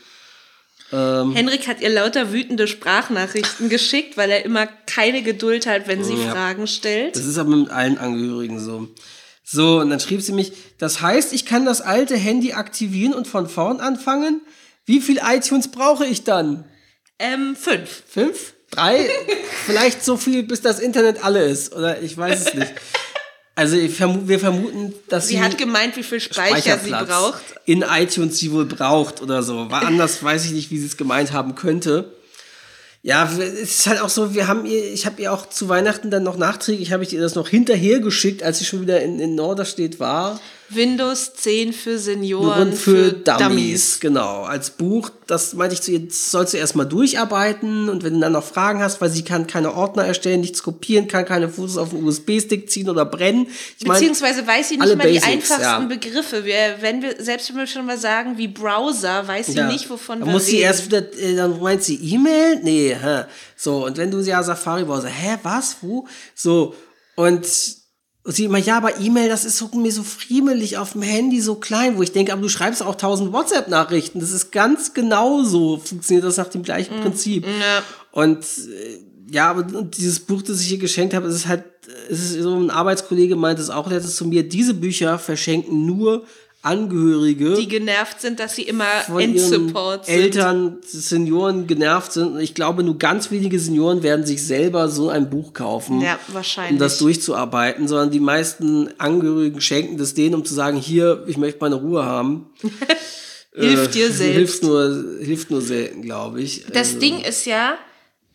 Henrik 0.90 1.68
hat 1.68 1.80
ihr 1.80 1.88
lauter 1.88 2.32
wütende 2.32 2.68
Sprachnachrichten 2.68 3.70
geschickt, 3.70 4.18
weil 4.18 4.30
er 4.30 4.44
immer 4.44 4.66
keine 4.86 5.22
Geduld 5.22 5.66
hat, 5.66 5.88
wenn 5.88 6.04
sie 6.04 6.12
Ja. 6.14 6.30
Fragen 6.32 6.66
stellt. 6.66 7.16
Das 7.16 7.24
ist 7.24 7.38
aber 7.38 7.56
mit 7.56 7.70
allen 7.70 7.96
Angehörigen 7.96 8.60
so. 8.60 8.88
So, 9.42 9.80
und 9.80 9.88
dann 9.88 10.00
schrieb 10.00 10.20
sie 10.20 10.32
mich, 10.32 10.52
das 10.78 11.00
heißt, 11.00 11.32
ich 11.32 11.46
kann 11.46 11.64
das 11.64 11.80
alte 11.80 12.14
Handy 12.16 12.52
aktivieren 12.52 13.14
und 13.14 13.26
von 13.26 13.48
vorn 13.48 13.80
anfangen? 13.80 14.42
Wie 14.84 15.00
viel 15.00 15.20
iTunes 15.24 15.68
brauche 15.68 16.06
ich 16.06 16.24
dann? 16.24 16.64
Ähm, 17.18 17.56
fünf. 17.56 18.02
Fünf? 18.08 18.54
Drei? 18.70 19.08
Vielleicht 19.66 20.04
so 20.04 20.16
viel, 20.16 20.42
bis 20.42 20.60
das 20.60 20.80
Internet 20.80 21.24
alle 21.24 21.44
ist. 21.44 21.74
Oder 21.74 22.00
ich 22.02 22.16
weiß 22.16 22.46
es 22.46 22.54
nicht. 22.54 22.72
Also 23.54 23.76
ich 23.76 23.94
vermu 23.94 24.26
wir 24.28 24.40
vermuten, 24.40 24.94
dass 25.08 25.28
Sie 25.28 25.34
sie 25.34 25.42
hat 25.42 25.58
gemeint, 25.58 25.96
wie 25.96 26.02
viel 26.02 26.20
Speicher 26.20 26.78
sie 26.78 26.90
braucht. 26.90 27.42
in 27.66 27.82
iTunes 27.82 28.38
sie 28.38 28.50
wohl 28.50 28.64
braucht 28.64 29.20
oder 29.20 29.42
so. 29.42 29.70
War 29.70 29.82
anders, 29.86 30.22
weiß 30.22 30.46
ich 30.46 30.52
nicht, 30.52 30.70
wie 30.70 30.78
sie 30.78 30.86
es 30.86 30.96
gemeint 30.96 31.32
haben 31.32 31.54
könnte. 31.54 32.12
Ja, 33.02 33.30
es 33.30 33.38
ist 33.38 33.86
halt 33.86 34.00
auch 34.00 34.08
so, 34.08 34.32
wir 34.32 34.46
haben 34.46 34.64
ihr, 34.64 34.92
ich 34.92 35.06
habe 35.06 35.20
ihr 35.20 35.32
auch 35.32 35.48
zu 35.48 35.68
Weihnachten 35.68 36.10
dann 36.10 36.22
noch 36.22 36.38
nachträglich, 36.38 36.92
habe 36.92 37.02
ich 37.02 37.12
ihr 37.12 37.20
das 37.20 37.34
noch 37.34 37.48
hinterher 37.48 38.00
geschickt, 38.00 38.42
als 38.42 38.60
sie 38.60 38.64
schon 38.64 38.80
wieder 38.80 39.02
in, 39.02 39.20
in 39.20 39.34
Norderstedt 39.34 40.00
war. 40.00 40.40
Windows 40.74 41.34
10 41.34 41.72
für 41.72 41.98
Senioren, 41.98 42.68
Nur 42.70 42.76
für, 42.76 43.12
Dummies, 43.12 44.00
genau. 44.00 44.42
Als 44.42 44.70
Buch, 44.70 45.10
das 45.26 45.54
meinte 45.54 45.74
ich 45.74 45.82
zu 45.82 45.90
ihr, 45.92 46.06
sollst 46.10 46.52
du 46.54 46.58
erstmal 46.58 46.86
durcharbeiten 46.86 47.88
und 47.88 48.02
wenn 48.04 48.14
du 48.14 48.20
dann 48.20 48.32
noch 48.32 48.44
Fragen 48.44 48.80
hast, 48.82 49.00
weil 49.00 49.10
sie 49.10 49.22
kann 49.24 49.46
keine 49.46 49.74
Ordner 49.74 50.04
erstellen, 50.04 50.40
nichts 50.40 50.62
kopieren, 50.62 51.08
kann 51.08 51.24
keine 51.24 51.48
Fotos 51.48 51.76
auf 51.76 51.92
einen 51.92 52.04
USB-Stick 52.04 52.70
ziehen 52.70 52.88
oder 52.88 53.04
brennen. 53.04 53.46
Ich 53.78 53.86
Beziehungsweise 53.86 54.46
weiß 54.46 54.68
sie 54.70 54.76
nicht 54.76 54.86
mal 54.96 54.96
die 54.96 55.02
Basics, 55.14 55.26
einfachsten 55.26 55.62
ja. 55.62 55.78
Begriffe. 55.80 56.44
Wir, 56.44 56.76
wenn 56.80 57.02
wir, 57.02 57.14
selbst 57.18 57.48
wenn 57.50 57.56
wir 57.58 57.66
schon 57.66 57.86
mal 57.86 57.98
sagen 57.98 58.38
wie 58.38 58.48
Browser, 58.48 59.26
weiß 59.26 59.46
sie 59.46 59.52
Ja. 59.58 59.66
nicht, 59.70 59.88
wovon 59.90 60.20
dann 60.20 60.28
wir 60.28 60.32
muss 60.32 60.46
sie 60.46 60.56
reden. 60.56 60.64
erst 60.64 60.86
wieder, 60.86 61.12
äh, 61.18 61.36
dann 61.36 61.60
meint 61.60 61.82
sie 61.82 61.96
E-Mail? 61.96 62.60
Nee, 62.62 62.96
hä. 63.00 63.24
So, 63.56 63.86
und 63.86 63.96
wenn 63.96 64.10
du 64.10 64.20
ja 64.20 64.42
Safari-Browser, 64.42 65.08
hä, 65.08 65.38
was, 65.42 65.76
wo? 65.82 66.06
So, 66.34 66.74
und 67.14 67.46
sie 68.24 68.44
immer, 68.44 68.58
ja, 68.58 68.76
aber 68.76 69.00
E-Mail, 69.00 69.28
das 69.28 69.44
ist 69.44 69.58
so, 69.58 69.68
mir 69.74 69.92
so 69.92 70.02
friemelig 70.02 70.78
auf 70.78 70.92
dem 70.92 71.02
Handy, 71.02 71.40
so 71.40 71.56
klein, 71.56 71.96
wo 71.96 72.02
ich 72.02 72.12
denke, 72.12 72.32
aber 72.32 72.42
du 72.42 72.48
schreibst 72.48 72.82
auch 72.82 72.94
tausend 72.94 73.32
WhatsApp-Nachrichten. 73.32 74.20
Das 74.20 74.30
ist 74.30 74.52
ganz 74.52 74.94
genau 74.94 75.42
so, 75.42 75.78
funktioniert 75.78 76.24
das 76.24 76.36
nach 76.36 76.48
dem 76.48 76.62
gleichen 76.62 76.98
Mm, 76.98 77.02
Prinzip. 77.02 77.46
Und 78.12 78.44
äh, 78.44 78.98
ja, 79.32 79.50
aber 79.50 79.76
und 79.76 79.96
dieses 79.96 80.20
Buch, 80.20 80.42
das 80.42 80.60
ich 80.60 80.70
ihr 80.72 80.78
geschenkt 80.78 81.14
habe, 81.14 81.26
es 81.26 81.34
ist 81.34 81.48
halt, 81.48 81.64
es 82.08 82.20
ist 82.20 82.42
so 82.42 82.54
ein 82.54 82.70
Arbeitskollege 82.70 83.34
meint 83.34 83.58
es 83.58 83.70
auch 83.70 83.90
letztens 83.90 84.16
zu 84.16 84.26
mir, 84.26 84.48
diese 84.48 84.74
Bücher 84.74 85.18
verschenken 85.18 85.84
nur 85.84 86.24
Angehörige 86.62 87.54
die 87.54 87.66
genervt 87.68 88.20
sind, 88.20 88.38
dass 88.38 88.54
sie 88.54 88.62
immer 88.62 88.84
ihren 89.08 89.18
Endsupport 89.18 90.06
sind. 90.06 90.14
Eltern, 90.14 90.78
Senioren 90.86 91.66
genervt 91.66 92.12
sind. 92.12 92.38
Ich 92.38 92.54
glaube, 92.54 92.82
nur 92.84 92.98
ganz 92.98 93.30
wenige 93.32 93.58
Senioren 93.58 94.02
werden 94.04 94.24
sich 94.24 94.46
selber 94.46 94.88
so 94.88 95.08
ein 95.08 95.28
Buch 95.28 95.52
kaufen, 95.54 96.00
Ja, 96.00 96.18
wahrscheinlich. 96.28 96.74
um 96.74 96.78
das 96.78 96.98
durchzuarbeiten, 96.98 97.88
sondern 97.88 98.10
die 98.12 98.20
meisten 98.20 98.88
Angehörigen 98.98 99.60
schenken 99.60 99.98
das 99.98 100.14
denen, 100.14 100.36
um 100.36 100.44
zu 100.44 100.54
sagen, 100.54 100.76
hier, 100.78 101.24
ich 101.26 101.36
möchte 101.36 101.58
meine 101.60 101.74
Ruhe 101.74 102.04
haben. 102.04 102.46
Hilft 103.54 103.94
dir 103.94 104.10
selbst. 104.10 104.34
Hilft 104.36 104.62
nur, 104.62 105.04
hilft 105.20 105.50
nur 105.50 105.60
selten, 105.60 106.00
glaube 106.02 106.40
ich. 106.40 106.64
Das 106.72 106.88
Also, 106.88 107.00
Ding 107.00 107.20
ist 107.20 107.44
ja, 107.44 107.74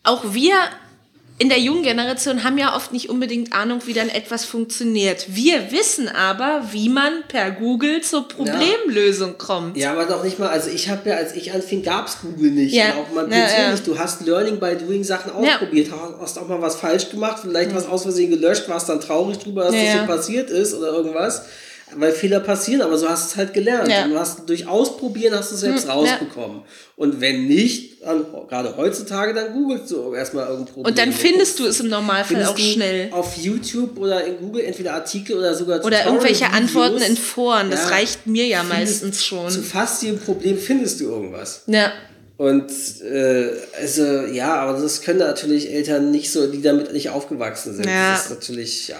auch 0.04 0.32
wir 0.32 0.54
in 1.40 1.48
der 1.48 1.60
jungen 1.60 1.84
Generation 1.84 2.42
haben 2.42 2.58
ja 2.58 2.74
oft 2.74 2.92
nicht 2.92 3.08
unbedingt 3.10 3.52
Ahnung, 3.52 3.80
wie 3.86 3.92
dann 3.92 4.08
etwas 4.08 4.44
funktioniert. 4.44 5.26
Wir 5.28 5.70
wissen 5.70 6.08
aber, 6.08 6.62
wie 6.72 6.88
man 6.88 7.22
per 7.28 7.52
Google 7.52 8.00
zur 8.02 8.26
Problemlösung 8.26 9.38
kommt. 9.38 9.76
Ja, 9.76 9.92
aber 9.92 10.06
doch 10.06 10.24
nicht 10.24 10.40
mal, 10.40 10.48
also 10.48 10.68
ich 10.68 10.88
habe 10.88 11.10
ja, 11.10 11.16
als 11.16 11.36
ich 11.36 11.52
anfing, 11.52 11.84
gab's 11.84 12.18
Google 12.22 12.50
nicht. 12.50 12.74
Ja. 12.74 12.94
Auch 12.94 13.14
mal 13.14 13.30
Ja, 13.30 13.38
ja. 13.38 13.70
nicht. 13.70 13.86
Du 13.86 13.96
hast 13.96 14.26
Learning 14.26 14.58
by 14.58 14.74
Doing 14.76 15.04
Sachen 15.04 15.30
ausprobiert, 15.30 15.90
hast 16.20 16.38
auch 16.38 16.48
mal 16.48 16.60
was 16.60 16.74
falsch 16.74 17.08
gemacht, 17.10 17.38
vielleicht 17.42 17.72
was 17.72 17.86
aus 17.86 18.02
Versehen 18.02 18.30
gelöscht, 18.30 18.68
warst 18.68 18.88
dann 18.88 19.00
traurig 19.00 19.38
drüber, 19.38 19.64
dass 19.64 19.74
Ja, 19.74 19.82
das 19.82 19.92
so 19.92 19.98
ja. 19.98 20.06
passiert 20.06 20.50
ist 20.50 20.74
oder 20.74 20.88
irgendwas. 20.88 21.42
Weil 21.96 22.12
Fehler 22.12 22.40
passieren, 22.40 22.82
aber 22.82 22.98
so 22.98 23.08
hast 23.08 23.24
du 23.24 23.32
es 23.32 23.36
halt 23.38 23.54
gelernt. 23.54 23.88
Ja. 23.90 24.06
Du 24.06 24.18
hast 24.18 24.48
durch 24.48 24.66
Ausprobieren 24.66 25.34
hast 25.34 25.50
du 25.50 25.54
es 25.54 25.60
selbst 25.62 25.82
Hm, 25.84 25.88
ja. 25.88 25.94
rausbekommen. 25.94 26.62
Und 26.96 27.20
wenn 27.20 27.46
nicht, 27.46 28.02
dann, 28.04 28.24
gerade 28.48 28.76
heutzutage, 28.76 29.32
dann 29.34 29.52
googelst 29.52 29.90
du 29.90 30.12
erstmal 30.14 30.46
irgendein 30.46 30.74
Problem. 30.74 30.86
Und 30.86 30.98
dann 30.98 31.12
findest 31.12 31.58
du 31.58 31.66
es 31.66 31.80
im 31.80 31.88
Normalfall 31.88 32.44
auch 32.44 32.58
schnell. 32.58 33.08
Auf 33.12 33.36
YouTube 33.36 33.98
oder 33.98 34.24
in 34.24 34.38
Google 34.38 34.64
entweder 34.64 34.94
Artikel 34.94 35.36
oder 35.38 35.54
sogar 35.54 35.84
Oder 35.84 36.04
irgendwelche 36.06 36.44
Tutorial-Videos. 36.44 36.84
Antworten 36.84 37.02
in 37.10 37.16
Foren. 37.16 37.70
Das 37.70 37.84
Ja. 37.84 37.88
reicht 37.88 38.26
mir 38.26 38.46
ja 38.46 38.60
Findest- 38.64 39.02
meistens 39.04 39.24
schon. 39.24 39.48
Zu 39.50 39.62
fast 39.62 40.02
jedem 40.02 40.18
Problem 40.20 40.58
findest 40.58 41.00
du 41.00 41.04
irgendwas. 41.04 41.62
Ja. 41.66 41.92
Und 42.36 42.70
äh, 43.02 43.48
also 43.80 44.02
ja, 44.32 44.54
aber 44.56 44.80
das 44.80 45.00
können 45.02 45.18
natürlich 45.18 45.72
Eltern 45.72 46.10
nicht 46.12 46.30
so, 46.30 46.46
die 46.46 46.62
damit 46.62 46.92
nicht 46.92 47.10
aufgewachsen 47.10 47.74
sind. 47.74 47.86
Ja. 47.86 48.12
Das 48.12 48.24
ist 48.26 48.30
natürlich, 48.30 48.88
ja. 48.88 48.96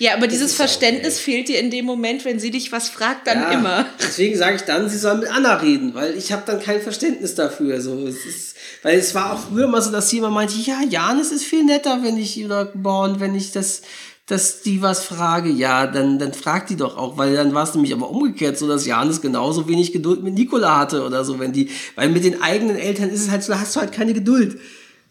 Ja, 0.00 0.14
aber 0.14 0.28
dieses 0.28 0.52
ist 0.52 0.58
ja 0.58 0.64
Verständnis 0.64 1.16
okay. 1.16 1.24
fehlt 1.24 1.48
dir 1.48 1.60
in 1.60 1.70
dem 1.70 1.84
Moment, 1.84 2.24
wenn 2.24 2.40
sie 2.40 2.50
dich 2.50 2.72
was 2.72 2.88
fragt, 2.88 3.26
dann 3.26 3.42
Ja, 3.42 3.50
immer. 3.50 3.86
Deswegen 4.00 4.34
sage 4.34 4.56
ich 4.56 4.62
dann, 4.62 4.88
sie 4.88 4.96
soll 4.96 5.18
mit 5.18 5.30
Anna 5.30 5.56
reden, 5.56 5.92
weil 5.92 6.16
ich 6.16 6.32
habe 6.32 6.42
dann 6.46 6.58
kein 6.58 6.80
Verständnis 6.80 7.34
dafür. 7.34 7.82
So, 7.82 8.06
es 8.06 8.24
ist, 8.24 8.56
weil 8.82 8.98
es 8.98 9.14
war 9.14 9.34
auch 9.34 9.38
früher 9.38 9.68
mal 9.68 9.82
so, 9.82 9.92
dass 9.92 10.10
jemand 10.10 10.32
meinte, 10.32 10.54
ja, 10.54 10.80
Janis 10.88 11.32
ist 11.32 11.44
viel 11.44 11.64
netter, 11.64 12.02
wenn 12.02 12.16
ich 12.16 12.42
oder 12.42 12.64
Born, 12.64 13.20
wenn 13.20 13.34
ich 13.34 13.52
das, 13.52 13.82
dass 14.24 14.62
die 14.62 14.80
was 14.80 15.04
frage. 15.04 15.50
Ja, 15.50 15.86
dann, 15.86 16.18
dann 16.18 16.32
fragt 16.32 16.70
die 16.70 16.76
doch 16.76 16.96
auch, 16.96 17.18
weil 17.18 17.34
dann 17.34 17.52
war 17.52 17.64
es 17.64 17.74
nämlich 17.74 17.92
aber 17.92 18.08
umgekehrt 18.08 18.56
so, 18.56 18.66
dass 18.66 18.86
Janis 18.86 19.20
genauso 19.20 19.68
wenig 19.68 19.92
Geduld 19.92 20.22
mit 20.22 20.32
Nikola 20.32 20.78
hatte 20.78 21.04
oder 21.04 21.26
so, 21.26 21.38
wenn 21.38 21.52
die, 21.52 21.68
weil 21.94 22.08
mit 22.08 22.24
den 22.24 22.40
eigenen 22.40 22.76
Eltern 22.76 23.10
ist 23.10 23.20
es 23.20 23.30
halt 23.30 23.42
so, 23.42 23.52
da 23.52 23.60
hast 23.60 23.76
du 23.76 23.80
halt 23.80 23.92
keine 23.92 24.14
Geduld. 24.14 24.58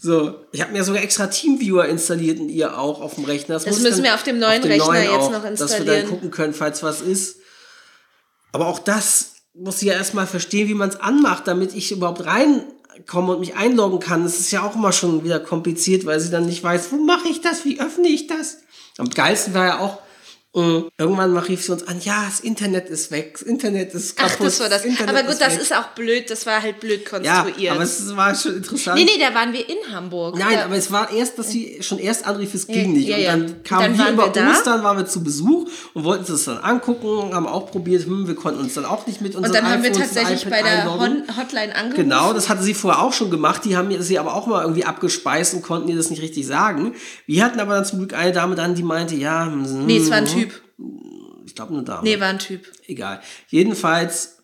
So, 0.02 0.46
ich 0.54 0.62
habe 0.62 0.72
mir 0.72 0.86
sogar 0.86 1.04
extra 1.04 1.28
Teamviewer 1.28 1.86
installiert 1.88 2.40
und 2.40 2.48
ihr 2.48 2.78
auch 2.80 3.02
auf 3.02 3.16
dem 3.16 3.26
Rechner. 3.26 3.56
Das 3.56 3.66
muss 3.66 3.82
müssen 3.82 4.02
wir 4.02 4.16
auf 4.16 4.24
dem 4.24 4.40
neuen 4.40 4.64
Rechner 4.64 5.04
jetzt 5.04 5.30
noch 5.30 5.44
Dass 5.44 5.44
wir 5.44 5.44
dann 5.44 5.52
installieren. 5.52 6.08
gucken 6.08 6.32
können, 6.32 6.54
falls 6.54 6.82
was 6.84 7.02
ist. 7.02 7.40
Aber 8.54 8.68
auch 8.68 8.80
das 8.80 9.34
muss 9.54 9.82
ich 9.82 9.90
ja 9.90 9.96
erstmal 9.96 10.26
verstehen, 10.26 10.70
wie 10.70 10.74
man 10.74 10.88
es 10.88 10.96
anmacht, 10.96 11.48
damit 11.48 11.76
ich 11.76 11.92
überhaupt 11.92 12.26
reinkomme 12.26 13.34
und 13.34 13.42
mich 13.42 13.56
einloggen 13.56 14.00
kann. 14.00 14.24
Das 14.24 14.40
ist 14.40 14.52
ja 14.52 14.64
auch 14.64 14.74
immer 14.74 14.94
schon 14.94 15.26
wieder 15.26 15.42
kompliziert, 15.42 16.06
weil 16.06 16.22
sie 16.22 16.30
dann 16.30 16.46
nicht 16.46 16.64
weiß, 16.64 16.94
wo 16.94 16.96
mache 16.96 17.28
ich 17.28 17.42
das, 17.42 17.66
wie 17.66 17.82
öffne 17.82 18.08
ich 18.08 18.28
das. 18.28 18.60
Am 18.98 19.10
geilsten 19.10 19.54
war 19.54 19.66
ja 19.66 19.80
auch, 19.80 19.98
äh, 20.56 20.82
irgendwann 20.98 21.32
mal 21.32 21.44
rief 21.44 21.64
sie 21.64 21.72
uns 21.72 21.88
an, 21.88 22.00
ja, 22.02 22.26
das 22.26 22.40
Internet 22.40 22.90
ist 22.90 23.12
weg, 23.12 23.34
das 23.34 23.44
Internet 23.44 23.94
ist 23.94 24.16
Ach, 24.20 24.30
kaputt. 24.30 24.48
das 24.48 24.60
war 24.60 24.68
das. 24.70 24.84
Internet 24.84 25.16
Aber 25.16 25.24
gut, 25.32 25.40
das 25.40 25.54
weg. 25.54 25.62
ist 25.62 25.76
auch 25.76 25.90
blöd, 25.90 26.28
das 26.32 26.46
war 26.48 26.60
halt 26.62 26.80
blöd 26.80 27.02
ja, 27.24 27.42
konstruiert. 27.44 27.72
aber 27.74 27.84
es 27.84 28.16
war 28.16 28.34
schon 28.34 28.56
interessant. 28.58 28.98
nee, 28.98 29.06
nee, 29.06 29.22
da 29.24 29.34
waren 29.36 29.54
wir 29.54 29.70
in 29.70 29.78
Hamburg. 29.94 30.38
Nein, 30.40 30.56
da, 30.56 30.66
aber 30.66 30.76
es 30.76 30.92
war 30.92 31.12
erst, 31.12 31.38
dass 31.38 31.52
sie 31.52 31.78
schon 31.82 32.00
erst 32.00 32.26
anrief, 32.26 32.52
es 32.56 32.66
ging 32.66 32.96
Ja, 32.96 32.98
nicht. 32.98 33.08
ja, 33.10 33.16
und 33.18 33.22
ja. 33.22 33.32
dann 33.32 33.64
kamen 33.64 33.98
wir 33.98 34.10
über 34.10 34.34
wir. 34.36 34.50
Ostern, 34.50 34.84
waren 34.84 34.98
wir 34.98 35.06
zu 35.06 35.24
Besuch 35.24 35.70
und 35.94 36.04
wollten 36.04 36.22
uns 36.22 36.30
das 36.32 36.46
dann 36.46 36.58
angucken, 36.64 37.32
haben 37.36 37.46
auch 37.46 37.70
probiert, 37.70 38.06
hm, 38.06 38.28
wir 38.28 38.34
konnten 38.36 38.60
uns 38.62 38.74
dann 38.74 38.86
auch 38.86 39.06
nicht 39.06 39.22
mit 39.22 39.36
unseren 39.36 39.52
und 39.52 39.56
dann 39.56 39.72
haben 39.72 39.84
wir 39.84 39.92
iPhones 39.92 40.10
und 40.10 40.16
tatsächlich 40.16 40.50
bei 40.50 40.64
der 40.64 40.82
einloggen. 40.82 41.24
Hotline 41.38 41.76
angerufen. 41.76 41.96
Genau, 42.10 42.34
das 42.34 42.50
hatte 42.50 42.64
sie 42.64 42.74
vorher 42.74 43.04
auch 43.04 43.14
schon 43.14 43.30
gemacht. 43.30 43.66
Die 43.66 43.78
haben 43.78 43.90
sie 44.02 44.18
aber 44.18 44.34
auch 44.34 44.48
mal 44.48 44.64
irgendwie 44.64 44.84
abgespeist 44.86 45.54
und 45.54 45.62
konnten 45.62 45.90
ihr 45.90 45.96
das 45.96 46.10
nicht 46.10 46.24
richtig 46.24 46.48
sagen. 46.48 46.96
Wir 47.28 47.44
hatten 47.46 47.60
aber 47.60 47.76
dann 47.76 47.86
zum 47.86 48.00
Glück 48.00 48.14
eine 48.16 48.32
Dame 48.32 48.56
dann, 48.56 48.74
die 48.74 48.82
meinte, 48.84 49.14
ja, 49.14 49.46
hm, 49.46 49.86
Nee, 49.86 49.98
es 49.98 50.10
war 50.10 50.18
ein 50.18 50.26
Typ. 50.26 50.40
Ich 51.46 51.56
glaube 51.56 51.74
eine 51.74 51.84
Dame. 51.84 52.04
Nee, 52.04 52.20
war 52.20 52.28
ein 52.30 52.40
Typ. 52.40 52.72
Egal. 52.88 53.22
Jedenfalls 53.48 54.38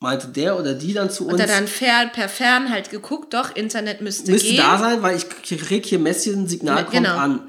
meinte 0.00 0.28
der 0.28 0.58
oder 0.58 0.74
die 0.74 0.92
dann 0.92 1.10
zu 1.10 1.24
uns. 1.24 1.34
Und 1.34 1.40
da 1.40 1.46
dann 1.46 1.68
fern, 1.68 2.10
per 2.12 2.28
Fern 2.28 2.70
halt 2.70 2.90
geguckt, 2.90 3.34
doch, 3.34 3.54
Internet 3.54 4.00
müsste, 4.00 4.32
müsste 4.32 4.48
gehen. 4.48 4.56
da 4.58 4.78
sein, 4.78 5.02
weil 5.02 5.16
ich 5.16 5.28
krieg 5.28 5.86
hier 5.86 5.98
Messchen, 5.98 6.48
Signal 6.48 6.78
Ja, 6.78 6.82
kommt 6.82 6.96
genau. 6.96 7.16
an. 7.16 7.48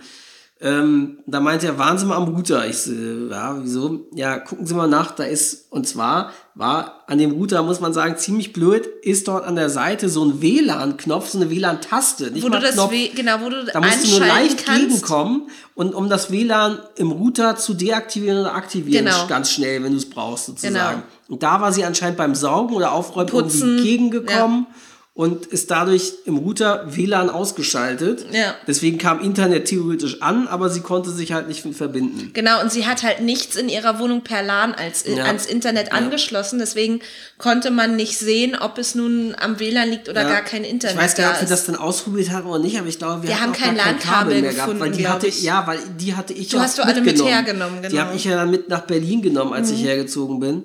Ähm, 0.66 1.18
da 1.28 1.42
meinte 1.42 1.68
er, 1.68 1.78
waren 1.78 1.98
Sie 1.98 2.06
mal 2.06 2.16
am 2.16 2.34
Router? 2.36 2.66
Ich 2.70 2.78
so, 2.78 2.94
ja, 2.94 3.58
wieso? 3.62 4.08
Ja, 4.16 4.40
gucken 4.40 4.66
Sie 4.66 4.74
mal 4.74 4.88
nach, 4.88 5.12
da 5.12 5.26
ist, 5.26 5.70
und 5.72 5.86
zwar 5.86 6.32
war 6.56 7.04
an 7.08 7.18
dem 7.18 7.32
Router, 7.32 7.64
muss 7.64 7.82
man 7.82 7.92
sagen, 7.92 8.16
ziemlich 8.16 8.54
blöd, 8.54 8.86
ist 9.02 9.28
dort 9.28 9.44
an 9.46 9.58
der 9.58 9.70
Seite 9.70 10.08
so 10.08 10.24
ein 10.24 10.42
WLAN-Knopf, 10.42 11.28
so 11.32 11.38
eine 11.38 11.50
WLAN-Taste. 11.50 12.32
Nicht 12.32 12.44
wo 12.44 12.48
mal 12.48 12.62
du 12.62 12.66
das, 12.66 12.76
Knopf. 12.76 12.94
We 12.94 13.10
genau, 13.14 13.42
wo 13.42 13.50
du 13.50 13.66
Da 13.66 13.82
musst 13.82 14.06
du 14.06 14.12
nur 14.12 14.20
leicht 14.22 14.66
kannst. 14.66 14.82
gegenkommen 14.90 15.50
und 15.76 15.94
um 15.94 16.08
das 16.10 16.32
WLAN 16.32 16.80
im 16.96 17.12
Router 17.12 17.58
zu 17.58 17.74
deaktivieren 17.74 18.40
oder 18.40 18.56
aktivieren, 18.56 19.04
Genau. 19.06 19.28
ganz 19.28 19.52
schnell, 19.52 19.84
wenn 19.84 19.92
du 19.92 19.98
es 19.98 20.10
brauchst, 20.10 20.46
sozusagen. 20.46 20.74
Genau. 20.76 21.04
Und 21.28 21.44
da 21.44 21.60
war 21.60 21.74
sie 21.74 21.84
anscheinend 21.84 22.16
beim 22.18 22.36
Saugen 22.36 22.74
oder 22.74 22.94
Aufräumen 22.94 23.28
Putzen, 23.30 23.68
irgendwie 23.68 23.84
gegengekommen 23.84 24.68
und 25.16 25.46
ist 25.46 25.70
dadurch 25.70 26.14
im 26.26 26.38
Router 26.38 26.86
WLAN 26.88 27.30
ausgeschaltet. 27.30 28.26
Ja. 28.32 28.56
Deswegen 28.66 28.98
kam 28.98 29.20
Internet 29.20 29.66
theoretisch 29.66 30.24
an, 30.24 30.48
aber 30.48 30.72
sie 30.72 30.80
konnte 30.82 31.12
sich 31.12 31.34
halt 31.34 31.48
nicht 31.48 31.62
verbinden. 31.76 32.32
Genau, 32.34 32.60
und 32.62 32.72
sie 32.72 32.88
hat 32.88 33.04
halt 33.04 33.22
nichts 33.22 33.56
in 33.56 33.70
ihrer 33.70 34.00
Wohnung 34.00 34.22
per 34.24 34.42
LAN 34.42 34.74
als, 34.74 35.06
Ja. 35.06 35.26
ans 35.26 35.46
Internet 35.46 35.94
angeschlossen. 35.94 36.58
Deswegen 36.58 37.00
konnte 37.38 37.70
man 37.70 37.96
nicht 37.96 38.18
sehen, 38.18 38.58
ob 38.60 38.80
es 38.80 38.96
nun 38.96 39.36
am 39.40 39.60
WLAN 39.60 39.88
liegt 39.92 40.10
oder 40.10 40.24
Ja. 40.24 40.30
gar 40.30 40.42
kein 40.42 40.64
Internet 40.64 40.96
Ich 40.96 41.02
weiß 41.04 41.14
gar 41.16 41.28
nicht, 41.28 41.36
ob 41.36 41.42
wir 41.44 41.48
das 41.50 41.66
dann 41.68 41.76
ausprobiert 41.76 42.32
haben 42.32 42.48
oder 42.50 42.58
nicht, 42.58 42.80
aber 42.80 42.88
ich 42.88 42.98
glaube, 42.98 43.22
wir, 43.22 43.30
Wir 43.30 43.40
haben 43.40 43.54
kein 43.54 43.76
LAN-Kabel 43.76 44.42
mehr 44.42 44.52
gehabt, 44.54 44.80
weil 44.80 44.90
die 44.90 44.98
gefunden, 44.98 45.14
hatte, 45.14 45.28
ich. 45.28 45.44
ja, 45.44 45.68
weil 45.68 45.78
die 46.00 46.16
hatte 46.16 46.34
ich 46.34 46.48
Du 46.50 46.58
ja 46.58 46.64
hast 46.64 46.80
du 46.80 46.82
alle 46.84 47.02
mit 47.02 47.24
hergenommen, 47.24 47.84
Die 47.84 47.90
genau. 47.90 48.02
habe 48.02 48.16
ich 48.16 48.24
ja 48.24 48.36
dann 48.38 48.50
mit 48.50 48.68
nach 48.68 48.82
Berlin 48.82 49.22
genommen, 49.22 49.54
als 49.54 49.70
ich 49.70 49.84
hergezogen 49.84 50.40
bin. 50.40 50.64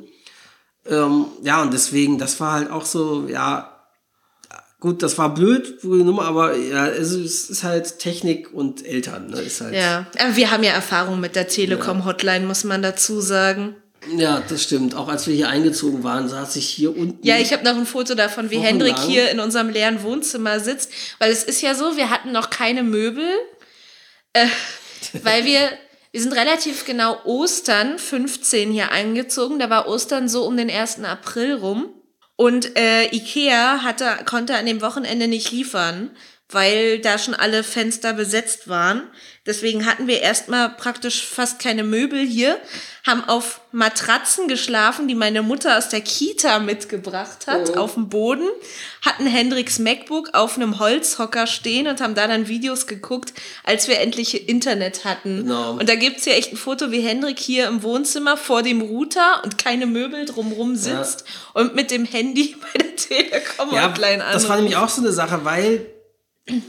Ähm, 0.86 1.26
ja, 1.42 1.61
und 1.61 1.74
deswegen, 1.74 2.16
das 2.18 2.40
war 2.40 2.53
halt 2.53 2.70
auch 2.70 2.86
so, 2.86 3.26
ja, 3.28 3.74
gut, 4.81 5.03
das 5.03 5.18
war 5.18 5.35
blöd, 5.35 5.83
Nummer, 5.83 6.24
aber 6.24 6.57
ja, 6.57 6.87
es 6.87 7.12
ist, 7.12 7.51
ist 7.51 7.64
halt 7.64 7.99
Technik 7.99 8.53
und 8.53 8.87
Eltern, 8.87 9.29
ne, 9.29 9.41
ist 9.41 9.61
halt. 9.61 9.74
Ja, 9.74 10.07
aber 10.18 10.37
wir 10.37 10.51
haben 10.51 10.62
ja 10.62 10.72
Erfahrung 10.72 11.20
mit 11.20 11.37
der 11.37 11.49
Telekom-Hotline, 11.49 12.47
muss 12.47 12.64
man 12.64 12.83
dazu 12.83 13.20
sagen. 13.20 13.76
Ja, 14.16 14.43
das 14.49 14.62
stimmt. 14.62 14.95
Auch 14.95 15.09
als 15.09 15.26
wir 15.26 15.35
hier 15.35 15.49
eingezogen 15.49 16.05
waren, 16.05 16.29
saß 16.29 16.57
ich 16.57 16.68
hier 16.68 16.97
unten. 16.97 17.26
Ja, 17.26 17.37
ich 17.39 17.53
habe 17.53 17.64
noch 17.64 17.76
ein 17.76 17.85
Foto 17.85 18.14
davon, 18.14 18.51
wie 18.51 18.57
Wochenlang. 18.57 18.81
Hendrik 18.81 18.99
hier 19.01 19.31
in 19.31 19.41
unserem 19.41 19.68
leeren 19.68 20.03
Wohnzimmer 20.03 20.61
sitzt, 20.61 20.91
weil 21.18 21.33
es 21.33 21.43
ist 21.43 21.61
ja 21.61 21.74
so, 21.74 21.97
wir 21.97 22.11
hatten 22.11 22.33
noch 22.33 22.49
keine 22.49 22.83
Möbel, 22.85 23.29
äh, 24.33 24.47
weil 25.24 25.45
wir, 25.45 25.70
wir 26.12 26.22
sind 26.22 26.33
relativ 26.33 26.85
genau 26.87 27.18
Ostern 27.24 27.99
15 27.99 28.70
hier 28.70 28.93
eingezogen, 28.93 29.59
da 29.59 29.68
war 29.68 29.89
Ostern 29.89 30.29
so 30.29 30.45
um 30.47 30.57
den 30.57 30.70
1. 30.70 31.01
April 31.01 31.55
rum 31.55 31.91
und 32.39 32.78
äh, 32.78 33.07
Ikea 33.07 33.82
hatte, 33.82 34.24
konnte 34.24 34.55
an 34.55 34.64
dem 34.64 34.80
Wochenende 34.80 35.26
nicht 35.26 35.51
liefern, 35.51 36.11
weil 36.51 36.99
da 37.01 37.18
schon 37.18 37.34
alle 37.34 37.62
Fenster 37.62 38.14
besetzt 38.14 38.68
waren. 38.68 39.03
Deswegen 39.44 39.86
hatten 39.86 40.07
wir 40.07 40.20
erstmal 40.20 40.70
praktisch 40.70 41.26
fast 41.26 41.59
keine 41.59 41.82
Möbel 41.82 42.20
hier, 42.20 42.59
haben 43.07 43.24
auf 43.24 43.61
Matratzen 43.72 44.49
geschlafen, 44.49 45.09
die 45.09 45.14
meine 45.14 45.42
Mutter 45.42 45.76
aus 45.76 45.88
der 45.88 46.01
Kita 46.01 46.59
mitgebracht 46.59 47.46
hat, 47.46 47.76
auf 47.76 47.94
dem 47.94 48.09
Boden, 48.09 48.46
hatten 49.03 49.26
Hendricks 49.26 49.78
MacBook 49.78 50.34
auf 50.34 50.57
einem 50.57 50.78
Holzhocker 50.78 51.46
stehen 51.46 51.86
und 51.86 52.01
haben 52.01 52.14
da 52.14 52.26
dann 52.26 52.49
Videos 52.49 52.86
geguckt, 52.86 53.34
als 53.64 53.88
wir 53.88 54.01
endlich 54.01 54.49
Internet 54.49 55.05
hatten. 55.05 55.44
Genau. 55.44 55.72
Und 55.72 55.88
da 55.88 55.94
gibt's 55.94 56.24
hier 56.24 56.34
echt 56.34 56.53
ein 56.53 56.59
Foto, 56.59 56.90
wie 56.90 57.01
Hendrik 57.01 57.38
hier 57.38 57.68
im 57.68 57.82
Wohnzimmer 57.82 58.36
vor 58.38 58.62
dem 58.62 58.80
Router 58.80 59.42
und 59.44 59.59
keine 59.59 59.86
Möbel 59.86 60.24
drumrum 60.24 60.76
sitzt 60.76 61.24
und 61.53 61.74
mit 61.74 61.90
dem 61.90 62.07
Handy 62.07 62.57
bei 62.72 62.78
der 62.78 62.96
Telekom-Hotline 62.96 64.18
ja, 64.18 64.32
das 64.32 64.49
war 64.49 64.57
nämlich 64.57 64.76
auch 64.76 64.88
so 64.88 65.01
eine 65.03 65.12
Sache, 65.12 65.44
weil 65.44 65.86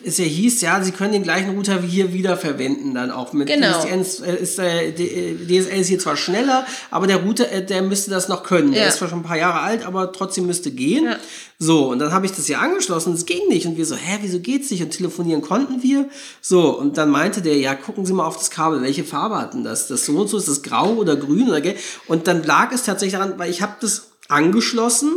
es 0.04 0.18
ja 0.18 0.26
hieß, 0.26 0.62
ja, 0.62 0.82
sie 0.84 0.92
können 0.92 1.14
den 1.14 1.24
gleichen 1.24 1.52
Router 1.52 1.84
wie 1.84 1.88
hier 1.88 2.14
wiederverwenden 2.14 2.94
dann 2.94 3.12
auch 3.12 3.34
mit 3.34 3.48
Genau. 3.48 3.80
DSL 3.84 4.00
ist, 4.02 4.20
äh, 4.22 4.36
ist 4.42 4.58
der 4.58 4.92
D- 4.92 5.36
DSL 5.48 5.80
ist 5.82 5.88
hier 5.88 6.00
zwar 6.00 6.18
schneller, 6.18 6.66
aber 6.92 7.08
der 7.08 7.18
Router, 7.18 7.52
äh, 7.52 7.66
der 7.66 7.82
müsste 7.82 8.12
das 8.12 8.28
noch 8.28 8.44
können. 8.44 8.72
Der 8.72 8.84
Ja. 8.84 8.88
ist 8.90 8.98
zwar 8.98 9.10
schon 9.10 9.20
ein 9.20 9.24
paar 9.24 9.38
Jahre 9.38 9.60
alt, 9.62 9.86
aber 9.86 10.12
trotzdem 10.12 10.46
müsste 10.48 10.72
gehen. 10.72 11.06
Ja. 11.06 11.18
So, 11.62 11.90
und 11.90 12.00
dann 12.00 12.14
habe 12.14 12.26
ich 12.26 12.32
das 12.32 12.46
hier 12.46 12.60
angeschlossen, 12.62 13.14
es 13.14 13.26
ging 13.26 13.48
nicht. 13.50 13.66
Und 13.66 13.76
wir 13.78 13.86
so, 13.86 13.96
hä, 13.96 14.20
wieso 14.22 14.40
geht's 14.40 14.72
nicht? 14.72 14.82
Und 14.82 14.92
telefonieren 14.92 15.42
konnten 15.42 15.84
wir. 15.84 16.08
So, 16.42 16.78
und 16.80 16.98
dann 16.98 17.10
meinte 17.10 17.42
der, 17.42 17.58
ja, 17.58 17.76
gucken 17.76 18.06
Sie 18.06 18.14
mal 18.14 18.26
auf 18.26 18.38
das 18.38 18.50
Kabel, 18.50 18.82
welche 18.82 19.04
Farbe 19.04 19.38
hatten 19.38 19.64
das? 19.66 19.88
Das 19.88 20.06
so 20.06 20.14
und 20.20 20.30
so, 20.30 20.38
ist 20.38 20.48
das 20.48 20.64
grau 20.64 20.94
oder 20.94 21.16
grün 21.18 21.50
oder 21.50 21.60
gelb? 21.62 21.78
Und 22.08 22.28
dann 22.28 22.44
lag 22.44 22.72
es 22.72 22.84
tatsächlich 22.84 23.20
daran, 23.20 23.38
weil 23.38 23.50
ich 23.50 23.62
habe 23.62 23.74
das 23.82 24.08
angeschlossen 24.30 25.12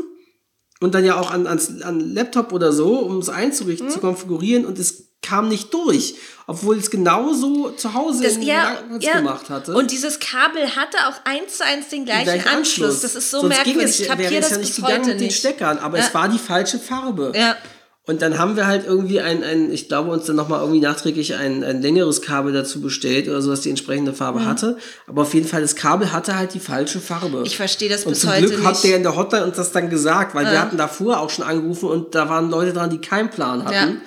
und 0.83 0.95
dann 0.95 1.05
ja 1.05 1.19
auch 1.19 1.31
an, 1.31 1.47
ans, 1.47 1.83
an 1.83 2.15
Laptop 2.15 2.53
oder 2.53 2.73
so, 2.73 2.99
um 2.99 3.19
es 3.19 3.29
einzurichten, 3.29 3.89
Mhm. 3.89 3.93
zu 3.93 4.01
konfigurieren 4.01 4.65
und 4.67 4.79
es 4.79 5.05
kam 5.23 5.49
nicht 5.49 5.73
durch, 5.73 6.17
obwohl 6.49 6.77
es 6.79 6.91
genauso 6.91 7.71
zu 7.71 7.95
Hause 7.95 8.25
Das, 8.25 8.33
in 8.35 8.43
ja, 8.43 8.79
ja. 8.99 9.19
gemacht 9.19 9.51
hatte. 9.51 9.73
Und 9.75 9.93
dieses 9.93 10.19
Kabel 10.19 10.75
hatte 10.75 10.99
auch 11.07 11.15
eins 11.25 11.59
zu 11.59 11.65
eins 11.65 11.89
den 11.91 12.05
gleichen, 12.05 12.25
gleichen 12.25 12.49
Anschluss. 12.49 13.03
Das 13.03 13.15
ist 13.15 13.31
so 13.31 13.41
Sonst 13.43 13.63
ging 13.63 13.77
merkwürdig. 13.77 13.85
es, 13.91 14.01
ich 14.01 14.09
wäre 14.09 14.17
kapiere 14.19 14.35
es 14.41 14.41
das 14.49 14.51
ja 14.51 14.57
nicht 14.59 14.67
bis 14.69 14.77
gegangen 14.77 14.99
heute 15.03 15.11
mit 15.11 15.21
den 15.21 15.27
nicht. 15.29 15.39
Steckern, 15.39 15.79
aber 15.79 15.99
Ja. 15.99 16.05
es 16.07 16.13
war 16.15 16.29
die 16.29 16.39
falsche 16.41 16.79
Farbe. 16.81 17.33
Ja. 17.37 17.57
Und 18.05 18.21
dann 18.21 18.37
haben 18.37 18.57
wir 18.57 18.67
halt 18.67 18.85
irgendwie 18.85 19.21
ein, 19.21 19.45
ein 19.45 19.71
ich 19.73 19.87
glaube, 19.87 20.11
uns 20.11 20.25
dann 20.27 20.35
nochmal 20.35 20.59
irgendwie 20.61 20.81
nachträglich 20.81 21.37
ein, 21.37 21.63
ein 21.63 21.81
längeres 21.83 22.21
Kabel 22.21 22.53
dazu 22.53 22.81
bestellt 22.81 23.29
oder 23.29 23.41
so, 23.41 23.51
dass 23.51 23.61
die 23.61 23.71
entsprechende 23.71 24.13
Farbe 24.13 24.45
hatte. 24.45 24.77
Aber 25.07 25.23
auf 25.23 25.33
jeden 25.35 25.47
Fall, 25.47 25.63
das 25.63 25.77
Kabel 25.77 26.11
hatte 26.13 26.37
halt 26.37 26.53
die 26.55 26.59
falsche 26.59 26.99
Farbe. 26.99 27.39
Mhm. 27.39 27.45
Ich 27.45 27.57
verstehe 27.57 27.89
das 27.89 28.05
Und 28.05 28.11
bis 28.15 28.23
zum 28.23 28.31
heute 28.31 28.47
Glück 28.47 28.59
nicht. 28.59 28.67
hat 28.69 28.83
der 28.83 28.97
in 28.97 29.05
der 29.05 29.15
Hotline 29.15 29.45
uns 29.45 29.57
das 29.57 29.71
dann 29.71 29.89
gesagt, 29.89 30.35
weil 30.35 30.51
wir 30.51 30.61
hatten 30.61 30.77
davor 30.77 31.21
auch 31.21 31.31
schon 31.31 31.45
angerufen 31.45 31.89
und 31.89 32.17
da 32.17 32.29
waren 32.29 32.51
Leute 32.51 32.73
dran, 32.73 32.91
die 32.91 32.99
keinen 32.99 33.31
Plan 33.31 33.65
hatten. 33.65 33.73
Ja. 33.75 34.01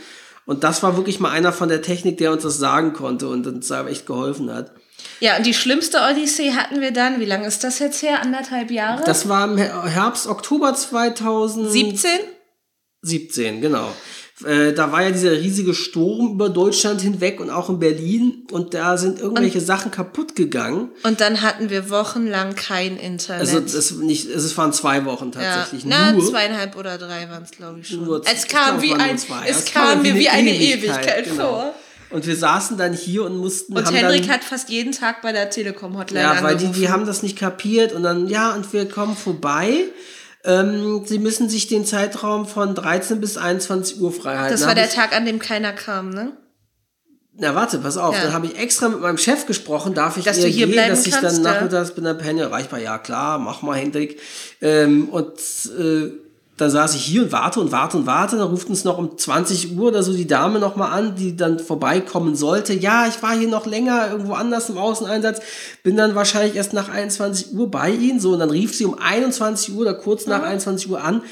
Und 0.45 0.65
das 0.65 0.83
war 0.83 0.97
wirklich 0.97 1.21
mal 1.21 1.31
einer 1.31 1.53
von 1.53 1.69
der 1.69 1.81
Technik, 1.81 2.17
der 2.17 2.33
uns 2.33 2.43
das 2.43 2.57
sagen 2.59 2.91
konnte 2.91 3.29
und 3.29 3.47
uns 3.47 3.67
da 3.69 3.87
echt 3.87 4.05
geholfen 4.05 4.53
hat. 4.53 4.71
Ja, 5.21 5.37
und 5.37 5.45
die 5.45 5.53
schlimmste 5.53 5.99
Odyssee 6.01 6.51
hatten 6.51 6.81
wir 6.81 6.91
dann, 6.91 7.21
wie 7.21 7.25
lange 7.25 7.47
ist 7.47 7.63
das 7.63 7.79
jetzt 7.79 8.01
her? 8.03 8.21
Anderthalb 8.21 8.71
Jahre? 8.71 9.03
Das 9.05 9.29
war 9.29 9.45
im 9.49 9.57
Her- 9.57 9.83
Herbst, 9.85 10.27
Oktober 10.27 10.73
2017. 10.73 12.09
17? 13.05 13.61
genau. 13.61 13.93
Äh, 14.43 14.73
da 14.73 14.91
war 14.91 15.01
ja 15.01 15.11
dieser 15.11 15.31
riesige 15.31 15.73
Sturm 15.73 16.33
über 16.33 16.49
Deutschland 16.49 16.99
hinweg 16.99 17.39
und 17.39 17.49
auch 17.49 17.69
in 17.69 17.79
Berlin 17.79 18.45
und 18.51 18.73
da 18.73 18.97
sind 18.97 19.21
irgendwelche 19.21 19.61
Sachen 19.61 19.91
kaputt 19.91 20.35
gegangen. 20.35 20.89
Und 21.03 21.21
dann 21.21 21.41
hatten 21.41 21.69
wir 21.69 21.89
wochenlang 21.89 22.53
kein 22.53 22.97
Internet. 22.97 23.39
Also 23.39 23.59
es 23.59 23.91
nicht, 23.91 24.29
es 24.29 24.57
waren 24.57 24.73
zwei 24.73 25.05
Wochen 25.05 25.31
ja. 25.33 25.41
tatsächlich. 25.41 25.85
Na, 25.85 26.11
nur. 26.11 26.29
zweieinhalb 26.29 26.75
oder 26.75 26.97
drei 26.97 27.29
waren 27.29 27.43
es, 27.43 27.51
glaube 27.51 27.79
ich, 27.79 27.87
schon. 27.87 28.03
Nur- 28.03 28.23
es 28.25 28.45
kam, 28.47 28.81
glaub, 28.81 28.99
ein, 28.99 29.17
zwei. 29.17 29.47
es 29.47 29.59
Es 29.59 29.65
kam 29.71 30.01
mir 30.01 30.15
wie 30.15 30.27
eine 30.27 30.53
Ewigkeit, 30.53 30.83
Ewigkeit 30.83 31.23
genau. 31.29 31.49
vor. 31.49 31.73
Und 32.09 32.27
wir 32.27 32.35
saßen 32.35 32.77
dann 32.77 32.93
hier 32.93 33.23
und 33.23 33.37
mussten. 33.37 33.75
Und 33.75 33.89
Henrik 33.89 34.23
dann, 34.23 34.31
hat 34.31 34.43
fast 34.43 34.69
jeden 34.69 34.91
Tag 34.91 35.21
bei 35.21 35.31
der 35.31 35.49
Telekom-Hotline 35.49 36.21
Ja, 36.21 36.43
weil 36.43 36.57
die, 36.57 36.65
angerufen. 36.65 36.81
die 36.81 36.89
haben 36.89 37.05
das 37.05 37.23
nicht 37.23 37.37
kapiert 37.37 37.93
und 37.93 38.03
dann, 38.03 38.27
ja, 38.27 38.53
und 38.53 38.71
wir 38.73 38.87
kommen 38.89 39.15
vorbei. 39.15 39.85
Ähm, 40.45 41.03
sie 41.05 41.19
müssen 41.19 41.49
sich 41.49 41.67
den 41.67 41.85
Zeitraum 41.85 42.45
von 42.45 42.75
13 42.75 43.19
bis 43.19 43.37
21 43.37 43.99
Uhr 43.99 44.11
frei 44.11 44.37
halten. 44.37 44.51
das 44.51 44.61
Dann 44.61 44.69
war 44.69 44.75
der 44.75 44.85
ich, 44.85 44.93
Tag, 44.93 45.15
an 45.15 45.25
dem 45.25 45.39
keiner 45.39 45.73
kam, 45.73 46.11
ne? 46.11 46.37
Na, 47.37 47.53
warte, 47.53 47.79
pass 47.79 47.97
auf. 47.97 48.15
Ja. 48.15 48.23
Dann 48.23 48.33
habe 48.33 48.45
ich 48.45 48.57
extra 48.57 48.87
mit 48.87 49.01
meinem 49.01 49.17
Chef 49.17 49.45
gesprochen, 49.45 49.93
darf 49.93 50.17
ich 50.17 50.23
Dass 50.23 50.39
du 50.39 50.47
hier 50.47 50.67
gehen, 50.67 50.73
bleiben 50.73 50.91
dass 50.91 51.05
ich 51.05 51.13
kannst, 51.13 51.37
dann 51.37 51.43
ja. 51.43 51.53
nachmittags 51.53 51.91
bin 51.91 52.05
dann 52.05 52.17
pennen, 52.17 52.39
erreichbar. 52.39 52.79
Ja, 52.79 52.97
klar, 52.97 53.39
mach 53.39 53.61
mal, 53.61 53.77
Hendrik. 53.77 54.21
Ähm, 54.61 55.09
und 55.09 55.33
äh, 55.77 56.11
dann 56.57 56.69
saß 56.69 56.95
ich 56.95 57.01
hier 57.03 57.23
und 57.23 57.31
warte 57.33 57.59
und 57.59 57.71
warte 57.73 57.97
und 57.97 58.05
warte. 58.05 58.37
Dann 58.37 58.47
ruft 58.47 58.69
uns 58.69 58.85
noch 58.85 58.97
um 58.97 59.17
20 59.17 59.77
Uhr 59.77 59.89
oder 59.89 60.03
so 60.03 60.13
die 60.13 60.27
Dame 60.27 60.59
noch 60.59 60.77
mal 60.77 60.87
an, 60.89 61.15
die 61.15 61.35
dann 61.35 61.59
vorbeikommen 61.59 62.35
sollte. 62.35 62.73
Ja, 62.73 63.07
ich 63.07 63.21
war 63.21 63.37
hier 63.37 63.49
noch 63.49 63.65
länger 63.65 64.09
irgendwo 64.09 64.33
anders 64.33 64.69
im 64.69 64.77
Außeneinsatz. 64.77 65.41
Bin 65.83 65.97
dann 65.97 66.15
wahrscheinlich 66.15 66.55
erst 66.55 66.71
nach 66.71 66.87
21 66.87 67.53
Uhr 67.53 67.69
bei 67.69 67.89
Ihnen. 67.91 68.21
So, 68.21 68.33
und 68.33 68.39
dann 68.39 68.49
rief 68.49 68.73
sie 68.73 68.85
um 68.85 68.97
21 68.97 69.73
Uhr 69.73 69.81
oder 69.81 69.93
kurz 69.95 70.27
nach 70.27 70.43
21 70.43 70.89
Uhr 70.89 71.03
an. 71.03 71.23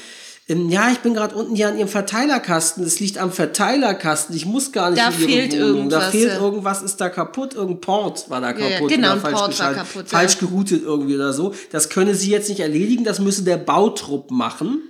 Ähm, 0.46 0.68
Ja, 0.68 0.90
ich 0.92 0.98
bin 0.98 1.14
gerade 1.14 1.34
unten 1.34 1.56
hier 1.56 1.68
an 1.68 1.78
Ihrem 1.78 1.88
Verteilerkasten. 1.88 2.84
Es 2.84 3.00
liegt 3.00 3.16
am 3.16 3.32
Verteilerkasten. 3.32 4.36
Ich 4.36 4.44
muss 4.44 4.72
gar 4.72 4.90
nicht 4.90 5.02
Da 5.02 5.08
in 5.08 5.20
Ihre 5.20 5.26
fehlt 5.30 5.52
Wohnung. 5.54 5.62
Da 5.88 5.96
irgendwas, 5.96 6.10
fehlt 6.10 6.28
ja. 6.32 6.38
irgendwas, 6.38 6.82
ist 6.82 7.00
da 7.00 7.08
kaputt. 7.08 7.54
Irgendein 7.54 7.80
Port 7.80 8.28
war 8.28 8.42
da 8.42 8.50
Ja, 8.50 8.58
ja, 8.58 8.70
kaputt. 8.72 8.90
genau, 8.90 9.12
ein 9.12 9.20
falsch 9.20 9.38
Port 9.38 9.58
war 9.58 9.72
kaputt, 9.72 10.04
ja. 10.12 10.18
Falsch 10.18 10.38
geroutet 10.38 10.82
irgendwie 10.84 11.14
oder 11.14 11.32
so. 11.32 11.54
Das 11.72 11.88
könne 11.88 12.14
sie 12.14 12.30
jetzt 12.30 12.50
nicht 12.50 12.60
erledigen. 12.60 13.04
Das 13.04 13.20
müsse 13.20 13.42
der 13.42 13.56
Bautrupp 13.56 14.30
machen. 14.30 14.82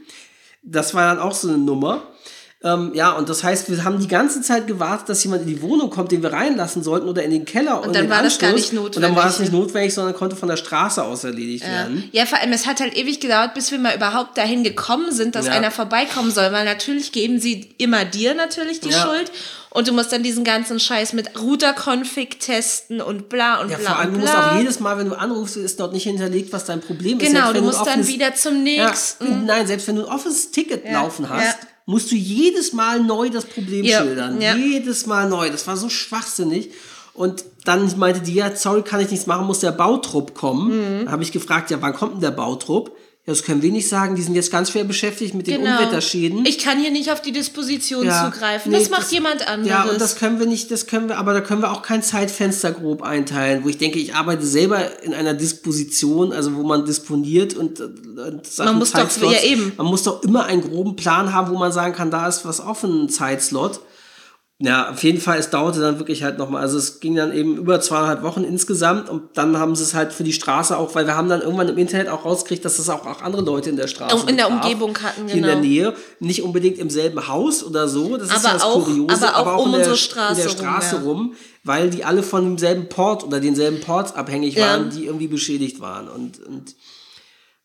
Das 0.65 0.95
war 0.95 1.15
dann 1.15 1.19
auch 1.23 1.33
so 1.33 1.49
eine 1.49 1.59
Nummer. 1.59 2.03
Ähm, 2.65 2.93
ja, 2.95 3.13
und 3.13 3.29
das 3.29 3.45
heißt, 3.45 3.71
wir 3.71 3.85
haben 3.85 4.01
die 4.01 4.09
ganze 4.09 4.41
Zeit 4.41 4.67
gewartet, 4.67 5.11
dass 5.11 5.23
jemand 5.23 5.43
in 5.43 5.49
die 5.49 5.61
Wohnung 5.61 5.91
kommt, 5.91 6.11
den 6.13 6.23
wir 6.23 6.33
reinlassen 6.33 6.83
sollten 6.83 7.07
oder 7.07 7.23
in 7.23 7.31
den 7.31 7.45
Keller 7.45 7.83
und, 7.83 7.95
dann 7.95 8.05
den 8.07 8.11
war 8.11 8.23
das 8.23 8.39
gar 8.39 8.51
Anschluss. 8.53 8.73
nicht 8.73 8.97
Und 8.97 9.03
dann 9.03 9.15
war 9.15 9.27
es 9.27 9.33
notwendig. 9.39 9.41
nicht 9.41 9.53
notwendig, 9.53 9.95
sondern 9.95 10.15
konnte 10.15 10.35
von 10.35 10.49
der 10.49 10.57
Straße 10.57 11.03
aus 11.05 11.25
erledigt 11.25 11.69
werden. 11.69 12.09
Ja, 12.13 12.25
vor 12.25 12.41
allem, 12.41 12.53
es 12.55 12.67
hat 12.67 12.81
halt 12.81 12.97
ewig 12.97 13.21
gedauert, 13.21 13.53
bis 13.53 13.71
wir 13.71 13.79
mal 13.79 13.95
überhaupt 13.95 14.39
dahin 14.39 14.65
gekommen 14.65 15.13
sind, 15.13 15.35
dass 15.35 15.45
Ja. 15.47 15.53
einer 15.53 15.71
vorbeikommen 15.71 16.31
soll, 16.31 16.51
weil 16.53 16.65
natürlich 16.65 17.13
geben 17.13 17.39
sie 17.39 17.75
immer 17.77 18.07
dir 18.07 18.35
natürlich 18.35 18.81
die 18.81 18.89
Ja. 18.89 19.03
Schuld 19.03 19.31
und 19.69 19.87
du 19.89 19.93
musst 19.93 20.11
dann 20.13 20.23
diesen 20.23 20.43
ganzen 20.45 20.81
Scheiß 20.81 21.13
mit 21.13 21.39
Router-Config 21.39 22.39
testen 22.41 23.01
und 23.03 23.29
bla 23.29 23.61
und 23.61 23.71
Ja, 23.71 23.77
bla 23.77 23.91
vor 23.91 23.99
allem, 23.99 24.09
und 24.09 24.15
du 24.15 24.21
musst 24.21 24.33
bla. 24.33 24.53
auch 24.53 24.57
jedes 24.57 24.81
Mal, 24.81 24.97
wenn 24.99 25.09
du 25.11 25.15
anrufst, 25.19 25.57
ist 25.59 25.81
dort 25.81 25.93
nicht 25.93 26.05
hinterlegt, 26.05 26.53
was 26.53 26.65
dein 26.65 26.81
Problem 26.81 27.21
ist. 27.21 27.27
Genau, 27.31 27.53
du 27.53 27.61
musst 27.63 27.87
dann 27.87 28.07
wieder 28.07 28.35
zum 28.35 28.65
Ja, 28.67 28.87
nächsten. 28.89 29.45
nein, 29.47 29.67
selbst 29.67 29.87
wenn 29.89 29.97
du 29.97 30.07
ein 30.07 30.09
offenes 30.13 30.51
Ticket 30.51 30.85
Ja, 30.85 30.93
laufen 31.03 31.29
hast, 31.29 31.45
ja. 31.45 31.69
Musst 31.87 32.11
du 32.11 32.17
jedes 32.17 32.73
Mal 32.73 33.01
neu 33.01 33.29
das 33.31 33.45
Problem 33.45 33.85
Ja, 33.85 34.03
schildern. 34.03 34.41
ja. 34.41 34.55
Jedes 34.57 35.07
Mal 35.07 35.29
neu. 35.29 35.51
Das 35.51 35.67
war 35.67 35.77
so 35.77 35.89
schwachsinnig. 35.89 36.71
Und 37.13 37.45
dann 37.65 37.97
meinte 37.99 38.21
die, 38.21 38.35
ja, 38.35 38.55
sorry, 38.57 38.83
kann 38.83 39.01
ich 39.01 39.11
nichts 39.11 39.27
machen, 39.27 39.47
muss 39.47 39.61
der 39.61 39.71
Bautrupp 39.73 40.35
kommen. 40.35 41.01
Mhm. 41.01 41.05
Da 41.07 41.13
habe 41.13 41.23
ich 41.23 41.31
gefragt, 41.33 41.71
ja, 41.71 41.81
wann 41.81 41.95
kommt 41.95 42.15
denn 42.15 42.21
der 42.21 42.31
Bautrupp? 42.33 42.97
Ja, 43.27 43.33
das 43.33 43.43
können 43.43 43.63
wir 43.63 43.73
nicht 43.73 43.89
sagen, 43.89 44.17
die 44.17 44.23
sind 44.23 44.35
jetzt 44.35 44.51
ganz 44.53 44.71
schwer 44.71 44.85
beschäftigt 44.85 45.33
mit 45.33 45.47
den 45.47 45.63
Genau. 45.63 45.79
Unwetterschäden. 45.79 46.45
Ich 46.45 46.59
kann 46.59 46.79
hier 46.79 46.91
nicht 46.91 47.11
auf 47.11 47.23
die 47.23 47.33
Disposition 47.33 48.05
Ja, 48.05 48.31
zugreifen. 48.31 48.71
nee, 48.71 48.79
das 48.79 48.91
macht 48.91 49.11
jemand 49.13 49.49
anderes. 49.49 49.67
Ja, 49.71 49.85
und 49.85 49.99
das 49.99 50.17
können 50.17 50.39
wir 50.39 50.47
nicht, 50.47 50.71
das 50.71 50.87
können 50.87 51.09
wir, 51.09 51.17
aber 51.17 51.33
da 51.33 51.41
können 51.41 51.63
wir 51.63 51.73
auch 51.73 51.81
kein 51.81 52.03
Zeitfenster 52.03 52.71
grob 52.73 53.01
einteilen, 53.03 53.65
wo 53.65 53.71
ich 53.71 53.79
denke, 53.79 53.99
ich 53.99 54.15
arbeite 54.15 54.45
selber 54.45 55.03
in 55.03 55.15
einer 55.15 55.33
Disposition, 55.33 56.33
also 56.35 56.55
wo 56.55 56.65
man 56.65 56.85
disponiert 56.85 57.55
und, 57.55 57.81
und 57.81 58.47
Sachen, 58.47 58.67
Man 58.73 58.79
muss 58.79 58.93
doch- 58.93 59.01
Zeitslots. 59.01 59.35
ja, 59.43 59.49
eben. 59.49 59.73
Man 59.79 59.87
muss 59.87 60.03
doch 60.03 60.23
immer 60.23 60.45
einen 60.45 60.61
groben 60.61 60.95
Plan 60.95 61.33
haben, 61.33 61.51
wo 61.51 61.59
man 61.59 61.73
sagen 61.73 61.95
kann, 61.95 62.11
da 62.11 62.29
ist 62.29 62.45
was 62.45 62.61
offen, 62.61 63.05
ein 63.05 63.09
Zeitslot. 63.09 63.81
Ja, 64.61 64.91
auf 64.91 65.03
jeden 65.03 65.21
Fall, 65.21 65.39
es 65.41 65.51
dauerte 65.51 65.81
dann 65.81 65.99
wirklich 65.99 66.23
halt 66.23 66.39
nochmal, 66.39 66.63
also 66.63 66.79
es 66.79 67.01
ging 67.01 67.17
dann 67.17 67.33
eben 67.33 67.57
über 67.57 67.81
zweieinhalb 67.81 68.23
Wochen 68.23 68.45
insgesamt 68.45 69.11
und 69.11 69.37
dann 69.37 69.59
haben 69.59 69.75
sie 69.75 69.83
es 69.83 69.95
halt 69.95 70.13
für 70.13 70.23
die 70.23 70.33
Straße 70.33 70.79
auch, 70.79 70.95
weil 70.95 71.07
wir 71.09 71.17
haben 71.17 71.29
dann 71.29 71.41
irgendwann 71.43 71.69
im 71.69 71.77
Internet 71.77 72.09
auch 72.09 72.25
rausgekriegt, 72.25 72.65
dass 72.65 72.77
das 72.77 72.89
auch, 72.89 73.05
auch 73.05 73.21
andere 73.21 73.43
Leute 73.43 73.71
in 73.71 73.77
der 73.77 73.89
Straße 73.89 74.15
Um- 74.15 74.29
in 74.29 74.37
der 74.37 74.45
betraf, 74.45 74.63
Umgebung 74.63 74.97
hatten, 75.03 75.27
hier 75.27 75.37
in 75.39 75.43
der 75.43 75.57
genau. 75.57 75.67
Nähe, 75.67 75.95
nicht 76.21 76.43
unbedingt 76.45 76.79
im 76.79 76.89
selben 76.89 77.27
Haus 77.27 77.65
oder 77.65 77.89
so, 77.89 78.17
das 78.17 78.29
ist 78.29 78.37
Aber 78.37 78.47
ja 78.47 78.53
das 78.55 78.63
auch- 78.63 78.85
Kuriose, 78.85 79.35
aber 79.35 79.57
auch 79.57 79.63
um 79.63 79.67
in 79.67 79.73
der, 79.73 79.79
unsere 79.81 79.97
Straße 79.97 80.41
in 80.43 80.47
der 80.47 80.57
rum, 80.57 80.57
Straße 80.57 80.97
ja. 80.97 81.03
rum, 81.03 81.35
weil 81.65 81.91
die 81.91 82.05
alle 82.05 82.23
von 82.23 82.45
demselben 82.45 82.89
Port 82.89 83.25
oder 83.25 83.41
denselben 83.41 83.81
Ports 83.81 84.15
abhängig 84.15 84.55
Ja. 84.55 84.69
waren, 84.69 84.91
die 84.91 85.07
irgendwie 85.07 85.27
beschädigt 85.29 85.81
waren 85.81 86.09
und, 86.09 86.39
und 86.47 86.77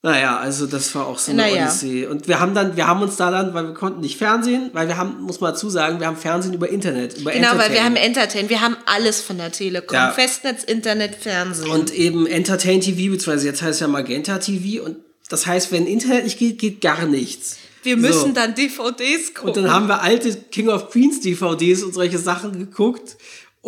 naja, 0.02 0.38
also 0.38 0.66
das 0.66 0.96
war 0.96 1.08
auch 1.08 1.20
so 1.20 1.32
eine 1.32 1.42
Naja. 1.42 1.64
Odyssee. 1.66 2.06
Und 2.06 2.28
wir 2.30 2.40
haben 2.40 2.56
dann, 2.56 2.78
wir 2.78 2.88
haben 2.88 3.02
uns 3.02 3.18
da 3.18 3.32
dann, 3.32 3.54
weil 3.54 3.66
wir 3.68 3.74
konnten 3.74 4.00
nicht 4.00 4.18
Fernsehen, 4.18 4.70
weil 4.72 4.88
wir 4.88 4.96
haben, 4.96 5.22
muss 5.22 5.42
man 5.42 5.52
dazu 5.52 5.70
sagen, 5.70 6.00
wir 6.00 6.08
haben 6.08 6.16
Fernsehen 6.16 6.54
über 6.54 6.70
Internet, 6.70 7.18
über 7.18 7.32
Genau, 7.32 7.50
weil 7.50 7.58
wir 7.58 7.64
Entertain. 7.66 7.86
haben 7.86 7.96
Entertain. 7.98 8.50
Wir 8.50 8.62
haben 8.62 8.78
alles 8.86 9.20
von 9.22 9.38
der 9.38 9.52
Telekom. 9.52 9.94
Ja. 9.96 10.12
Festnetz, 10.12 10.64
Internet, 10.64 11.16
Fernsehen. 11.16 11.70
Und 11.70 11.94
eben 11.94 12.26
Entertain 12.28 12.80
TV, 12.80 13.12
beziehungsweise 13.12 13.48
jetzt 13.48 13.62
heißt 13.62 13.74
es 13.74 13.80
ja 13.82 13.88
Magenta 13.90 14.38
TV. 14.38 14.84
Und 14.86 14.98
das 15.30 15.46
heißt, 15.46 15.72
wenn 15.74 15.86
Internet 15.86 16.24
nicht 16.24 16.40
geht, 16.40 16.60
geht 16.60 16.80
gar 16.80 17.06
nichts. 17.06 17.58
wir 17.84 17.98
müssen 17.98 18.28
so. 18.28 18.32
dann 18.32 18.56
DVDs 18.56 19.34
gucken. 19.34 19.50
Und 19.50 19.58
dann 19.58 19.72
haben 19.74 19.88
wir 19.88 20.02
alte 20.02 20.34
King 20.34 20.70
of 20.70 20.90
Queens 20.92 21.20
DVDs 21.20 21.84
und 21.84 21.94
solche 21.94 22.20
Sachen 22.20 22.58
geguckt, 22.58 23.18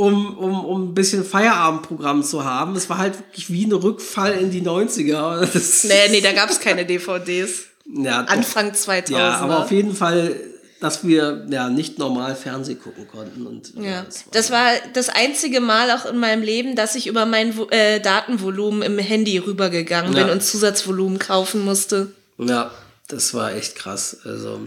um, 0.02 0.38
um, 0.38 0.66
um 0.66 0.84
ein 0.90 0.94
bisschen 0.94 1.24
Feierabendprogramm 1.24 2.24
zu 2.24 2.44
haben. 2.44 2.76
Es 2.76 2.90
war 2.90 2.98
halt 2.98 3.18
wirklich 3.20 3.52
wie 3.52 3.66
ein 3.66 3.72
Rückfall 3.72 4.34
in 4.34 4.50
die 4.52 4.62
90er. 4.62 5.46
Das, 5.54 5.84
nee, 5.84 5.94
nee, 6.10 6.22
da 6.22 6.32
gab 6.34 6.50
es 6.50 6.60
keine 6.60 6.86
DVDs. 6.86 7.66
ja. 7.86 8.22
Anfang 8.26 8.74
2000. 8.74 9.10
Ja, 9.18 9.36
aber 9.38 9.60
auf 9.64 9.72
jeden 9.72 9.96
Fall, 9.96 10.36
dass 10.80 11.06
wir 11.06 11.46
ja 11.50 11.70
nicht 11.70 12.00
normal 12.00 12.36
Fernsehen 12.36 12.80
gucken 12.82 13.08
konnten. 13.08 13.46
Und, 13.46 13.74
Ja, 13.76 14.04
das 14.04 14.26
war- 14.26 14.32
das 14.34 14.52
war 14.52 14.70
das 14.94 15.10
einzige 15.10 15.62
Mal 15.62 15.92
auch 15.92 16.06
in 16.06 16.18
meinem 16.18 16.42
Leben, 16.42 16.76
dass 16.76 16.96
ich 16.96 17.06
über 17.08 17.26
mein 17.28 17.54
äh, 17.70 18.00
Datenvolumen 18.00 18.82
im 18.82 18.98
Handy 18.98 19.38
rübergegangen 19.38 20.14
bin 20.14 20.28
Ja. 20.28 20.34
und 20.34 20.42
Zusatzvolumen 20.44 21.20
kaufen 21.20 21.64
musste. 21.64 22.12
ja, 22.40 22.72
das 23.08 23.34
war 23.34 23.54
echt 23.54 23.76
krass. 23.76 24.18
Also, 24.24 24.62